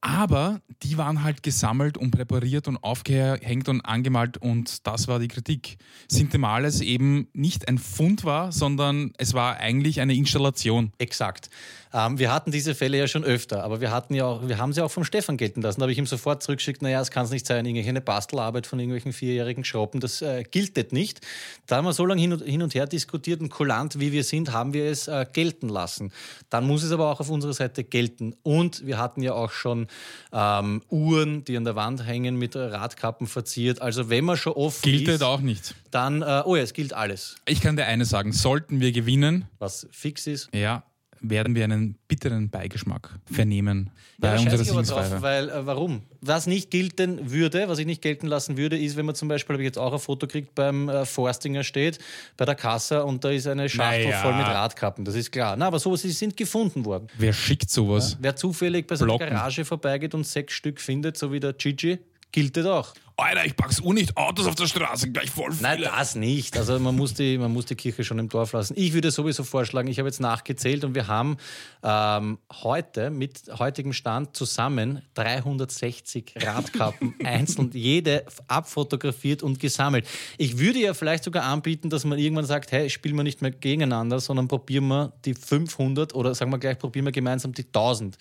Aber 0.00 0.60
die 0.82 0.96
waren 0.96 1.24
halt 1.24 1.42
gesammelt 1.42 1.98
und 1.98 2.12
präpariert 2.12 2.68
und 2.68 2.76
aufgehängt 2.76 3.68
und 3.68 3.80
angemalt 3.80 4.38
und 4.38 4.86
das 4.86 5.08
war 5.08 5.18
die 5.18 5.26
Kritik. 5.26 5.76
Sintemales 6.06 6.80
eben 6.80 7.26
nicht 7.32 7.66
ein 7.66 7.78
Fund 7.78 8.24
war, 8.24 8.52
sondern 8.52 9.12
es 9.18 9.34
war 9.34 9.56
eigentlich 9.56 10.00
eine 10.00 10.14
Installation. 10.14 10.92
Exakt. 10.98 11.50
Ähm, 11.92 12.18
wir 12.18 12.32
hatten 12.32 12.52
diese 12.52 12.74
Fälle 12.74 12.98
ja 12.98 13.08
schon 13.08 13.24
öfter, 13.24 13.64
aber 13.64 13.80
wir 13.80 13.90
hatten 13.90 14.14
ja 14.14 14.26
auch, 14.26 14.46
wir 14.46 14.58
haben 14.58 14.72
sie 14.72 14.84
auch 14.84 14.90
vom 14.90 15.04
Stefan 15.04 15.36
gelten 15.36 15.62
lassen. 15.62 15.80
Da 15.80 15.84
habe 15.84 15.92
ich 15.92 15.98
ihm 15.98 16.06
sofort 16.06 16.42
zurückgeschickt, 16.42 16.82
naja, 16.82 17.00
es 17.00 17.10
kann 17.10 17.24
es 17.24 17.30
nicht 17.30 17.46
sein, 17.46 17.66
irgendwelche 17.66 18.00
Bastelarbeit 18.00 18.66
von 18.66 18.78
irgendwelchen 18.78 19.12
vierjährigen 19.12 19.64
Schroppen, 19.64 20.00
das 20.00 20.22
äh, 20.22 20.44
giltet 20.48 20.92
nicht. 20.92 21.26
Da 21.66 21.76
haben 21.76 21.86
wir 21.86 21.92
so 21.92 22.06
lange 22.06 22.20
hin 22.20 22.32
und, 22.32 22.42
hin 22.42 22.62
und 22.62 22.74
her 22.74 22.86
diskutiert 22.86 23.40
und 23.40 23.48
kulant 23.48 23.98
wie 23.98 24.12
wir 24.12 24.22
sind, 24.22 24.52
haben 24.52 24.74
wir 24.74 24.84
es 24.84 25.08
äh, 25.08 25.26
gelten 25.32 25.68
lassen. 25.68 26.12
Dann 26.50 26.66
muss 26.66 26.82
es 26.82 26.92
aber 26.92 27.10
auch 27.10 27.20
auf 27.20 27.30
unserer 27.30 27.54
Seite 27.54 27.84
gelten. 27.84 28.34
Und 28.42 28.86
wir 28.86 28.98
hatten 28.98 29.22
ja 29.22 29.32
auch 29.32 29.50
schon 29.50 29.87
ähm, 30.32 30.82
Uhren, 30.90 31.44
die 31.44 31.56
an 31.56 31.64
der 31.64 31.76
Wand 31.76 32.04
hängen, 32.06 32.36
mit 32.36 32.56
Radkappen 32.56 33.26
verziert. 33.26 33.80
Also 33.82 34.10
wenn 34.10 34.24
man 34.24 34.36
schon 34.36 34.52
offen 34.54 34.82
Gilt 34.82 35.08
ist, 35.08 35.22
auch 35.22 35.40
nicht. 35.40 35.74
dann, 35.90 36.22
äh, 36.22 36.42
oh 36.44 36.56
ja, 36.56 36.62
es 36.62 36.72
gilt 36.72 36.92
alles, 36.92 37.36
Ich 37.46 37.60
kann 37.60 37.76
dir 37.76 37.86
eines 37.86 38.08
sagen, 38.10 38.32
sollten 38.32 38.80
wir 38.80 38.92
gewinnen, 38.92 39.46
was 39.58 39.86
fix 39.90 40.26
ist. 40.26 40.48
ja, 40.54 40.82
werden 41.20 41.54
wir 41.54 41.64
einen 41.64 41.96
bitteren 42.08 42.50
Beigeschmack 42.50 43.18
vernehmen 43.30 43.90
bei 44.18 44.28
Ja, 44.28 44.34
da 44.34 44.40
unserer 44.40 44.58
scheiße 44.58 44.70
ich 44.82 44.92
aber 44.92 45.08
drauf, 45.08 45.22
weil 45.22 45.48
äh, 45.48 45.66
warum? 45.66 46.02
Was 46.20 46.46
nicht 46.46 46.70
gelten 46.70 47.30
würde, 47.30 47.68
was 47.68 47.78
ich 47.78 47.86
nicht 47.86 48.02
gelten 48.02 48.26
lassen 48.26 48.56
würde, 48.56 48.78
ist, 48.78 48.96
wenn 48.96 49.06
man 49.06 49.14
zum 49.14 49.28
Beispiel, 49.28 49.54
habe 49.54 49.62
ich 49.62 49.66
jetzt 49.68 49.78
auch 49.78 49.92
ein 49.92 49.98
Foto 49.98 50.26
gekriegt, 50.26 50.54
beim 50.54 50.88
äh, 50.88 51.04
Forstinger 51.04 51.62
steht, 51.64 51.98
bei 52.36 52.44
der 52.44 52.54
Kasse 52.54 53.04
und 53.04 53.24
da 53.24 53.30
ist 53.30 53.46
eine 53.46 53.68
Schachtel 53.68 54.04
Naja. 54.04 54.22
voll 54.22 54.34
mit 54.34 54.46
Radkappen. 54.46 55.04
Das 55.04 55.14
ist 55.14 55.30
klar. 55.30 55.56
Na, 55.56 55.66
aber 55.66 55.78
sowas, 55.78 56.02
die 56.02 56.10
sind 56.10 56.36
gefunden 56.36 56.84
worden. 56.84 57.06
Wer 57.18 57.32
schickt 57.32 57.70
sowas? 57.70 58.16
Wer 58.20 58.34
zufällig 58.36 58.86
bei 58.86 58.96
seiner. 58.96 59.18
Garage 59.18 59.64
vorbeigeht 59.64 60.14
und 60.14 60.26
sechs 60.26 60.54
Stück 60.54 60.80
findet, 60.80 61.16
so 61.16 61.32
wie 61.32 61.40
der 61.40 61.52
Gigi, 61.52 61.98
gilt 62.32 62.56
das 62.56 62.66
auch. 62.66 62.94
Alter, 63.20 63.44
ich 63.44 63.56
pack's 63.56 63.82
auch 63.82 63.92
nicht 63.92 64.16
Autos 64.16 64.46
auf 64.46 64.54
der 64.54 64.68
Straße, 64.68 65.10
gleich 65.10 65.28
voll 65.28 65.50
viele. 65.50 65.62
Nein, 65.62 65.82
das 65.82 66.14
nicht. 66.14 66.56
Also 66.56 66.78
man 66.78 66.94
muss, 66.94 67.14
die, 67.14 67.36
man 67.36 67.52
muss 67.52 67.66
die 67.66 67.74
Kirche 67.74 68.04
schon 68.04 68.20
im 68.20 68.28
Dorf 68.28 68.52
lassen. 68.52 68.74
Ich 68.76 68.92
würde 68.92 69.10
sowieso 69.10 69.42
vorschlagen, 69.42 69.88
ich 69.88 69.98
habe 69.98 70.08
jetzt 70.08 70.20
nachgezählt 70.20 70.84
und 70.84 70.94
wir 70.94 71.08
haben 71.08 71.36
ähm, 71.82 72.38
heute 72.62 73.10
mit 73.10 73.42
heutigem 73.58 73.92
Stand 73.92 74.36
zusammen 74.36 75.02
360 75.14 76.34
Radkappen 76.36 77.16
einzeln, 77.24 77.72
jede 77.72 78.24
abfotografiert 78.46 79.42
und 79.42 79.58
gesammelt. 79.58 80.06
Ich 80.36 80.58
würde 80.58 80.78
ja 80.78 80.94
vielleicht 80.94 81.24
sogar 81.24 81.42
anbieten, 81.42 81.90
dass 81.90 82.04
man 82.04 82.20
irgendwann 82.20 82.46
sagt, 82.46 82.70
hey, 82.70 82.88
spielen 82.88 83.16
wir 83.16 83.24
nicht 83.24 83.42
mehr 83.42 83.50
gegeneinander, 83.50 84.20
sondern 84.20 84.46
probieren 84.46 84.86
wir 84.86 85.12
die 85.24 85.34
500 85.34 86.14
oder 86.14 86.36
sagen 86.36 86.52
wir 86.52 86.58
gleich, 86.58 86.78
probieren 86.78 87.06
wir 87.06 87.12
gemeinsam 87.12 87.52
die 87.52 87.64
1000. 87.64 88.16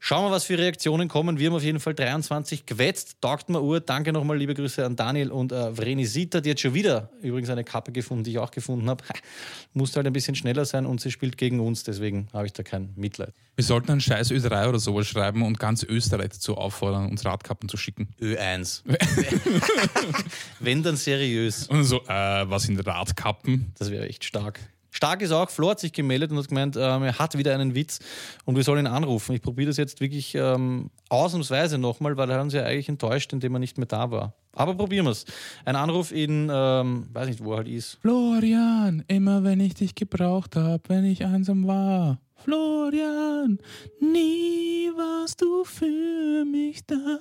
Schauen 0.00 0.24
wir, 0.24 0.30
was 0.30 0.44
für 0.44 0.56
Reaktionen 0.56 1.08
kommen. 1.08 1.38
Wir 1.38 1.48
haben 1.48 1.56
auf 1.56 1.62
jeden 1.62 1.80
Fall 1.80 1.94
23 1.94 2.66
gewetzt. 2.66 3.16
Taugt 3.20 3.48
mir 3.48 3.60
Uhr. 3.60 3.80
Danke 3.80 4.12
nochmal, 4.12 4.38
liebe 4.38 4.54
Grüße 4.54 4.84
an 4.84 4.94
Daniel 4.94 5.32
und 5.32 5.50
äh, 5.50 5.76
Vreni 5.76 6.06
Sita. 6.06 6.40
Die 6.40 6.50
hat 6.50 6.60
schon 6.60 6.74
wieder 6.74 7.10
übrigens 7.20 7.50
eine 7.50 7.64
Kappe 7.64 7.90
gefunden, 7.90 8.22
die 8.24 8.30
ich 8.30 8.38
auch 8.38 8.52
gefunden 8.52 8.88
habe. 8.88 9.02
Musste 9.72 9.96
halt 9.96 10.06
ein 10.06 10.12
bisschen 10.12 10.36
schneller 10.36 10.64
sein 10.64 10.86
und 10.86 11.00
sie 11.00 11.10
spielt 11.10 11.36
gegen 11.36 11.58
uns, 11.60 11.82
deswegen 11.82 12.28
habe 12.32 12.46
ich 12.46 12.52
da 12.52 12.62
kein 12.62 12.92
Mitleid. 12.94 13.34
Wir 13.56 13.64
sollten 13.64 13.90
einen 13.90 14.00
scheiß 14.00 14.30
Ö3 14.30 14.68
oder 14.68 14.78
sowas 14.78 15.08
schreiben 15.08 15.42
und 15.42 15.58
ganz 15.58 15.82
Österreich 15.82 16.30
dazu 16.30 16.56
auffordern, 16.56 17.10
uns 17.10 17.24
Radkappen 17.24 17.68
zu 17.68 17.76
schicken. 17.76 18.08
Ö1. 18.20 18.82
Wenn 20.60 20.84
dann 20.84 20.96
seriös. 20.96 21.66
Und 21.66 21.82
so, 21.82 22.02
äh, 22.06 22.48
was 22.48 22.62
sind 22.62 22.78
Radkappen? 22.86 23.72
Das 23.76 23.90
wäre 23.90 24.08
echt 24.08 24.24
stark. 24.24 24.60
Stark 24.90 25.22
ist 25.22 25.32
auch, 25.32 25.50
Flo 25.50 25.70
hat 25.70 25.80
sich 25.80 25.92
gemeldet 25.92 26.30
und 26.30 26.38
hat 26.38 26.48
gemeint, 26.48 26.76
ähm, 26.76 27.02
er 27.02 27.18
hat 27.18 27.36
wieder 27.36 27.54
einen 27.54 27.74
Witz 27.74 28.00
und 28.44 28.56
wir 28.56 28.62
sollen 28.64 28.86
ihn 28.86 28.92
anrufen. 28.92 29.34
Ich 29.34 29.42
probiere 29.42 29.68
das 29.68 29.76
jetzt 29.76 30.00
wirklich 30.00 30.34
ähm, 30.34 30.90
ausnahmsweise 31.08 31.78
nochmal, 31.78 32.16
weil 32.16 32.30
er 32.30 32.40
uns 32.40 32.54
ja 32.54 32.64
eigentlich 32.64 32.88
enttäuscht, 32.88 33.32
indem 33.32 33.54
er 33.54 33.58
nicht 33.58 33.78
mehr 33.78 33.86
da 33.86 34.10
war. 34.10 34.34
Aber 34.52 34.74
probieren 34.74 35.06
wir 35.06 35.12
es. 35.12 35.24
Ein 35.64 35.76
Anruf 35.76 36.10
in, 36.10 36.50
ähm, 36.52 37.06
weiß 37.12 37.28
nicht, 37.28 37.44
wo 37.44 37.52
er 37.52 37.58
halt 37.58 37.68
ist. 37.68 37.98
Florian, 38.00 39.04
immer 39.06 39.44
wenn 39.44 39.60
ich 39.60 39.74
dich 39.74 39.94
gebraucht 39.94 40.56
habe, 40.56 40.82
wenn 40.88 41.04
ich 41.04 41.24
einsam 41.24 41.66
war. 41.66 42.18
Florian, 42.36 43.58
nie 44.00 44.90
warst 44.96 45.40
du 45.42 45.64
für 45.64 46.44
mich 46.44 46.84
da. 46.86 47.18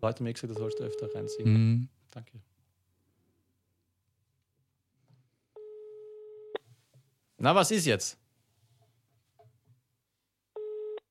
Leute, 0.00 0.22
mir 0.22 0.32
gesagt, 0.32 0.52
du 0.54 0.58
sollst 0.58 0.78
du 0.78 0.84
öfter 0.84 1.08
reinsingen. 1.14 1.52
Mhm. 1.52 1.88
Danke. 2.10 2.32
Na, 7.42 7.56
was 7.56 7.72
ist 7.72 7.86
jetzt? 7.86 8.16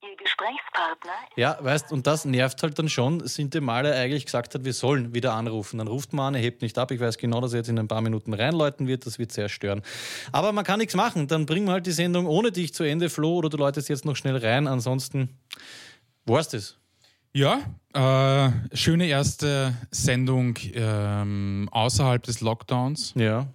Ihr 0.01 0.15
Gesprächspartner 0.15 1.11
Ja, 1.35 1.57
weißt, 1.59 1.91
und 1.91 2.07
das 2.07 2.23
nervt 2.23 2.63
halt 2.63 2.79
dann 2.79 2.87
schon, 2.87 3.27
sind 3.27 3.53
die 3.53 3.59
Male 3.59 3.93
eigentlich 3.93 4.23
gesagt 4.23 4.55
hat, 4.55 4.63
wir 4.63 4.71
sollen 4.71 5.13
wieder 5.13 5.33
anrufen. 5.33 5.79
Dann 5.79 5.89
ruft 5.89 6.13
man 6.13 6.27
an, 6.27 6.35
er 6.35 6.41
hebt 6.41 6.61
nicht 6.61 6.77
ab. 6.77 6.91
Ich 6.91 7.01
weiß 7.01 7.17
genau, 7.17 7.41
dass 7.41 7.51
er 7.51 7.57
jetzt 7.57 7.67
in 7.67 7.77
ein 7.77 7.89
paar 7.89 7.99
Minuten 7.99 8.33
reinläuten 8.33 8.87
wird, 8.87 9.05
das 9.05 9.19
wird 9.19 9.33
sehr 9.33 9.49
stören. 9.49 9.81
Aber 10.31 10.53
man 10.53 10.63
kann 10.63 10.79
nichts 10.79 10.95
machen, 10.95 11.27
dann 11.27 11.45
bringen 11.45 11.65
wir 11.65 11.73
halt 11.73 11.85
die 11.85 11.91
Sendung 11.91 12.27
ohne 12.27 12.53
dich 12.53 12.73
zu 12.73 12.85
Ende, 12.85 13.09
Flo, 13.09 13.35
oder 13.35 13.49
du 13.49 13.57
läutest 13.57 13.89
jetzt 13.89 14.05
noch 14.05 14.15
schnell 14.15 14.37
rein. 14.37 14.67
Ansonsten 14.69 15.37
war's 16.25 16.47
das. 16.47 16.77
Ja, 17.33 17.59
äh, 17.93 18.51
schöne 18.73 19.07
erste 19.07 19.73
Sendung 19.91 20.57
ähm, 20.75 21.67
außerhalb 21.73 22.23
des 22.23 22.39
Lockdowns. 22.39 23.11
Ja. 23.17 23.47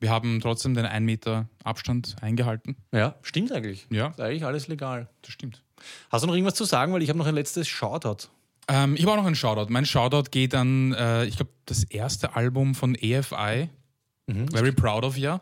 Wir 0.00 0.10
haben 0.10 0.40
trotzdem 0.40 0.74
den 0.74 0.86
1 0.86 1.04
Meter 1.04 1.48
Abstand 1.62 2.16
eingehalten. 2.22 2.76
Ja, 2.92 3.16
stimmt 3.22 3.52
eigentlich. 3.52 3.86
Ja. 3.90 4.08
Ist 4.08 4.20
eigentlich 4.20 4.44
alles 4.44 4.66
legal. 4.66 5.08
Das 5.22 5.32
stimmt. 5.32 5.62
Hast 6.10 6.22
du 6.22 6.26
noch 6.26 6.34
irgendwas 6.34 6.54
zu 6.54 6.64
sagen? 6.64 6.92
Weil 6.92 7.02
ich 7.02 7.10
habe 7.10 7.18
noch 7.18 7.26
ein 7.26 7.34
letztes 7.34 7.68
Shoutout. 7.68 8.28
Ähm, 8.68 8.94
ich 8.96 9.02
habe 9.02 9.12
auch 9.12 9.16
noch 9.16 9.26
einen 9.26 9.34
Shoutout. 9.34 9.70
Mein 9.70 9.84
Shoutout 9.84 10.30
geht 10.30 10.54
an, 10.54 10.94
äh, 10.94 11.26
ich 11.26 11.36
glaube, 11.36 11.52
das 11.66 11.84
erste 11.84 12.34
Album 12.34 12.74
von 12.74 12.94
EFI. 12.94 13.68
Very 14.52 14.72
proud 14.72 15.04
of 15.04 15.18
ya. 15.18 15.40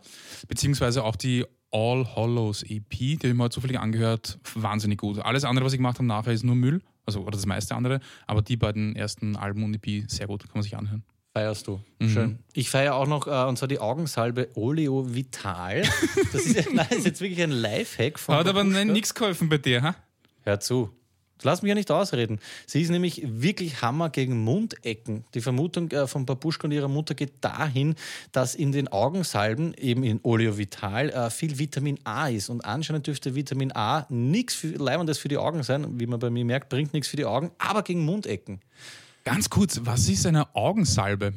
Beziehungsweise 0.48 1.04
auch 1.04 1.14
die 1.16 1.44
All 1.70 2.06
Hollows 2.16 2.62
EP, 2.62 2.88
die 2.90 3.16
habe 3.18 3.28
ich 3.28 3.34
mir 3.34 3.44
heute 3.44 3.54
zufällig 3.54 3.78
angehört. 3.78 4.38
Wahnsinnig 4.54 4.98
gut. 4.98 5.18
Alles 5.18 5.44
andere, 5.44 5.66
was 5.66 5.74
ich 5.74 5.78
gemacht 5.78 5.98
habe 5.98 6.06
nachher, 6.06 6.32
ist 6.32 6.42
nur 6.42 6.54
Müll. 6.54 6.80
Also, 7.04 7.20
oder 7.20 7.32
das 7.32 7.46
meiste 7.46 7.74
andere. 7.74 8.00
Aber 8.26 8.42
die 8.42 8.56
beiden 8.56 8.96
ersten 8.96 9.36
Alben 9.36 9.62
und 9.62 9.74
EP, 9.74 10.11
sehr 10.11 10.26
gut. 10.26 10.42
Kann 10.42 10.52
man 10.54 10.62
sich 10.62 10.76
anhören. 10.76 11.04
Feierst 11.39 11.68
du. 11.68 11.80
Schön. 12.01 12.41
Ich 12.53 12.68
feiere 12.68 12.95
auch 12.97 13.07
noch, 13.07 13.28
äh, 13.28 13.49
und 13.49 13.57
zwar 13.59 13.68
die 13.68 13.78
Augensalbe 13.78 14.49
Oleo 14.55 15.14
Vital. 15.14 15.82
Das 16.32 16.47
ist, 16.47 16.57
ja- 16.57 16.64
nein, 16.72 16.86
ist 16.91 17.07
jetzt 17.07 17.20
wirklich 17.20 17.41
ein 17.41 17.53
Lifehack 17.53 18.18
von 18.18 18.34
Hat 18.34 18.49
aber 18.49 18.64
nichts 18.64 19.14
geholfen 19.14 19.49
bei 19.49 19.59
dir, 19.59 19.82
ha? 19.82 19.95
Hör 20.43 20.59
zu. 20.59 20.91
Lass 21.43 21.62
mich 21.62 21.68
ja 21.68 21.76
nicht 21.76 21.93
ausreden. 21.93 22.41
Sie 22.66 22.82
ist 22.82 22.91
nämlich 22.91 23.22
wirklich 23.24 23.80
Hammer 23.82 24.11
gegen 24.11 24.43
Mundecken. 24.43 25.22
Die 25.34 25.41
Vermutung 25.41 25.89
äh, 25.93 26.09
von 26.09 26.26
Babuschka 26.26 26.66
und 26.66 26.72
ihrer 26.72 26.89
Mutter 26.89 27.14
geht 27.14 27.34
dahin, 27.41 27.95
dass 28.32 28.57
in 28.57 28.72
den 28.72 28.89
Augensalben, 28.89 29.72
eben 29.74 30.03
in 30.03 30.18
Oleo 30.24 30.59
Vital, 30.59 31.11
äh, 31.11 31.30
viel 31.30 31.57
Vitamin 31.61 32.01
A 32.03 32.26
ist. 32.26 32.49
Und 32.49 32.64
anscheinend 32.64 33.07
dürfte 33.07 33.36
Vitamin 33.36 33.70
A 33.76 34.07
nichts 34.09 34.64
Leibendes 34.64 35.18
für 35.18 35.28
die 35.28 35.36
Augen 35.39 35.62
sein. 35.62 36.01
Wie 36.01 36.07
man 36.09 36.18
bei 36.18 36.30
mir 36.30 36.45
merkt, 36.45 36.68
bringt 36.70 36.93
nichts 36.93 37.07
für 37.09 37.16
die 37.16 37.26
Augen, 37.26 37.53
aber 37.59 37.84
gegen 37.84 38.05
Mundecken. 38.05 38.61
Ganz 39.29 39.51
kurz, 39.51 39.81
was 39.83 40.09
ist 40.09 40.24
eine 40.24 40.57
Augensalbe? 40.57 41.35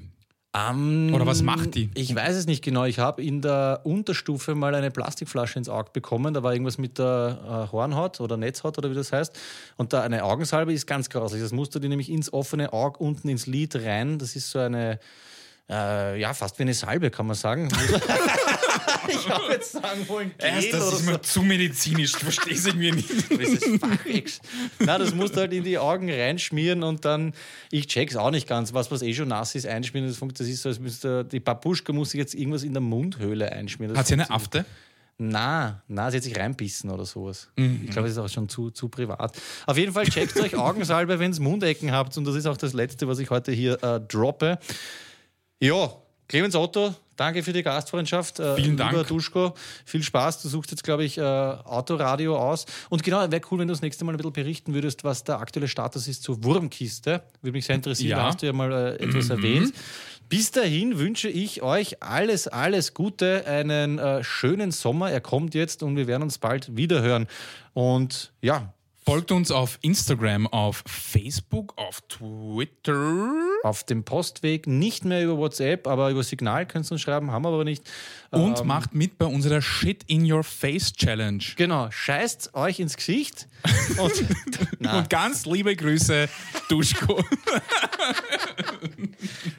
Ähm, 0.56 1.12
Oder 1.14 1.26
was 1.26 1.42
macht 1.42 1.76
die? 1.76 1.90
Ich 1.94 2.16
weiß 2.16 2.38
es 2.38 2.46
nicht 2.46 2.64
genau. 2.64 2.86
Ich 2.86 3.00
habe 3.00 3.22
in 3.22 3.42
der 3.42 3.82
Unterstufe 3.84 4.56
mal 4.56 4.74
eine 4.74 4.92
Plastikflasche 4.92 5.60
ins 5.60 5.68
Auge 5.68 5.90
bekommen. 5.92 6.34
Da 6.34 6.42
war 6.42 6.54
irgendwas 6.54 6.78
mit 6.78 7.00
der 7.00 7.68
äh, 7.68 7.72
Hornhaut 7.74 8.22
oder 8.22 8.38
Netzhaut 8.38 8.78
oder 8.78 8.90
wie 8.92 8.96
das 8.96 9.12
heißt. 9.12 9.38
Und 9.76 9.92
da 9.92 10.04
eine 10.04 10.24
Augensalbe 10.24 10.72
ist 10.72 10.88
ganz 10.88 11.10
grauslich. 11.10 11.42
Das 11.42 11.52
musst 11.52 11.76
du 11.76 11.80
dir 11.80 11.90
nämlich 11.90 12.10
ins 12.10 12.32
offene 12.32 12.72
Auge 12.72 13.00
unten 13.00 13.28
ins 13.28 13.46
Lid 13.46 13.76
rein. 13.76 14.20
Das 14.20 14.38
ist 14.38 14.52
so 14.52 14.60
eine, 14.60 14.98
äh, 15.70 16.18
ja, 16.18 16.34
fast 16.34 16.60
wie 16.60 16.64
eine 16.64 16.74
Salbe, 16.74 17.12
kann 17.12 17.28
man 17.28 17.36
sagen. 17.36 17.68
ich 19.12 19.30
habe 19.30 19.52
jetzt 19.54 19.72
sagen 19.74 20.08
wollen, 20.08 20.32
Gel 20.38 20.70
oder 20.76 20.82
so. 20.92 21.18
zu 21.18 21.42
medizinisch. 21.44 22.12
Ich 22.14 22.18
verstehe 22.24 22.54
es 22.54 22.66
irgendwie 22.66 22.92
nicht. 22.92 23.10
Das 23.30 23.50
ist 23.50 23.80
Fachex. 23.80 24.40
Na, 24.80 24.98
das 24.98 25.14
musst 25.14 25.36
du 25.36 25.42
halt 25.42 25.54
in 25.54 25.64
die 25.64 25.78
Augen 25.78 26.10
reinschmieren 26.12 26.84
und 26.84 27.06
dann, 27.06 27.34
ich 27.72 27.88
check's 27.88 28.16
auch 28.16 28.32
nicht 28.32 28.48
ganz, 28.48 28.74
was, 28.74 28.92
was 28.92 29.02
eh 29.02 29.14
schon 29.14 29.30
nass 29.30 29.56
ist, 29.56 29.66
einschmieren. 29.68 30.08
Das, 30.08 30.18
funkt- 30.18 30.40
das 30.40 30.48
ist 30.48 30.62
so, 30.62 30.70
als 30.70 30.80
müsste 30.80 31.24
die 31.26 31.40
Babuschka 31.40 31.94
muss 31.94 32.12
sich 32.12 32.20
jetzt 32.20 32.34
irgendwas 32.36 32.64
in 32.64 32.74
der 32.74 32.82
Mundhöhle 32.82 33.52
einschmieren. 33.52 33.94
Das 33.94 34.00
Hat 34.00 34.08
sie 34.08 34.14
eine 34.14 34.26
funktioniert- 34.26 34.66
Afte? 34.68 34.76
Na, 35.24 35.84
na, 35.88 36.10
sie 36.10 36.18
hat 36.18 36.24
sich 36.24 36.36
reinbissen 36.36 36.90
oder 36.90 37.06
sowas. 37.06 37.50
Mhm. 37.56 37.82
Ich 37.86 37.92
glaube, 37.92 38.08
das 38.08 38.18
ist 38.18 38.24
auch 38.24 38.28
schon 38.30 38.50
zu, 38.50 38.72
zu 38.72 38.90
privat. 38.90 39.38
Auf 39.68 39.78
jeden 39.78 39.94
Fall 39.94 40.06
checkt 40.08 40.36
euch 40.40 40.56
Augensalbe, 40.56 41.20
wenn 41.20 41.32
ihr 41.32 41.40
Mundecken 41.42 41.92
habt. 41.92 42.18
Und 42.18 42.26
das 42.26 42.34
ist 42.36 42.48
auch 42.48 42.58
das 42.58 42.74
Letzte, 42.74 43.08
was 43.08 43.20
ich 43.20 43.30
heute 43.30 43.52
hier 43.52 43.82
äh, 43.84 44.00
droppe. 44.00 44.58
Ja, 45.60 45.94
Clemens 46.28 46.56
Otto, 46.56 46.96
danke 47.22 47.44
für 47.44 47.54
die 47.54 47.64
Gastfreundschaft. 47.64 48.40
Äh, 48.40 48.56
Vielen 48.56 48.78
Dank. 48.78 48.92
Lieber 48.92 49.04
Duschko, 49.04 49.54
viel 49.86 50.02
Spaß. 50.02 50.42
Du 50.42 50.50
suchst 50.50 50.72
jetzt, 50.72 50.84
glaube 50.84 51.04
ich, 51.04 51.18
äh, 51.18 51.22
Autoradio 51.22 52.38
aus. 52.38 52.66
Und 52.90 53.04
genau, 53.04 53.20
wäre 53.32 53.42
cool, 53.52 53.60
wenn 53.60 53.68
du 53.68 53.74
das 53.74 53.82
nächste 53.82 54.04
Mal 54.04 54.14
ein 54.14 54.18
bisschen 54.18 54.34
berichten 54.34 54.74
würdest, 54.74 55.04
was 55.04 55.24
der 55.24 55.40
aktuelle 55.40 55.68
Status 55.68 56.08
ist 56.08 56.24
zur 56.24 56.44
Wurmkiste. 56.44 57.22
Würde 57.42 57.54
mich 57.54 57.66
sehr 57.66 57.76
interessieren. 57.76 58.10
Ja. 58.10 58.18
Da 58.18 58.24
hast 58.26 58.42
du 58.42 58.48
ja 58.48 58.54
mal 58.54 58.72
äh, 58.72 59.04
etwas 59.04 59.30
erwähnt. 59.30 59.74
Bis 60.30 60.52
dahin 60.52 60.98
wünsche 60.98 61.28
ich 61.28 61.62
euch 61.62 62.02
alles, 62.02 62.48
alles 62.48 62.94
Gute, 62.94 63.46
einen 63.46 64.00
äh, 64.00 64.24
schönen 64.24 64.72
Sommer. 64.72 65.12
Er 65.12 65.22
kommt 65.22 65.54
jetzt 65.54 65.84
und 65.84 65.96
wir 65.98 66.08
werden 66.08 66.24
uns 66.24 66.38
bald 66.38 66.76
wiederhören. 66.76 67.28
Und 67.74 68.32
ja, 68.42 68.74
Folgt 69.04 69.32
uns 69.32 69.50
auf 69.50 69.80
Instagram, 69.82 70.46
auf 70.48 70.84
Facebook, 70.86 71.74
auf 71.76 72.02
Twitter. 72.02 73.32
auf 73.64 73.84
dem 73.84 74.04
Postweg, 74.04 74.68
nicht 74.68 75.06
mehr 75.06 75.24
über 75.24 75.38
WhatsApp, 75.38 75.88
aber 75.88 76.12
über 76.12 76.22
Signal 76.24 76.68
könnt 76.68 76.86
ihr 76.88 76.92
uns 76.92 77.02
schreiben, 77.02 77.32
haben 77.32 77.44
wir 77.44 77.50
aber 77.50 77.64
nicht. 77.64 77.84
Und 78.30 78.64
macht 78.64 78.94
mit 78.94 79.18
bei 79.18 79.26
unserer 79.26 79.62
Shit 79.62 80.04
in 80.06 80.32
Your 80.32 80.44
Face 80.44 80.94
Challenge. 80.94 81.44
Genau, 81.56 81.90
scheißt 81.90 82.54
euch 82.54 82.80
ins 82.80 82.96
Gesicht 82.96 83.48
und, 83.98 84.14
Und 84.80 85.10
ganz 85.10 85.46
liebe 85.48 85.76
Grüße, 85.76 86.30
Duschko. 86.70 87.24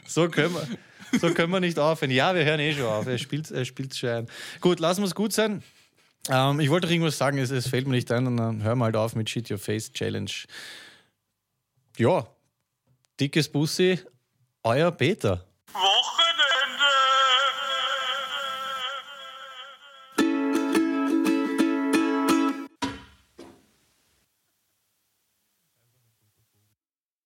so 0.06 0.28
können 0.28 0.54
wir. 0.54 0.68
So 1.20 1.34
können 1.34 1.52
wir 1.52 1.60
nicht 1.60 1.78
aufhören. 1.78 2.10
Ja, 2.10 2.34
wir 2.34 2.44
hören 2.44 2.60
eh 2.60 2.72
schon 2.72 2.86
auf. 2.86 3.06
Er 3.06 3.18
spielt 3.18 3.50
er 3.50 3.64
spielt 3.64 3.94
schon 3.94 4.08
ein. 4.08 4.26
Gut, 4.60 4.80
lassen 4.80 5.02
wir 5.02 5.06
es 5.06 5.14
gut 5.14 5.32
sein. 5.32 5.62
Ähm, 6.28 6.60
ich 6.60 6.70
wollte 6.70 6.86
doch 6.86 6.92
irgendwas 6.92 7.18
sagen, 7.18 7.38
es, 7.38 7.50
es 7.50 7.68
fällt 7.68 7.86
mir 7.86 7.94
nicht 7.94 8.10
ein 8.12 8.26
und 8.26 8.36
dann 8.36 8.62
hören 8.62 8.78
wir 8.78 8.84
halt 8.84 8.96
auf 8.96 9.14
mit 9.16 9.28
Shit 9.28 9.50
Your 9.50 9.58
Face 9.58 9.92
Challenge. 9.92 10.30
Ja, 11.98 12.26
dickes 13.18 13.48
Bussi, 13.50 13.98
euer 14.62 14.90
Peter. 14.92 15.44
Woche 15.72 16.21